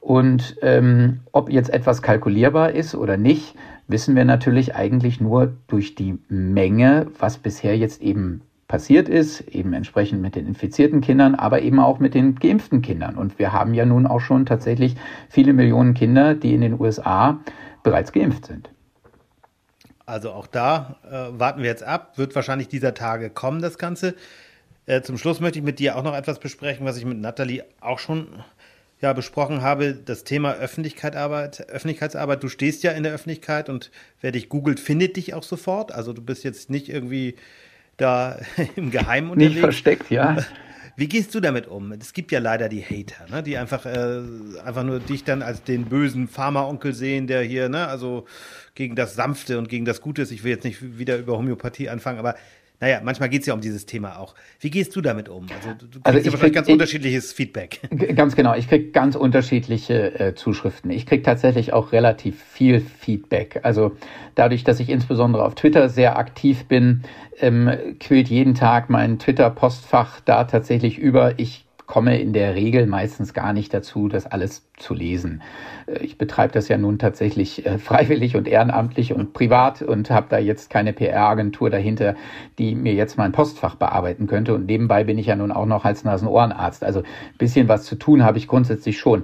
Und 0.00 0.56
ähm, 0.62 1.20
ob 1.32 1.50
jetzt 1.50 1.68
etwas 1.68 2.00
kalkulierbar 2.00 2.72
ist 2.72 2.94
oder 2.94 3.18
nicht, 3.18 3.56
wissen 3.88 4.16
wir 4.16 4.24
natürlich 4.24 4.74
eigentlich 4.74 5.20
nur 5.20 5.52
durch 5.66 5.96
die 5.96 6.18
Menge, 6.28 7.08
was 7.18 7.36
bisher 7.36 7.76
jetzt 7.76 8.00
eben 8.00 8.40
passiert 8.68 9.10
ist, 9.10 9.42
eben 9.42 9.74
entsprechend 9.74 10.22
mit 10.22 10.34
den 10.34 10.46
infizierten 10.46 11.02
Kindern, 11.02 11.34
aber 11.34 11.60
eben 11.60 11.78
auch 11.78 11.98
mit 11.98 12.14
den 12.14 12.36
geimpften 12.36 12.80
Kindern. 12.80 13.16
Und 13.16 13.38
wir 13.38 13.52
haben 13.52 13.74
ja 13.74 13.84
nun 13.84 14.06
auch 14.06 14.20
schon 14.20 14.46
tatsächlich 14.46 14.96
viele 15.28 15.52
Millionen 15.52 15.92
Kinder, 15.92 16.34
die 16.34 16.54
in 16.54 16.62
den 16.62 16.80
USA 16.80 17.40
bereits 17.82 18.12
geimpft 18.12 18.46
sind. 18.46 18.70
Also 20.06 20.32
auch 20.32 20.46
da 20.46 20.96
äh, 21.04 21.38
warten 21.38 21.62
wir 21.62 21.68
jetzt 21.68 21.82
ab. 21.82 22.18
Wird 22.18 22.34
wahrscheinlich 22.34 22.68
dieser 22.68 22.94
Tage 22.94 23.30
kommen, 23.30 23.62
das 23.62 23.78
Ganze. 23.78 24.14
Äh, 24.86 25.02
zum 25.02 25.16
Schluss 25.16 25.40
möchte 25.40 25.58
ich 25.58 25.64
mit 25.64 25.78
dir 25.78 25.96
auch 25.96 26.02
noch 26.02 26.14
etwas 26.14 26.38
besprechen, 26.38 26.84
was 26.84 26.96
ich 26.96 27.04
mit 27.04 27.18
Nathalie 27.18 27.64
auch 27.80 27.98
schon 27.98 28.28
ja, 29.00 29.12
besprochen 29.12 29.62
habe. 29.62 29.94
Das 29.94 30.24
Thema 30.24 30.54
Öffentlichkeitsarbeit, 30.54 31.68
Öffentlichkeitsarbeit. 31.68 32.42
Du 32.42 32.48
stehst 32.48 32.82
ja 32.82 32.92
in 32.92 33.02
der 33.02 33.12
Öffentlichkeit 33.12 33.68
und 33.68 33.90
wer 34.20 34.32
dich 34.32 34.48
googelt, 34.48 34.80
findet 34.80 35.16
dich 35.16 35.34
auch 35.34 35.42
sofort. 35.42 35.92
Also 35.92 36.12
du 36.12 36.22
bist 36.22 36.44
jetzt 36.44 36.68
nicht 36.68 36.88
irgendwie 36.88 37.36
da 37.96 38.38
im 38.76 38.90
Geheimen 38.90 39.30
unterwegs. 39.30 39.54
Nicht 39.54 39.60
versteckt, 39.60 40.10
ja. 40.10 40.36
Wie 40.96 41.08
gehst 41.08 41.34
du 41.34 41.40
damit 41.40 41.66
um? 41.66 41.90
Es 41.92 42.12
gibt 42.12 42.30
ja 42.30 42.38
leider 42.38 42.68
die 42.68 42.82
Hater, 42.82 43.28
ne? 43.28 43.42
die 43.42 43.56
einfach, 43.56 43.84
äh, 43.84 44.22
einfach 44.64 44.84
nur 44.84 45.00
dich 45.00 45.24
dann 45.24 45.42
als 45.42 45.62
den 45.64 45.86
bösen 45.86 46.28
Pharmaonkel 46.28 46.94
sehen, 46.94 47.26
der 47.26 47.42
hier, 47.42 47.68
ne, 47.68 47.88
also 47.88 48.26
gegen 48.76 48.94
das 48.94 49.14
Sanfte 49.16 49.58
und 49.58 49.68
gegen 49.68 49.84
das 49.84 50.00
Gute 50.00 50.22
ist. 50.22 50.30
Ich 50.30 50.44
will 50.44 50.52
jetzt 50.52 50.64
nicht 50.64 50.98
wieder 50.98 51.16
über 51.18 51.36
Homöopathie 51.36 51.88
anfangen, 51.88 52.20
aber 52.20 52.36
naja, 52.80 53.00
manchmal 53.02 53.28
geht 53.28 53.42
es 53.42 53.46
ja 53.46 53.54
um 53.54 53.60
dieses 53.60 53.86
Thema 53.86 54.18
auch. 54.18 54.34
Wie 54.60 54.68
gehst 54.68 54.94
du 54.96 55.00
damit 55.00 55.28
um? 55.28 55.46
Also 55.54 55.68
du 55.78 55.86
kriegst 55.86 56.06
also 56.06 56.18
ja 56.18 56.32
wahrscheinlich 56.32 56.54
ganz 56.54 56.68
ich, 56.68 56.72
unterschiedliches 56.72 57.32
Feedback. 57.32 57.80
Ganz 58.16 58.34
genau, 58.36 58.54
ich 58.54 58.68
kriege 58.68 58.90
ganz 58.90 59.16
unterschiedliche 59.16 60.18
äh, 60.18 60.34
Zuschriften. 60.34 60.90
Ich 60.90 61.06
kriege 61.06 61.22
tatsächlich 61.22 61.72
auch 61.72 61.92
relativ 61.92 62.42
viel 62.42 62.80
Feedback. 62.80 63.60
Also 63.62 63.96
dadurch, 64.34 64.64
dass 64.64 64.80
ich 64.80 64.90
insbesondere 64.90 65.44
auf 65.44 65.54
Twitter 65.54 65.88
sehr 65.88 66.18
aktiv 66.18 66.64
bin, 66.66 67.04
ähm, 67.40 67.70
quillt 68.00 68.28
jeden 68.28 68.54
Tag 68.54 68.90
mein 68.90 69.18
Twitter-Postfach 69.18 70.20
da 70.20 70.44
tatsächlich 70.44 70.98
über. 70.98 71.38
Ich 71.38 71.63
komme 71.86 72.18
in 72.20 72.32
der 72.32 72.54
Regel 72.54 72.86
meistens 72.86 73.34
gar 73.34 73.52
nicht 73.52 73.74
dazu, 73.74 74.08
das 74.08 74.26
alles 74.26 74.66
zu 74.76 74.94
lesen. 74.94 75.42
Äh, 75.86 76.04
ich 76.04 76.18
betreibe 76.18 76.52
das 76.52 76.68
ja 76.68 76.78
nun 76.78 76.98
tatsächlich 76.98 77.66
äh, 77.66 77.78
freiwillig 77.78 78.36
und 78.36 78.48
ehrenamtlich 78.48 79.12
und 79.12 79.32
privat 79.32 79.82
und 79.82 80.10
habe 80.10 80.26
da 80.30 80.38
jetzt 80.38 80.70
keine 80.70 80.92
PR-Agentur 80.92 81.70
dahinter, 81.70 82.14
die 82.58 82.74
mir 82.74 82.94
jetzt 82.94 83.18
mein 83.18 83.32
Postfach 83.32 83.74
bearbeiten 83.74 84.26
könnte. 84.26 84.54
Und 84.54 84.66
nebenbei 84.66 85.04
bin 85.04 85.18
ich 85.18 85.26
ja 85.26 85.36
nun 85.36 85.52
auch 85.52 85.66
noch 85.66 85.84
Hals-Nasen-Ohrenarzt. 85.84 86.84
Also 86.84 87.00
ein 87.00 87.38
bisschen 87.38 87.68
was 87.68 87.84
zu 87.84 87.96
tun 87.96 88.24
habe 88.24 88.38
ich 88.38 88.48
grundsätzlich 88.48 88.98
schon. 88.98 89.20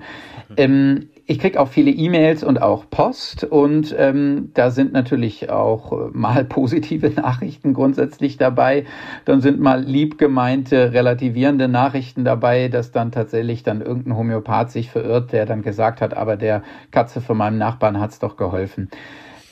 Mhm. 0.49 0.55
Ähm, 0.57 1.09
ich 1.31 1.39
kriege 1.39 1.61
auch 1.61 1.69
viele 1.69 1.93
E-Mails 1.93 2.43
und 2.43 2.61
auch 2.61 2.91
Post 2.91 3.45
und 3.45 3.95
ähm, 3.97 4.51
da 4.55 4.73
sind 4.73 4.93
natürlich 4.93 5.49
auch 5.49 5.93
äh, 5.93 6.11
mal 6.13 6.45
positive 6.49 7.09
Nachrichten 7.09 7.73
grundsätzlich 7.73 8.37
dabei. 8.37 8.85
Dann 9.27 9.41
sind 9.41 9.61
mal 9.61 9.81
lieb 9.81 10.19
gemeinte, 10.19 10.93
relativierende 10.93 11.69
Nachrichten 11.69 12.25
dabei, 12.25 12.67
dass 12.67 12.91
dann 12.91 13.13
tatsächlich 13.13 13.63
dann 13.63 13.81
irgendein 13.81 14.17
Homöopath 14.17 14.73
sich 14.73 14.91
verirrt, 14.91 15.31
der 15.31 15.47
dann 15.47 15.63
gesagt 15.63 16.01
hat, 16.01 16.15
aber 16.15 16.37
der 16.37 16.65
Katze 16.91 17.21
von 17.21 17.37
meinem 17.37 17.59
Nachbarn 17.59 18.01
hat's 18.01 18.19
doch 18.19 18.37
geholfen. 18.37 18.91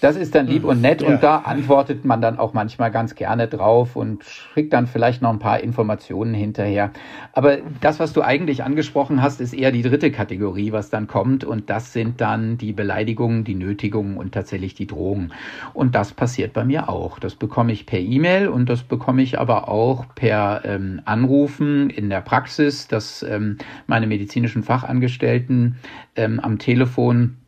Das 0.01 0.15
ist 0.15 0.35
dann 0.37 0.47
lieb 0.47 0.63
und 0.63 0.81
nett 0.81 1.03
ja. 1.03 1.09
und 1.09 1.23
da 1.23 1.39
antwortet 1.39 2.05
man 2.05 2.21
dann 2.21 2.39
auch 2.39 2.53
manchmal 2.53 2.93
ganz 2.93 3.17
gerne 3.17 3.49
drauf 3.49 3.97
und 3.97 4.23
schickt 4.25 4.73
dann 4.73 4.87
vielleicht 4.87 5.23
noch 5.23 5.31
ein 5.31 5.41
paar 5.41 5.61
Informationen 5.61 6.35
hinterher. 6.35 6.93
Aber 7.33 7.59
das, 7.81 7.99
was 7.99 8.13
du 8.13 8.23
eigentlich 8.23 8.63
angesprochen 8.63 9.21
hast, 9.23 9.41
ist 9.41 9.53
eher 9.53 9.73
die 9.73 9.83
dritte 9.83 10.13
Kategorie, 10.13 10.71
was 10.71 10.91
dann 10.91 11.09
kommt 11.09 11.43
und 11.43 11.69
das 11.69 11.93
sind 11.93 12.21
dann 12.21 12.59
die 12.59 12.73
Beleidigungen, 12.73 13.43
die 13.43 13.57
Nötigungen 13.57 14.17
und 14.17 14.33
tatsächlich 14.33 14.75
die 14.75 14.87
Drohungen. 14.87 15.33
Und 15.75 15.97
das 15.97 16.13
passiert 16.13 16.53
bei 16.53 16.65
mir 16.65 16.89
auch. 16.89 17.19
Das 17.19 17.35
bekomme 17.35 17.73
ich 17.73 17.85
per 17.85 17.99
E-Mail 17.99 18.49
und 18.49 18.69
das 18.69 18.85
bekomme 18.85 19.23
ich 19.23 19.41
aber 19.41 19.69
auch 19.69 20.07
per 20.15 20.63
ähm, 20.65 21.03
Anrufen 21.07 21.91
in 21.91 22.09
der 22.09 22.21
Praxis, 22.21 22.87
dass 22.87 23.25
ähm, 23.25 23.59
meine 23.89 24.07
medizinischen 24.07 24.63
Fachangestellten 24.63 25.77
ähm, 26.15 26.39
am 26.39 26.59
Telefon 26.59 27.39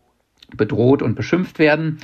bedroht 0.56 1.02
und 1.02 1.14
beschimpft 1.14 1.58
werden. 1.58 1.98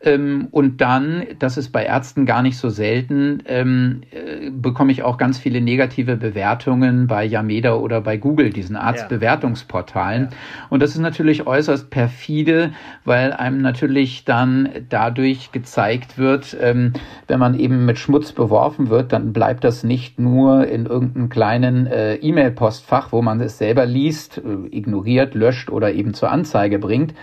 Ähm, 0.00 0.48
und 0.52 0.80
dann, 0.80 1.24
das 1.40 1.56
ist 1.56 1.70
bei 1.70 1.84
Ärzten 1.84 2.24
gar 2.24 2.42
nicht 2.42 2.56
so 2.56 2.68
selten, 2.68 3.42
ähm, 3.46 4.02
äh, 4.12 4.50
bekomme 4.50 4.92
ich 4.92 5.02
auch 5.02 5.18
ganz 5.18 5.38
viele 5.38 5.60
negative 5.60 6.16
Bewertungen 6.16 7.08
bei 7.08 7.24
Yameda 7.24 7.74
oder 7.74 8.00
bei 8.00 8.16
Google, 8.16 8.50
diesen 8.50 8.76
Arztbewertungsportalen. 8.76 10.28
Ja. 10.30 10.36
Und 10.70 10.82
das 10.82 10.90
ist 10.90 11.00
natürlich 11.00 11.46
äußerst 11.46 11.90
perfide, 11.90 12.70
weil 13.04 13.32
einem 13.32 13.60
natürlich 13.60 14.24
dann 14.24 14.68
dadurch 14.88 15.50
gezeigt 15.50 16.16
wird, 16.16 16.56
ähm, 16.60 16.92
wenn 17.26 17.40
man 17.40 17.58
eben 17.58 17.84
mit 17.84 17.98
Schmutz 17.98 18.32
beworfen 18.32 18.90
wird, 18.90 19.12
dann 19.12 19.32
bleibt 19.32 19.64
das 19.64 19.82
nicht 19.82 20.20
nur 20.20 20.68
in 20.68 20.86
irgendeinem 20.86 21.28
kleinen 21.28 21.86
äh, 21.88 22.14
E-Mail-Postfach, 22.14 23.10
wo 23.10 23.20
man 23.20 23.40
es 23.40 23.58
selber 23.58 23.84
liest, 23.84 24.38
äh, 24.38 24.76
ignoriert, 24.76 25.34
löscht 25.34 25.70
oder 25.70 25.92
eben 25.92 26.14
zur 26.14 26.30
Anzeige 26.30 26.78
bringt, 26.78 27.14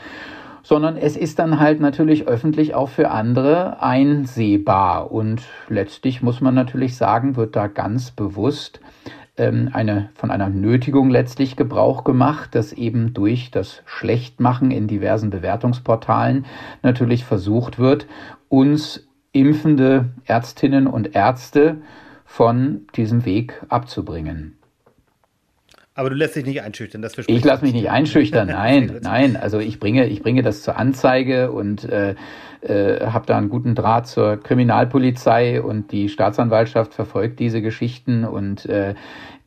sondern 0.66 0.98
es 0.98 1.16
ist 1.16 1.38
dann 1.38 1.60
halt 1.60 1.80
natürlich 1.80 2.28
öffentlich 2.28 2.74
auch 2.74 2.90
für 2.90 3.12
andere 3.12 3.84
einsehbar. 3.84 5.12
Und 5.12 5.44
letztlich 5.70 6.24
muss 6.24 6.42
man 6.42 6.56
natürlich 6.56 6.98
sagen, 6.98 7.36
wird 7.36 7.56
da 7.56 7.68
ganz 7.68 8.10
bewusst 8.10 8.80
ähm, 9.38 9.70
eine, 9.72 10.10
von 10.16 10.32
einer 10.32 10.50
Nötigung 10.50 11.12
letztlich 11.12 11.56
Gebrauch 11.56 12.04
gemacht, 12.04 12.56
dass 12.56 12.74
eben 12.74 13.14
durch 13.14 13.52
das 13.52 13.84
Schlechtmachen 13.86 14.72
in 14.72 14.88
diversen 14.88 15.30
Bewertungsportalen 15.30 16.48
natürlich 16.82 17.26
versucht 17.26 17.78
wird, 17.78 18.08
uns 18.50 19.08
impfende 19.34 20.10
Ärztinnen 20.26 20.88
und 20.88 21.16
Ärzte 21.16 21.78
von 22.26 22.88
diesem 22.96 23.24
Weg 23.24 23.62
abzubringen. 23.70 24.58
Aber 25.98 26.10
du 26.10 26.16
lässt 26.18 26.36
dich 26.36 26.46
nicht 26.46 26.62
einschüchtern, 26.62 27.02
das 27.02 27.18
Ich 27.26 27.44
lasse 27.46 27.64
mich 27.64 27.74
nicht 27.74 27.90
einschüchtern, 27.90 28.48
nein, 28.50 29.00
nein. 29.02 29.38
Also 29.38 29.60
ich 29.60 29.80
bringe, 29.80 30.08
ich 30.08 30.22
bringe 30.22 30.44
das 30.44 30.62
zur 30.62 30.78
Anzeige 30.78 31.54
und 31.54 31.86
äh, 31.86 32.16
äh, 32.62 33.08
habe 33.08 33.26
da 33.26 33.38
einen 33.38 33.48
guten 33.48 33.76
Draht 33.76 34.06
zur 34.06 34.36
Kriminalpolizei 34.38 35.62
und 35.62 35.94
die 35.94 36.10
Staatsanwaltschaft 36.10 36.94
verfolgt 36.94 37.40
diese 37.40 37.62
Geschichten 37.62 38.26
und 38.26 38.66
äh, 38.66 38.94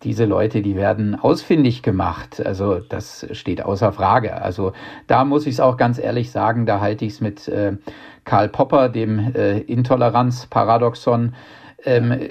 diese 0.05 0.25
Leute, 0.25 0.63
die 0.63 0.75
werden 0.75 1.17
ausfindig 1.17 1.83
gemacht. 1.83 2.45
Also 2.45 2.79
das 2.79 3.27
steht 3.33 3.63
außer 3.63 3.93
Frage. 3.93 4.41
Also 4.41 4.73
da 5.07 5.27
muss 5.27 5.47
ich 5.47 5.55
es 5.55 5.61
auch 5.61 5.77
ganz 5.77 5.99
ehrlich 5.99 6.31
sagen, 6.31 6.65
da 6.65 6.81
halte 6.81 7.05
ich 7.05 7.15
es 7.15 7.21
mit 7.21 7.47
äh, 7.49 7.73
Karl 8.25 8.49
Popper, 8.49 8.89
dem 8.89 9.35
äh, 9.35 9.59
Intoleranzparadoxon, 9.59 11.35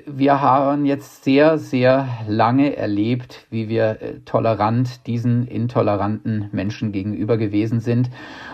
wir 0.05 0.41
haben 0.41 0.85
jetzt 0.85 1.23
sehr, 1.23 1.57
sehr 1.57 2.07
lange 2.27 2.75
erlebt, 2.75 3.45
wie 3.49 3.69
wir 3.69 4.01
äh, 4.01 4.19
tolerant 4.25 5.07
diesen 5.07 5.47
intoleranten 5.47 6.49
Menschen 6.51 6.91
gegenüber 6.91 7.37
gewesen 7.37 7.79
sind. 7.79 8.09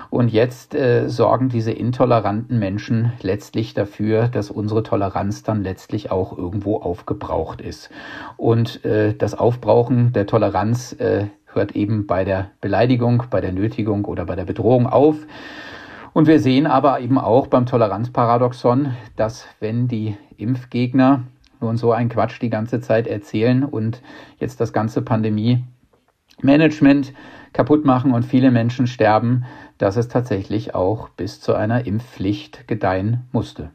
Und 0.09 0.31
jetzt 0.31 0.75
äh, 0.75 1.09
sorgen 1.09 1.49
diese 1.49 1.71
intoleranten 1.71 2.59
Menschen 2.59 3.11
letztlich 3.21 3.73
dafür, 3.73 4.27
dass 4.27 4.51
unsere 4.51 4.83
Toleranz 4.83 5.43
dann 5.43 5.63
letztlich 5.63 6.11
auch 6.11 6.37
irgendwo 6.37 6.77
aufgebraucht 6.77 7.61
ist. 7.61 7.89
Und 8.37 8.85
äh, 8.85 9.13
das 9.13 9.33
Aufbrauchen 9.33 10.13
der 10.13 10.27
Toleranz 10.27 10.93
äh, 10.93 11.25
hört 11.47 11.75
eben 11.75 12.07
bei 12.07 12.23
der 12.23 12.51
Beleidigung, 12.61 13.23
bei 13.29 13.41
der 13.41 13.51
Nötigung 13.51 14.05
oder 14.05 14.25
bei 14.25 14.35
der 14.35 14.45
Bedrohung 14.45 14.87
auf. 14.87 15.15
Und 16.13 16.27
wir 16.27 16.39
sehen 16.39 16.67
aber 16.67 16.99
eben 16.99 17.17
auch 17.17 17.47
beim 17.47 17.65
Toleranzparadoxon, 17.65 18.93
dass 19.15 19.47
wenn 19.59 19.87
die 19.87 20.15
Impfgegner 20.37 21.23
nun 21.59 21.77
so 21.77 21.91
einen 21.91 22.09
Quatsch 22.09 22.39
die 22.41 22.51
ganze 22.51 22.81
Zeit 22.81 23.07
erzählen 23.07 23.63
und 23.63 24.03
jetzt 24.37 24.59
das 24.59 24.73
ganze 24.73 25.01
Pandemie-Management 25.01 27.13
kaputt 27.51 27.83
machen 27.85 28.13
und 28.13 28.25
viele 28.25 28.51
Menschen 28.51 28.85
sterben, 28.85 29.45
dass 29.77 29.95
es 29.95 30.07
tatsächlich 30.07 30.75
auch 30.75 31.09
bis 31.09 31.41
zu 31.41 31.55
einer 31.55 31.87
Impfpflicht 31.87 32.67
gedeihen 32.67 33.21
musste. 33.31 33.71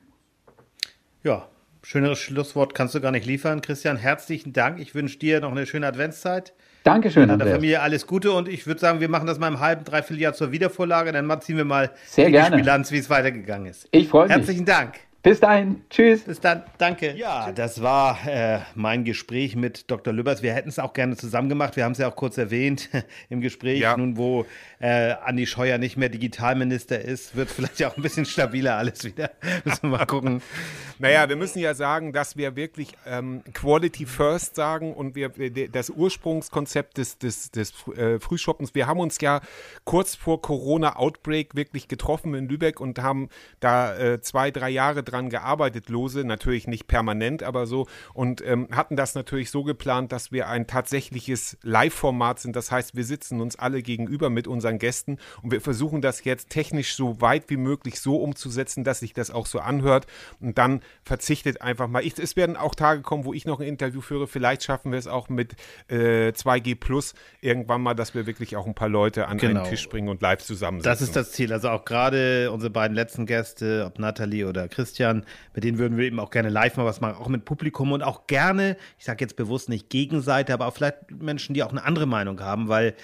Ja, 1.24 1.48
schöneres 1.82 2.18
Schlusswort 2.18 2.74
kannst 2.74 2.94
du 2.94 3.00
gar 3.00 3.10
nicht 3.10 3.26
liefern. 3.26 3.62
Christian, 3.62 3.96
herzlichen 3.96 4.52
Dank. 4.52 4.78
Ich 4.78 4.94
wünsche 4.94 5.18
dir 5.18 5.40
noch 5.40 5.50
eine 5.50 5.66
schöne 5.66 5.88
Adventszeit. 5.88 6.52
Dankeschön, 6.88 7.30
Andreas. 7.30 7.48
der 7.48 7.56
Familie 7.56 7.80
alles 7.82 8.06
Gute 8.06 8.32
und 8.32 8.48
ich 8.48 8.66
würde 8.66 8.80
sagen, 8.80 9.00
wir 9.00 9.08
machen 9.08 9.26
das 9.26 9.38
mal 9.38 9.48
im 9.48 9.60
halben, 9.60 9.84
dreiviertel 9.84 10.22
Jahr 10.22 10.32
zur 10.32 10.52
Wiedervorlage. 10.52 11.12
Dann 11.12 11.40
ziehen 11.42 11.58
wir 11.58 11.64
mal 11.66 11.90
Sehr 12.06 12.26
die 12.26 12.32
gerne. 12.32 12.56
Bilanz, 12.56 12.90
wie 12.92 12.98
es 12.98 13.10
weitergegangen 13.10 13.66
ist. 13.66 13.88
Ich 13.90 14.08
freue 14.08 14.26
mich. 14.26 14.36
Herzlichen 14.36 14.64
Dank. 14.64 14.94
Bis 15.20 15.40
dahin. 15.40 15.82
Tschüss. 15.90 16.22
Bis 16.22 16.38
dann. 16.38 16.62
Danke. 16.78 17.16
Ja, 17.16 17.50
das 17.50 17.82
war 17.82 18.24
äh, 18.24 18.60
mein 18.76 19.04
Gespräch 19.04 19.56
mit 19.56 19.90
Dr. 19.90 20.12
Lübbers. 20.14 20.42
Wir 20.44 20.54
hätten 20.54 20.68
es 20.68 20.78
auch 20.78 20.92
gerne 20.92 21.16
zusammen 21.16 21.48
gemacht. 21.48 21.74
Wir 21.74 21.84
haben 21.84 21.92
es 21.92 21.98
ja 21.98 22.08
auch 22.08 22.14
kurz 22.14 22.38
erwähnt 22.38 22.88
im 23.28 23.40
Gespräch. 23.40 23.80
Ja. 23.80 23.96
Nun, 23.96 24.16
wo 24.16 24.46
äh, 24.78 25.14
Andi 25.24 25.48
Scheuer 25.48 25.78
nicht 25.78 25.96
mehr 25.96 26.08
Digitalminister 26.08 27.00
ist, 27.00 27.34
wird 27.34 27.50
vielleicht 27.50 27.82
auch 27.82 27.96
ein 27.96 28.02
bisschen 28.02 28.26
stabiler 28.26 28.76
alles 28.76 29.02
wieder. 29.02 29.32
Müssen 29.64 29.90
wir 29.90 29.98
mal 29.98 30.06
gucken. 30.06 30.40
naja, 31.00 31.28
wir 31.28 31.36
müssen 31.36 31.58
ja 31.58 31.74
sagen, 31.74 32.12
dass 32.12 32.36
wir 32.36 32.54
wirklich 32.54 32.92
ähm, 33.04 33.42
Quality 33.54 34.06
First 34.06 34.54
sagen 34.54 34.94
und 34.94 35.16
wir 35.16 35.30
das 35.68 35.90
Ursprungskonzept 35.90 36.96
des, 36.96 37.18
des, 37.18 37.50
des 37.50 37.72
äh, 37.96 38.20
Frühshoppens, 38.20 38.74
wir 38.74 38.86
haben 38.86 39.00
uns 39.00 39.20
ja 39.20 39.40
kurz 39.84 40.14
vor 40.14 40.40
Corona-Outbreak 40.40 41.56
wirklich 41.56 41.88
getroffen 41.88 42.34
in 42.34 42.48
Lübeck 42.48 42.80
und 42.80 43.00
haben 43.00 43.30
da 43.58 43.96
äh, 43.96 44.20
zwei, 44.20 44.52
drei 44.52 44.70
Jahre 44.70 45.02
dran 45.10 45.30
gearbeitet, 45.30 45.88
lose, 45.88 46.24
natürlich 46.24 46.66
nicht 46.66 46.86
permanent, 46.86 47.42
aber 47.42 47.66
so 47.66 47.86
und 48.14 48.44
ähm, 48.46 48.68
hatten 48.72 48.96
das 48.96 49.14
natürlich 49.14 49.50
so 49.50 49.64
geplant, 49.64 50.12
dass 50.12 50.32
wir 50.32 50.48
ein 50.48 50.66
tatsächliches 50.66 51.58
Live-Format 51.62 52.40
sind. 52.40 52.56
Das 52.56 52.70
heißt, 52.70 52.96
wir 52.96 53.04
sitzen 53.04 53.40
uns 53.40 53.56
alle 53.56 53.82
gegenüber 53.82 54.30
mit 54.30 54.46
unseren 54.46 54.78
Gästen 54.78 55.18
und 55.42 55.52
wir 55.52 55.60
versuchen 55.60 56.00
das 56.00 56.24
jetzt 56.24 56.50
technisch 56.50 56.94
so 56.94 57.20
weit 57.20 57.50
wie 57.50 57.56
möglich 57.56 58.00
so 58.00 58.16
umzusetzen, 58.16 58.84
dass 58.84 59.00
sich 59.00 59.12
das 59.12 59.30
auch 59.30 59.46
so 59.46 59.60
anhört 59.60 60.06
und 60.40 60.58
dann 60.58 60.80
verzichtet 61.02 61.62
einfach 61.62 61.88
mal. 61.88 62.04
Ich, 62.04 62.18
es 62.18 62.36
werden 62.36 62.56
auch 62.56 62.74
Tage 62.74 63.02
kommen, 63.02 63.24
wo 63.24 63.32
ich 63.32 63.46
noch 63.46 63.60
ein 63.60 63.66
Interview 63.66 64.00
führe. 64.00 64.26
Vielleicht 64.26 64.64
schaffen 64.64 64.92
wir 64.92 64.98
es 64.98 65.06
auch 65.06 65.28
mit 65.28 65.54
äh, 65.88 66.28
2G 66.28 66.76
Plus 66.78 67.14
irgendwann 67.40 67.82
mal, 67.82 67.94
dass 67.94 68.14
wir 68.14 68.26
wirklich 68.26 68.56
auch 68.56 68.66
ein 68.66 68.74
paar 68.74 68.88
Leute 68.88 69.28
an 69.28 69.38
genau. 69.38 69.60
einen 69.60 69.70
Tisch 69.70 69.88
bringen 69.88 70.08
und 70.08 70.22
live 70.22 70.42
zusammensitzen. 70.42 70.90
Das 70.90 71.00
ist 71.00 71.16
das 71.16 71.32
Ziel. 71.32 71.52
Also 71.52 71.70
auch 71.70 71.84
gerade 71.84 72.50
unsere 72.50 72.70
beiden 72.70 72.94
letzten 72.94 73.26
Gäste, 73.26 73.84
ob 73.86 73.98
Nathalie 73.98 74.46
oder 74.46 74.68
Christian, 74.68 74.97
Christian, 74.98 75.24
mit 75.54 75.62
denen 75.62 75.78
würden 75.78 75.96
wir 75.96 76.04
eben 76.06 76.18
auch 76.18 76.30
gerne 76.30 76.48
live 76.48 76.76
mal 76.76 76.84
was 76.84 77.00
machen, 77.00 77.16
auch 77.18 77.28
mit 77.28 77.44
Publikum 77.44 77.92
und 77.92 78.02
auch 78.02 78.26
gerne, 78.26 78.76
ich 78.98 79.04
sage 79.04 79.24
jetzt 79.24 79.36
bewusst 79.36 79.68
nicht 79.68 79.90
Gegenseite, 79.90 80.52
aber 80.52 80.66
auch 80.66 80.74
vielleicht 80.74 81.12
Menschen, 81.12 81.54
die 81.54 81.62
auch 81.62 81.70
eine 81.70 81.84
andere 81.84 82.06
Meinung 82.06 82.40
haben, 82.40 82.68
weil 82.68 82.94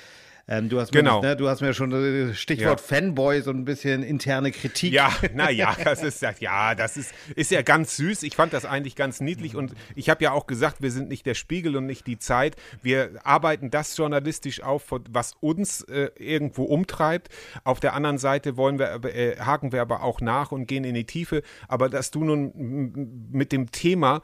ähm, 0.47 0.69
du, 0.69 0.79
hast 0.81 0.93
genau. 0.93 1.21
mir, 1.21 1.29
ne, 1.29 1.37
du 1.37 1.49
hast 1.49 1.63
mir 1.63 1.73
schon 1.73 1.93
äh, 1.93 2.35
Stichwort 2.35 2.81
ja. 2.81 2.87
Fanboy, 2.87 3.41
so 3.41 3.51
ein 3.51 3.65
bisschen 3.65 4.03
interne 4.03 4.53
Kritik. 4.53 4.93
Ja, 4.93 5.11
naja, 5.35 5.75
das 5.83 6.03
ist 6.03 6.23
ja, 6.41 6.75
das 6.75 6.97
ist, 6.97 7.15
ist 7.35 7.51
ja 7.51 7.63
ganz 7.63 7.97
süß. 7.97 8.23
Ich 8.25 8.37
fand 8.37 8.53
das 8.53 8.65
eigentlich 8.65 8.97
ganz 8.97 9.21
niedlich 9.21 9.57
und 9.57 9.75
ich 9.95 10.11
habe 10.11 10.23
ja 10.23 10.33
auch 10.33 10.47
gesagt, 10.47 10.83
wir 10.83 10.91
sind 10.91 11.09
nicht 11.09 11.25
der 11.25 11.35
Spiegel 11.35 11.77
und 11.77 11.87
nicht 11.87 12.07
die 12.07 12.19
Zeit. 12.19 12.57
Wir 12.83 13.13
arbeiten 13.25 13.71
das 13.71 13.97
journalistisch 13.97 14.63
auf, 14.63 14.93
was 15.11 15.35
uns 15.41 15.83
äh, 15.83 16.11
irgendwo 16.17 16.65
umtreibt. 16.65 17.29
Auf 17.65 17.81
der 17.81 17.95
anderen 17.95 18.19
Seite 18.19 18.57
wollen 18.57 18.79
wir, 18.79 19.05
äh, 19.05 19.37
haken 19.39 19.73
wir 19.73 19.81
aber 19.81 20.03
auch 20.03 20.21
nach 20.21 20.53
und 20.53 20.67
gehen 20.67 20.85
in 20.85 20.95
die 20.95 21.07
Tiefe. 21.07 21.43
Aber 21.69 21.89
dass 21.89 22.11
du 22.11 22.23
nun 22.25 23.29
mit 23.31 23.53
dem 23.53 23.73
Thema 23.73 24.23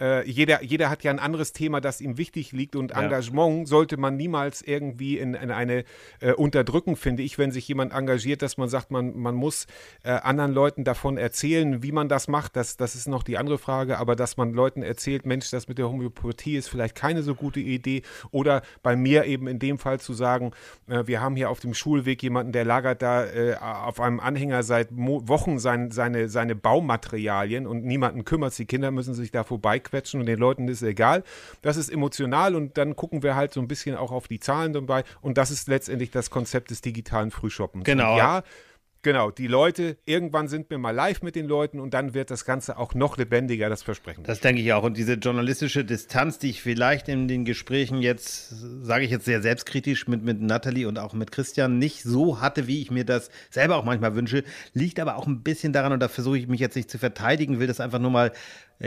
äh, 0.00 0.28
jeder, 0.28 0.62
jeder 0.62 0.90
hat 0.90 1.02
ja 1.04 1.10
ein 1.10 1.18
anderes 1.18 1.52
Thema, 1.52 1.80
das 1.80 2.00
ihm 2.00 2.18
wichtig 2.18 2.52
liegt 2.52 2.76
und 2.76 2.92
ja. 2.92 3.02
Engagement 3.02 3.68
sollte 3.68 3.96
man 3.96 4.16
niemals 4.16 4.62
irgendwie 4.62 5.18
in, 5.18 5.34
in 5.34 5.50
eine 5.50 5.84
äh, 6.20 6.32
unterdrücken, 6.32 6.96
finde 6.96 7.22
ich, 7.22 7.38
wenn 7.38 7.50
sich 7.50 7.68
jemand 7.68 7.92
engagiert, 7.92 8.42
dass 8.42 8.56
man 8.56 8.68
sagt, 8.68 8.90
man, 8.90 9.18
man 9.18 9.34
muss 9.34 9.66
äh, 10.02 10.10
anderen 10.10 10.52
Leuten 10.52 10.84
davon 10.84 11.18
erzählen, 11.18 11.82
wie 11.82 11.92
man 11.92 12.08
das 12.08 12.28
macht, 12.28 12.56
das, 12.56 12.76
das 12.76 12.94
ist 12.94 13.08
noch 13.08 13.22
die 13.22 13.38
andere 13.38 13.58
Frage, 13.58 13.98
aber 13.98 14.16
dass 14.16 14.36
man 14.36 14.52
Leuten 14.52 14.82
erzählt, 14.82 15.26
Mensch, 15.26 15.50
das 15.50 15.68
mit 15.68 15.78
der 15.78 15.88
Homöopathie 15.88 16.56
ist 16.56 16.68
vielleicht 16.68 16.94
keine 16.94 17.22
so 17.22 17.34
gute 17.34 17.60
Idee. 17.60 18.02
Oder 18.30 18.62
bei 18.82 18.96
mir 18.96 19.24
eben 19.24 19.46
in 19.46 19.58
dem 19.58 19.78
Fall 19.78 20.00
zu 20.00 20.12
sagen, 20.14 20.52
äh, 20.88 21.06
wir 21.06 21.20
haben 21.20 21.36
hier 21.36 21.50
auf 21.50 21.60
dem 21.60 21.74
Schulweg 21.74 22.22
jemanden, 22.22 22.52
der 22.52 22.64
lagert 22.64 23.02
da 23.02 23.26
äh, 23.26 23.56
auf 23.56 24.00
einem 24.00 24.20
Anhänger 24.20 24.62
seit 24.62 24.90
Mo 24.90 25.20
Wochen 25.28 25.58
sein, 25.58 25.90
seine, 25.90 26.28
seine 26.28 26.54
Baumaterialien 26.54 27.66
und 27.66 27.84
niemanden 27.84 28.24
kümmert, 28.24 28.56
die 28.58 28.66
Kinder 28.66 28.90
müssen 28.90 29.14
sich 29.14 29.30
da 29.30 29.44
vorbei 29.44 29.78
quetschen 29.90 30.20
und 30.20 30.26
den 30.26 30.38
Leuten 30.38 30.68
ist 30.68 30.82
egal. 30.82 31.24
Das 31.62 31.76
ist 31.76 31.90
emotional 31.90 32.54
und 32.54 32.78
dann 32.78 32.96
gucken 32.96 33.22
wir 33.22 33.34
halt 33.34 33.52
so 33.52 33.60
ein 33.60 33.68
bisschen 33.68 33.96
auch 33.96 34.12
auf 34.12 34.28
die 34.28 34.40
Zahlen 34.40 34.72
dabei 34.72 35.04
und 35.20 35.36
das 35.36 35.50
ist 35.50 35.68
letztendlich 35.68 36.10
das 36.10 36.30
Konzept 36.30 36.70
des 36.70 36.80
digitalen 36.80 37.30
Frühshoppens. 37.30 37.84
Genau. 37.84 38.12
Und 38.12 38.18
ja, 38.18 38.42
Genau, 39.02 39.30
die 39.30 39.46
Leute, 39.46 39.96
irgendwann 40.04 40.48
sind 40.48 40.68
wir 40.68 40.76
mal 40.76 40.90
live 40.90 41.22
mit 41.22 41.34
den 41.34 41.46
Leuten 41.46 41.80
und 41.80 41.94
dann 41.94 42.12
wird 42.12 42.30
das 42.30 42.44
Ganze 42.44 42.76
auch 42.76 42.92
noch 42.92 43.16
lebendiger, 43.16 43.70
das 43.70 43.82
Versprechen. 43.82 44.24
Das 44.24 44.40
denke 44.40 44.60
ich 44.60 44.74
auch. 44.74 44.82
Und 44.82 44.98
diese 44.98 45.14
journalistische 45.14 45.86
Distanz, 45.86 46.38
die 46.38 46.50
ich 46.50 46.60
vielleicht 46.60 47.08
in 47.08 47.26
den 47.26 47.46
Gesprächen 47.46 48.02
jetzt, 48.02 48.50
sage 48.84 49.06
ich 49.06 49.10
jetzt 49.10 49.24
sehr 49.24 49.40
selbstkritisch 49.40 50.06
mit, 50.06 50.22
mit 50.22 50.42
Nathalie 50.42 50.86
und 50.86 50.98
auch 50.98 51.14
mit 51.14 51.32
Christian, 51.32 51.78
nicht 51.78 52.02
so 52.02 52.42
hatte, 52.42 52.66
wie 52.66 52.82
ich 52.82 52.90
mir 52.90 53.06
das 53.06 53.30
selber 53.48 53.76
auch 53.76 53.84
manchmal 53.84 54.14
wünsche, 54.14 54.44
liegt 54.74 55.00
aber 55.00 55.16
auch 55.16 55.26
ein 55.26 55.42
bisschen 55.42 55.72
daran, 55.72 55.92
und 55.92 56.00
da 56.00 56.08
versuche 56.08 56.36
ich 56.36 56.46
mich 56.46 56.60
jetzt 56.60 56.76
nicht 56.76 56.90
zu 56.90 56.98
verteidigen, 56.98 57.58
will 57.58 57.68
das 57.68 57.80
einfach 57.80 58.00
nur 58.00 58.10
mal 58.10 58.32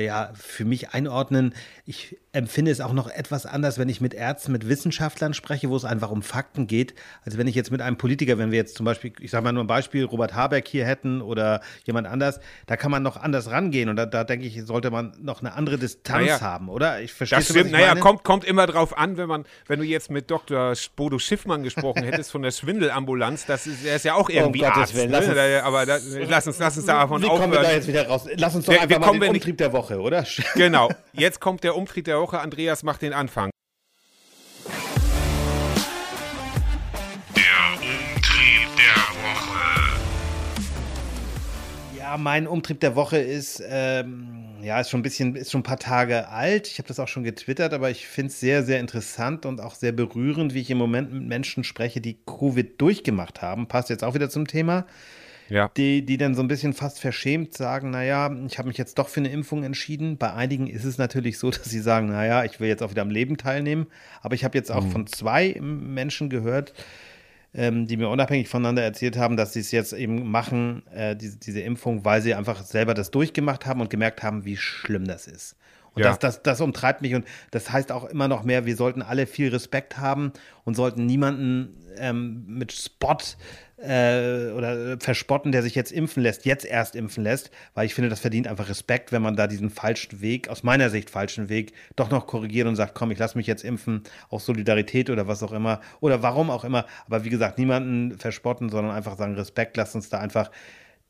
ja, 0.02 0.32
für 0.34 0.66
mich 0.66 0.90
einordnen. 0.90 1.54
Ich 1.86 2.18
empfinde 2.32 2.72
es 2.72 2.82
auch 2.82 2.94
noch 2.94 3.10
etwas 3.10 3.46
anders, 3.46 3.78
wenn 3.78 3.90
ich 3.90 4.02
mit 4.02 4.16
Ärzten, 4.16 4.52
mit 4.52 4.68
Wissenschaftlern 4.68 5.36
spreche, 5.36 5.70
wo 5.70 5.76
es 5.76 5.86
einfach 5.86 6.10
um 6.10 6.24
Fakten 6.24 6.66
geht, 6.66 6.96
als 7.26 7.38
wenn 7.38 7.46
ich 7.46 7.54
jetzt 7.54 7.72
mit 7.72 7.80
einem 7.80 7.98
Politiker, 7.98 8.40
wenn 8.40 8.50
wir 8.50 8.58
jetzt 8.58 8.76
zum 8.76 8.86
Beispiel, 8.86 9.14
ich 9.20 9.30
sage 9.30 9.44
mal 9.44 9.54
nur 9.54 9.64
ein 9.64 9.68
Beispiel, 9.68 10.04
Robert 10.04 10.34
Habeck 10.34 10.68
hier 10.68 10.86
hätten 10.86 11.22
oder 11.22 11.62
jemand 11.86 12.08
anders, 12.08 12.40
da 12.66 12.76
kann 12.76 12.90
man 12.90 13.04
noch 13.04 13.18
anders 13.18 13.52
rangehen 13.52 13.88
und 13.88 13.96
da, 13.96 14.08
da 14.08 14.24
denke 14.24 14.48
ich, 14.48 14.66
sollte 14.66 14.90
man 14.90 15.14
noch 15.22 15.42
eine 15.42 15.54
andere 15.54 15.78
Distanz 15.78 16.26
naja, 16.26 16.42
haben, 16.42 16.70
oder? 16.70 17.02
Ich 17.02 17.14
verstehe 17.14 17.38
das. 17.38 17.50
Stimmt. 17.50 17.72
naja, 17.72 17.94
kommt, 17.96 18.24
kommt 18.24 18.46
immer 18.46 18.66
drauf 18.66 18.98
an, 18.98 19.18
wenn 19.18 19.28
man, 19.28 19.46
wenn 19.68 19.80
du 19.80 19.86
jetzt 19.86 20.10
mit 20.10 20.32
Dr. 20.32 20.74
Bodo 20.96 21.20
Schiffmann 21.20 21.62
gesprochen 21.62 22.04
hättest 22.04 22.32
von 22.32 22.42
der 22.42 22.52
Schwindelambulanz, 22.52 23.46
das 23.46 23.68
ist, 23.68 23.86
er 23.86 23.98
ist 23.98 24.06
ja 24.06 24.16
auch 24.16 24.30
irgendwie 24.30 24.64
oh, 24.64 24.68
Arzt. 24.68 24.96
Willen, 24.96 25.12
lass 25.12 25.28
ne? 25.28 25.34
uns, 25.34 25.64
aber 25.64 25.86
da, 25.86 25.98
lass 26.28 26.48
uns, 26.48 26.58
lass 26.58 26.78
uns 26.78 26.86
davon 26.88 27.22
Wie 27.22 27.28
kommen 27.28 27.52
wir 27.52 27.62
da 27.62 27.72
jetzt 27.72 27.88
wieder 27.88 28.08
raus? 28.08 28.26
Lass 28.36 28.56
uns 28.56 28.66
doch 28.66 28.80
einfach 28.80 29.00
mal 29.00 29.20
den 29.20 29.30
Umtrieb 29.30 29.58
der 29.58 29.72
Woche, 29.72 29.83
oder? 29.92 30.26
Genau. 30.56 30.90
Jetzt 31.14 31.40
kommt 31.40 31.64
der 31.64 31.76
Umtrieb 31.76 32.06
der 32.06 32.20
Woche. 32.20 32.40
Andreas 32.40 32.84
macht 32.84 33.02
den 33.02 33.14
Anfang. 33.14 33.52
mein 42.18 42.48
Umtrieb 42.48 42.80
der 42.80 42.96
Woche 42.96 43.18
ist, 43.18 43.62
ähm, 43.68 44.56
ja, 44.62 44.80
ist 44.80 44.90
schon 44.90 45.02
ein 45.02 45.04
bisschen, 45.04 45.36
ist 45.36 45.52
schon 45.52 45.62
ein 45.62 45.66
paar 45.66 45.80
Tage 45.80 46.30
alt. 46.30 46.68
Ich 46.68 46.78
habe 46.78 46.88
das 46.88 47.00
auch 47.00 47.08
schon 47.08 47.24
getwittert, 47.24 47.74
aber 47.74 47.92
ich 47.92 48.08
finde 48.08 48.32
es 48.32 48.40
sehr, 48.40 48.64
sehr 48.64 48.80
interessant 48.80 49.46
und 49.46 49.62
auch 49.62 49.76
sehr 49.76 49.92
berührend, 49.92 50.54
wie 50.54 50.62
ich 50.62 50.72
im 50.72 50.78
Moment 50.78 51.12
mit 51.12 51.24
Menschen 51.24 51.64
spreche, 51.64 52.02
die 52.02 52.18
Covid 52.26 52.80
durchgemacht 52.80 53.42
haben. 53.42 53.68
Passt 53.68 53.90
jetzt 53.90 54.04
auch 54.04 54.14
wieder 54.14 54.30
zum 54.30 54.48
Thema. 54.48 54.86
Ja. 55.50 55.70
Die, 55.78 56.06
die 56.06 56.18
dann 56.18 56.36
so 56.36 56.42
ein 56.42 56.48
bisschen 56.48 56.74
fast 56.74 57.00
verschämt 57.00 57.54
sagen, 57.54 57.92
naja, 57.92 58.34
ich 58.48 58.58
habe 58.58 58.68
mich 58.68 58.78
jetzt 58.78 58.98
doch 58.98 59.10
für 59.10 59.20
eine 59.20 59.30
Impfung 59.30 59.64
entschieden. 59.64 60.18
Bei 60.18 60.34
einigen 60.34 60.68
ist 60.68 60.84
es 60.86 60.98
natürlich 60.98 61.38
so, 61.38 61.52
dass 61.52 61.66
sie 61.66 61.80
sagen, 61.80 62.08
naja, 62.08 62.44
ich 62.44 62.60
will 62.60 62.68
jetzt 62.68 62.84
auch 62.84 62.92
wieder 62.92 63.02
am 63.02 63.10
Leben 63.10 63.38
teilnehmen. 63.38 63.88
Aber 64.22 64.36
ich 64.36 64.44
habe 64.44 64.58
jetzt 64.58 64.72
auch 64.72 64.84
mhm. 64.84 64.92
von 64.92 65.08
zwei 65.08 65.58
Menschen 65.60 66.30
gehört, 66.30 66.74
ähm, 67.54 67.88
die 67.88 67.98
mir 67.98 68.10
unabhängig 68.10 68.48
voneinander 68.48 68.84
erzählt 68.84 69.18
haben, 69.18 69.38
dass 69.38 69.54
sie 69.54 69.60
es 69.60 69.72
jetzt 69.72 69.94
eben 69.94 70.30
machen, 70.30 70.84
äh, 70.94 71.16
diese, 71.16 71.38
diese 71.38 71.62
Impfung, 71.62 72.04
weil 72.04 72.22
sie 72.22 72.34
einfach 72.34 72.64
selber 72.64 72.94
das 72.94 73.12
durchgemacht 73.12 73.66
haben 73.66 73.82
und 73.82 73.90
gemerkt 73.90 74.24
haben, 74.24 74.46
wie 74.46 74.58
schlimm 74.58 75.06
das 75.06 75.28
ist. 75.28 75.56
Und 75.96 76.02
ja. 76.02 76.10
das, 76.10 76.20
das, 76.20 76.44
das 76.44 76.62
umtreibt 76.62 77.02
mich 77.02 77.14
und 77.16 77.26
das 77.52 77.72
heißt 77.72 77.92
auch 77.92 78.06
immer 78.06 78.28
noch 78.28 78.44
mehr, 78.44 78.66
wir 78.66 78.76
sollten 78.76 79.02
alle 79.02 79.28
viel 79.28 79.50
Respekt 79.50 79.98
haben 79.98 80.34
und 80.64 80.76
sollten 80.76 81.06
niemanden 81.06 81.78
ähm, 81.98 82.46
mit 82.48 82.72
Spot 82.72 83.18
äh, 83.78 84.52
oder 84.52 84.98
verspotten, 85.00 85.52
der 85.52 85.62
sich 85.62 85.76
jetzt 85.76 85.92
impfen 85.92 86.24
lässt, 86.24 86.46
jetzt 86.46 86.66
erst 86.66 86.96
impfen 86.96 87.24
lässt, 87.24 87.52
weil 87.74 87.86
ich 87.86 87.94
finde, 87.94 88.10
das 88.10 88.20
verdient 88.20 88.48
einfach 88.48 88.70
Respekt, 88.70 89.12
wenn 89.12 89.22
man 89.22 89.36
da 89.36 89.48
diesen 89.48 89.70
falschen 89.70 90.22
Weg, 90.22 90.48
aus 90.50 90.64
meiner 90.64 90.90
Sicht 90.90 91.10
falschen 91.10 91.50
Weg, 91.50 91.74
doch 91.96 92.10
noch 92.10 92.26
korrigiert 92.28 92.68
und 92.68 92.76
sagt, 92.76 92.96
komm, 92.96 93.12
ich 93.12 93.20
lasse 93.20 93.38
mich 93.38 93.48
jetzt 93.48 93.64
impfen, 93.64 94.04
aus 94.30 94.46
Solidarität 94.46 95.10
oder 95.10 95.28
was 95.28 95.44
auch 95.44 95.52
immer, 95.52 95.82
oder 96.00 96.24
warum 96.24 96.50
auch 96.50 96.64
immer. 96.64 96.86
Aber 97.06 97.24
wie 97.24 97.30
gesagt, 97.30 97.58
niemanden 97.58 98.18
verspotten, 98.18 98.70
sondern 98.70 98.96
einfach 98.96 99.18
sagen, 99.18 99.36
Respekt, 99.36 99.78
lasst 99.78 99.96
uns 99.96 100.10
da 100.10 100.20
einfach 100.20 100.50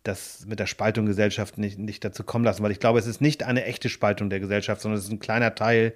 das 0.04 0.46
mit 0.46 0.60
der 0.60 0.66
Spaltung 0.66 1.06
Gesellschaft 1.06 1.58
nicht, 1.58 1.80
nicht 1.80 2.04
dazu 2.04 2.24
kommen 2.24 2.46
lassen, 2.46 2.62
weil 2.64 2.72
ich 2.72 2.80
glaube, 2.80 3.00
es 3.00 3.08
ist 3.08 3.22
nicht 3.22 3.44
eine 3.44 3.64
echte 3.66 3.90
Spaltung 3.90 4.30
der 4.30 4.40
Gesellschaft, 4.40 4.82
sondern 4.82 5.00
es 5.00 5.06
ist 5.06 5.12
ein 5.12 5.20
kleiner 5.20 5.56
Teil, 5.56 5.94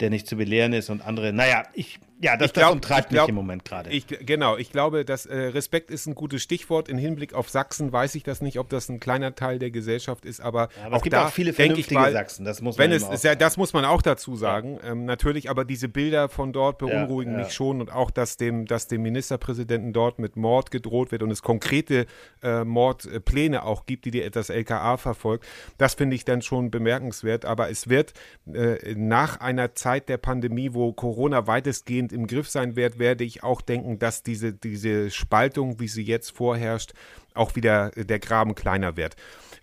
der 0.00 0.10
nicht 0.10 0.26
zu 0.26 0.36
belehren 0.36 0.72
ist 0.72 0.90
und 0.90 1.02
andere. 1.02 1.32
Naja, 1.32 1.64
ich 1.72 1.98
ja, 2.20 2.36
das, 2.36 2.52
glaub, 2.52 2.66
das 2.66 2.72
umtreibt 2.72 3.08
glaub, 3.10 3.26
mich 3.26 3.28
im 3.28 3.34
Moment 3.34 3.64
gerade. 3.64 3.90
Genau, 3.90 4.56
ich 4.56 4.72
glaube, 4.72 5.04
dass 5.04 5.26
äh, 5.26 5.36
Respekt 5.36 5.90
ist 5.90 6.06
ein 6.06 6.14
gutes 6.14 6.42
Stichwort. 6.42 6.88
Im 6.88 6.98
Hinblick 6.98 7.32
auf 7.32 7.48
Sachsen 7.48 7.92
weiß 7.92 8.14
ich 8.16 8.24
das 8.24 8.40
nicht, 8.42 8.58
ob 8.58 8.68
das 8.68 8.88
ein 8.88 8.98
kleiner 8.98 9.34
Teil 9.36 9.58
der 9.58 9.70
Gesellschaft 9.70 10.24
ist, 10.24 10.40
aber, 10.40 10.68
ja, 10.76 10.86
aber 10.86 10.94
auch 10.94 10.98
es 10.98 11.02
gibt 11.04 11.12
da, 11.12 11.26
auch 11.26 11.32
viele 11.32 11.52
vernünftige 11.52 11.94
mal, 11.94 12.12
Sachsen, 12.12 12.44
das 12.44 12.60
muss 12.60 12.76
man 12.76 12.90
wenn 12.90 12.96
es, 12.96 13.22
ja, 13.22 13.34
Das 13.36 13.56
muss 13.56 13.72
man 13.72 13.84
auch 13.84 14.02
dazu 14.02 14.34
sagen. 14.34 14.78
Ja. 14.82 14.90
Ähm, 14.90 15.04
natürlich, 15.04 15.48
aber 15.48 15.64
diese 15.64 15.88
Bilder 15.88 16.28
von 16.28 16.52
dort 16.52 16.78
beunruhigen 16.78 17.36
mich 17.36 17.52
schon 17.52 17.80
und 17.80 17.92
auch, 17.92 18.10
dass 18.10 18.36
dem, 18.36 18.66
dass 18.66 18.88
dem 18.88 19.02
Ministerpräsidenten 19.02 19.92
dort 19.92 20.18
mit 20.18 20.36
Mord 20.36 20.70
gedroht 20.70 21.12
wird 21.12 21.22
und 21.22 21.30
es 21.30 21.42
konkrete 21.42 22.06
äh, 22.42 22.64
Mordpläne 22.64 23.62
auch 23.62 23.86
gibt, 23.86 24.04
die, 24.04 24.10
die 24.10 24.28
das 24.30 24.50
LKA 24.50 24.96
verfolgt. 24.96 25.46
Das 25.78 25.94
finde 25.94 26.16
ich 26.16 26.24
dann 26.24 26.42
schon 26.42 26.70
bemerkenswert, 26.70 27.44
aber 27.44 27.70
es 27.70 27.88
wird 27.88 28.12
äh, 28.52 28.94
nach 28.96 29.40
einer 29.40 29.74
Zeit 29.74 30.08
der 30.08 30.16
Pandemie, 30.16 30.74
wo 30.74 30.92
Corona 30.92 31.46
weitestgehend 31.46 32.07
weitestgehend 32.08 32.12
im 32.12 32.26
Griff 32.26 32.48
sein 32.48 32.76
wird, 32.76 32.98
werde 32.98 33.24
ich 33.24 33.42
auch 33.42 33.60
denken, 33.60 33.98
dass 33.98 34.22
diese, 34.22 34.52
diese 34.52 35.10
Spaltung, 35.10 35.80
wie 35.80 35.88
sie 35.88 36.02
jetzt 36.02 36.30
vorherrscht, 36.30 36.92
auch 37.34 37.54
wieder 37.56 37.90
der 37.90 38.18
Graben 38.18 38.54
kleiner 38.54 38.96
wird. 38.96 39.16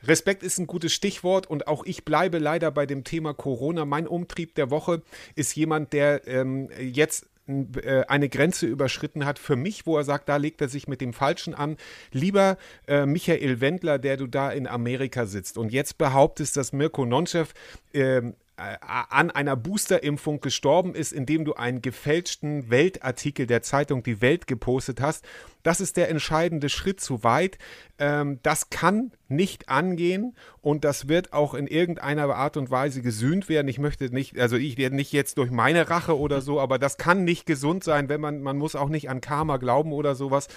Respekt 0.04 0.44
ist 0.44 0.60
ein 0.60 0.68
gutes 0.68 0.94
Stichwort 0.94 1.48
und 1.48 1.68
auch 1.68 1.84
ich 1.86 2.06
bleibe 2.06 2.38
leider 2.38 2.72
bei 2.72 2.86
dem 2.86 3.04
Thema 3.04 3.34
Corona. 3.34 3.86
Mein 3.86 4.08
Umtrieb 4.08 4.56
der 4.56 4.70
Woche 4.70 5.02
ist 5.36 5.56
jemand, 5.56 5.94
der 5.94 6.28
ähm, 6.28 6.70
jetzt 6.80 7.26
äh, 7.48 8.04
eine 8.08 8.30
Grenze 8.30 8.68
überschritten 8.68 9.26
hat 9.26 9.40
für 9.40 9.56
mich, 9.56 9.86
wo 9.86 9.98
er 9.98 10.04
sagt, 10.04 10.30
da 10.30 10.38
legt 10.38 10.62
er 10.62 10.70
sich 10.70 10.88
mit 10.88 11.02
dem 11.02 11.14
Falschen 11.14 11.56
an. 11.56 11.78
Lieber 12.12 12.58
äh, 12.88 13.06
Michael 13.06 13.62
Wendler, 13.62 13.98
der 13.98 14.18
du 14.18 14.28
da 14.28 14.52
in 14.52 14.68
Amerika 14.68 15.26
sitzt 15.26 15.58
und 15.58 15.72
jetzt 15.72 15.98
behauptest, 15.98 16.56
dass 16.56 16.72
Mirko 16.72 17.06
Nonchev 17.06 17.54
äh, 17.94 18.18
äh, 18.18 18.34
an 18.58 19.32
einer 19.32 19.56
Boosterimpfung 19.58 20.40
gestorben 20.40 20.96
ist, 20.96 21.12
indem 21.12 21.44
du 21.44 21.56
einen 21.56 21.82
gefälschten 21.82 22.70
Weltartikel 22.70 23.48
der 23.48 23.62
Zeitung 23.62 24.02
Die 24.02 24.22
Welt 24.22 24.48
gepostet 24.48 25.02
hast. 25.02 25.26
Das 25.62 25.82
ist 25.82 25.98
der 25.98 26.10
entscheidende 26.10 26.70
Schritt 26.70 27.02
zu 27.02 27.24
weit. 27.24 27.58
Ähm, 27.98 28.40
das 28.44 28.70
kann 28.70 29.12
nicht 29.28 29.68
angehen 29.68 30.36
und 30.62 30.86
das 30.86 31.08
wird 31.08 31.34
auch 31.34 31.54
in 31.54 31.68
irgendeiner 31.68 32.34
Art 32.36 32.56
und 32.56 32.70
Weise 32.70 33.02
gesühnt 33.02 33.50
werden. 33.50 33.68
Ich 33.68 33.80
möchte 33.80 34.06
nicht, 34.14 34.40
also 34.40 34.56
ich 34.56 34.78
werde 34.78 34.96
nicht 34.96 35.12
jetzt 35.12 35.38
durch 35.38 35.52
meine 35.52 35.90
Rache 35.90 36.18
oder 36.18 36.42
so, 36.42 36.60
aber 36.60 36.78
das 36.78 36.98
kann 36.98 37.24
nicht 37.24 37.46
gesund 37.46 37.84
sein, 37.84 38.10
wenn 38.10 38.22
man, 38.22 38.42
man 38.42 38.58
muss 38.58 38.76
auch 38.76 38.90
nicht 38.90 39.10
an 39.10 39.22
Karma 39.22 39.58
glauben 39.58 39.92
oder 39.92 40.16
sowas. 40.16 40.48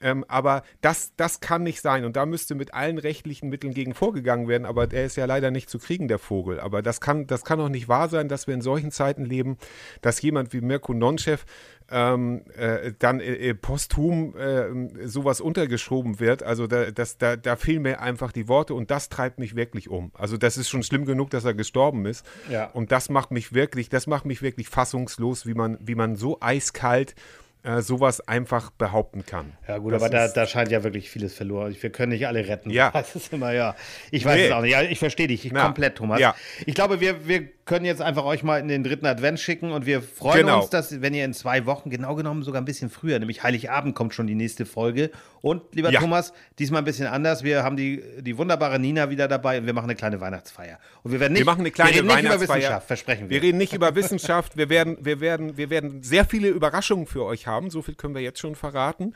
Ähm, 0.00 0.24
aber 0.28 0.62
das, 0.80 1.12
das 1.16 1.40
kann 1.40 1.62
nicht 1.62 1.80
sein. 1.80 2.04
Und 2.04 2.16
da 2.16 2.26
müsste 2.26 2.54
mit 2.54 2.74
allen 2.74 2.98
rechtlichen 2.98 3.48
Mitteln 3.48 3.74
gegen 3.74 3.94
vorgegangen 3.94 4.48
werden. 4.48 4.66
Aber 4.66 4.86
der 4.86 5.06
ist 5.06 5.16
ja 5.16 5.24
leider 5.24 5.50
nicht 5.50 5.70
zu 5.70 5.78
kriegen, 5.78 6.08
der 6.08 6.18
Vogel. 6.18 6.60
Aber 6.60 6.82
das 6.82 7.00
kann, 7.00 7.26
das 7.26 7.44
kann 7.44 7.58
doch 7.58 7.68
nicht 7.68 7.88
wahr 7.88 8.08
sein, 8.08 8.28
dass 8.28 8.46
wir 8.46 8.54
in 8.54 8.62
solchen 8.62 8.90
Zeiten 8.90 9.24
leben, 9.24 9.56
dass 10.02 10.20
jemand 10.22 10.52
wie 10.52 10.60
Mirko 10.60 10.94
Nonchev 10.94 11.44
ähm, 11.90 12.42
äh, 12.56 12.92
dann 12.98 13.20
äh, 13.20 13.54
posthum 13.54 14.34
äh, 14.36 15.06
sowas 15.06 15.40
untergeschoben 15.40 16.18
wird. 16.18 16.42
Also 16.42 16.66
da, 16.66 16.90
das, 16.90 17.16
da, 17.18 17.36
da 17.36 17.56
fehlen 17.56 17.82
mir 17.82 18.00
einfach 18.00 18.32
die 18.32 18.48
Worte 18.48 18.74
und 18.74 18.90
das 18.90 19.08
treibt 19.08 19.38
mich 19.38 19.54
wirklich 19.54 19.88
um. 19.88 20.10
Also 20.14 20.36
das 20.36 20.56
ist 20.56 20.68
schon 20.68 20.82
schlimm 20.82 21.04
genug, 21.04 21.30
dass 21.30 21.44
er 21.44 21.54
gestorben 21.54 22.06
ist. 22.06 22.26
Ja. 22.50 22.66
Und 22.70 22.90
das 22.92 23.08
macht 23.08 23.30
mich 23.30 23.52
wirklich, 23.52 23.88
das 23.88 24.06
macht 24.06 24.26
mich 24.26 24.42
wirklich 24.42 24.68
fassungslos, 24.68 25.46
wie 25.46 25.54
man, 25.54 25.78
wie 25.80 25.94
man 25.94 26.16
so 26.16 26.38
eiskalt 26.40 27.12
äh, 27.12 27.45
sowas 27.80 28.26
einfach 28.26 28.70
behaupten 28.70 29.26
kann. 29.26 29.52
Ja, 29.66 29.78
gut, 29.78 29.92
das 29.92 30.02
aber 30.02 30.10
da, 30.10 30.28
da 30.28 30.46
scheint 30.46 30.70
ja 30.70 30.84
wirklich 30.84 31.10
vieles 31.10 31.34
verloren. 31.34 31.76
Wir 31.78 31.90
können 31.90 32.12
nicht 32.12 32.26
alle 32.26 32.46
retten. 32.46 32.70
Ja. 32.70 32.92
Das 33.06 33.14
ist 33.14 33.32
immer, 33.32 33.52
ja. 33.52 33.76
Ich 34.10 34.24
weiß 34.24 34.36
nee. 34.36 34.46
es 34.46 34.52
auch 34.52 34.62
nicht. 34.62 34.72
Ja, 34.72 34.82
ich 34.82 34.98
verstehe 34.98 35.28
dich 35.28 35.44
ich, 35.44 35.54
komplett, 35.54 35.96
Thomas. 35.96 36.18
Ja. 36.18 36.34
Ich 36.64 36.74
glaube, 36.74 37.00
wir, 37.00 37.28
wir 37.28 37.46
können 37.66 37.84
jetzt 37.84 38.00
einfach 38.00 38.24
euch 38.24 38.42
mal 38.42 38.60
in 38.60 38.68
den 38.68 38.84
dritten 38.84 39.06
Advent 39.06 39.38
schicken 39.40 39.72
und 39.72 39.86
wir 39.86 40.00
freuen 40.00 40.46
genau. 40.46 40.60
uns, 40.60 40.70
dass, 40.70 41.02
wenn 41.02 41.14
ihr 41.14 41.24
in 41.24 41.34
zwei 41.34 41.66
Wochen, 41.66 41.90
genau 41.90 42.14
genommen 42.14 42.42
sogar 42.42 42.62
ein 42.62 42.64
bisschen 42.64 42.90
früher, 42.90 43.18
nämlich 43.18 43.42
Heiligabend 43.42 43.94
kommt 43.94 44.14
schon 44.14 44.26
die 44.26 44.34
nächste 44.36 44.66
Folge. 44.66 45.10
Und, 45.42 45.62
lieber 45.74 45.90
ja. 45.90 46.00
Thomas, 46.00 46.32
diesmal 46.58 46.82
ein 46.82 46.84
bisschen 46.84 47.06
anders. 47.06 47.44
Wir 47.44 47.62
haben 47.62 47.76
die, 47.76 48.02
die 48.20 48.36
wunderbare 48.38 48.78
Nina 48.78 49.10
wieder 49.10 49.28
dabei 49.28 49.58
und 49.58 49.66
wir 49.66 49.72
machen 49.72 49.86
eine 49.86 49.94
kleine 49.94 50.20
Weihnachtsfeier. 50.20 50.78
Und 51.02 51.12
wir 51.12 51.20
werden 51.20 51.34
nicht, 51.34 51.42
wir 51.42 51.46
machen 51.46 51.60
eine 51.60 51.70
kleine 51.70 51.94
wir 51.94 52.02
reden 52.02 52.08
nicht 52.08 52.24
über 52.24 52.40
Wissenschaft, 52.40 52.86
versprechen 52.86 53.28
wir. 53.28 53.36
Wir 53.36 53.42
reden 53.42 53.58
nicht 53.58 53.72
über 53.72 53.94
Wissenschaft. 53.94 54.56
Wir 54.56 54.68
werden, 54.68 54.98
wir 55.00 55.20
werden, 55.20 55.56
wir 55.56 55.70
werden 55.70 56.02
sehr 56.02 56.24
viele 56.24 56.48
Überraschungen 56.48 57.06
für 57.06 57.24
euch 57.24 57.46
haben. 57.46 57.55
So 57.70 57.82
viel 57.82 57.94
können 57.94 58.14
wir 58.14 58.22
jetzt 58.22 58.38
schon 58.38 58.54
verraten. 58.54 59.14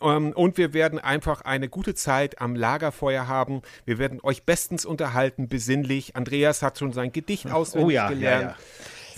Ähm, 0.00 0.32
und 0.32 0.58
wir 0.58 0.72
werden 0.72 0.98
einfach 0.98 1.42
eine 1.42 1.68
gute 1.68 1.94
Zeit 1.94 2.40
am 2.40 2.54
Lagerfeuer 2.54 3.26
haben. 3.26 3.62
Wir 3.84 3.98
werden 3.98 4.20
euch 4.22 4.44
bestens 4.44 4.84
unterhalten, 4.84 5.48
besinnlich. 5.48 6.16
Andreas 6.16 6.62
hat 6.62 6.78
schon 6.78 6.92
sein 6.92 7.12
Gedicht 7.12 7.50
auswendig 7.50 7.86
oh 7.86 7.90
ja, 7.90 8.08
gelernt. 8.08 8.42
Ja, 8.42 8.50
ja. 8.50 8.56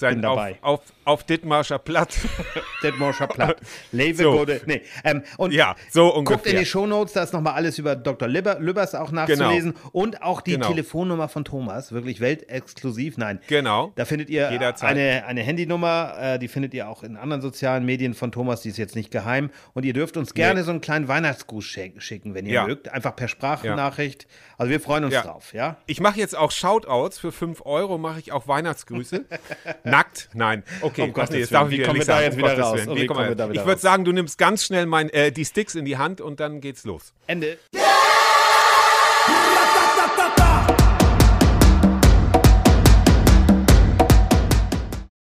Sein 0.01 0.25
auf, 0.25 0.41
auf, 0.63 0.81
auf 1.05 1.25
Dithmarscher 1.25 1.79
Platt. 1.79 2.17
Dithmarscher 2.83 3.27
Platt. 3.27 3.59
Lewe 3.93 4.23
so. 4.23 4.33
Gode. 4.33 4.63
Nee. 4.65 4.81
Ähm, 5.05 5.23
und 5.37 5.53
ja, 5.53 5.77
so 5.91 6.15
ungefähr. 6.15 6.37
guckt 6.37 6.47
in 6.49 6.59
die 6.59 6.65
Shownotes, 6.65 7.13
da 7.13 7.23
ist 7.23 7.35
nochmal 7.35 7.55
alles 7.55 7.79
über 7.79 7.97
Dr. 7.97 8.27
Lübbers 8.27 8.95
auch 8.95 9.13
nachzulesen. 9.13 9.73
Genau. 9.73 9.89
Und 9.93 10.23
auch 10.23 10.41
die 10.41 10.53
genau. 10.53 10.69
Telefonnummer 10.69 11.29
von 11.29 11.45
Thomas, 11.45 11.93
wirklich 11.93 12.21
weltexklusiv. 12.21 13.19
Nein. 13.19 13.41
Genau. 13.47 13.93
Da 13.95 14.07
findet 14.07 14.31
ihr 14.31 14.49
eine, 14.49 15.25
eine 15.27 15.43
Handynummer, 15.43 16.15
äh, 16.19 16.39
die 16.39 16.49
findet 16.49 16.73
ihr 16.73 16.89
auch 16.89 17.03
in 17.03 17.17
anderen 17.17 17.43
sozialen 17.43 17.85
Medien 17.85 18.15
von 18.15 18.33
Thomas, 18.33 18.63
die 18.63 18.71
ist 18.71 18.79
jetzt 18.79 18.97
nicht 18.97 19.11
geheim. 19.11 19.51
Und 19.75 19.85
ihr 19.85 19.93
dürft 19.93 20.17
uns 20.17 20.33
gerne 20.33 20.61
nee. 20.61 20.65
so 20.65 20.71
einen 20.71 20.81
kleinen 20.81 21.09
Weihnachtsgruß 21.09 21.65
schicken, 21.65 22.35
wenn 22.35 22.47
ihr 22.47 22.55
ja. 22.55 22.67
mögt. 22.67 22.89
Einfach 22.89 23.15
per 23.15 23.29
Sprachnachricht. 23.29 24.23
Ja. 24.23 24.29
Also 24.57 24.71
wir 24.71 24.81
freuen 24.81 25.05
uns 25.05 25.15
ja. 25.15 25.23
drauf, 25.23 25.55
ja? 25.55 25.77
Ich 25.87 26.01
mache 26.01 26.19
jetzt 26.19 26.37
auch 26.37 26.51
Shoutouts 26.51 27.19
für 27.19 27.33
5 27.33 27.65
Euro, 27.65 27.99
mache 27.99 28.19
ich 28.21 28.33
auch 28.33 28.47
Weihnachtsgrüße. 28.47 29.25
Nackt? 29.91 30.29
Nein. 30.35 30.63
Okay, 30.81 31.07
oh 31.09 31.13
Gott, 31.13 31.33
jetzt 31.33 31.53
darf 31.53 31.71
ich 31.71 31.81
wie 31.81 31.83
kommen 31.83 31.99
wir 31.99 32.07
da 32.07 32.21
jetzt 32.21 32.37
wieder 32.37 32.59
raus? 32.59 32.81
Nee, 32.87 33.05
ich 33.05 33.65
würde 33.65 33.81
sagen, 33.81 34.05
du 34.05 34.13
nimmst 34.13 34.39
ganz 34.39 34.65
schnell 34.65 34.87
mein, 34.87 35.11
äh, 35.11 35.33
die 35.33 35.45
Sticks 35.45 35.75
in 35.75 35.85
die 35.85 35.99
Hand 35.99 36.21
und 36.21 36.41
dann 36.41 36.61
geht's 36.61 36.85
los. 36.85 37.13
Ende. 37.27 37.59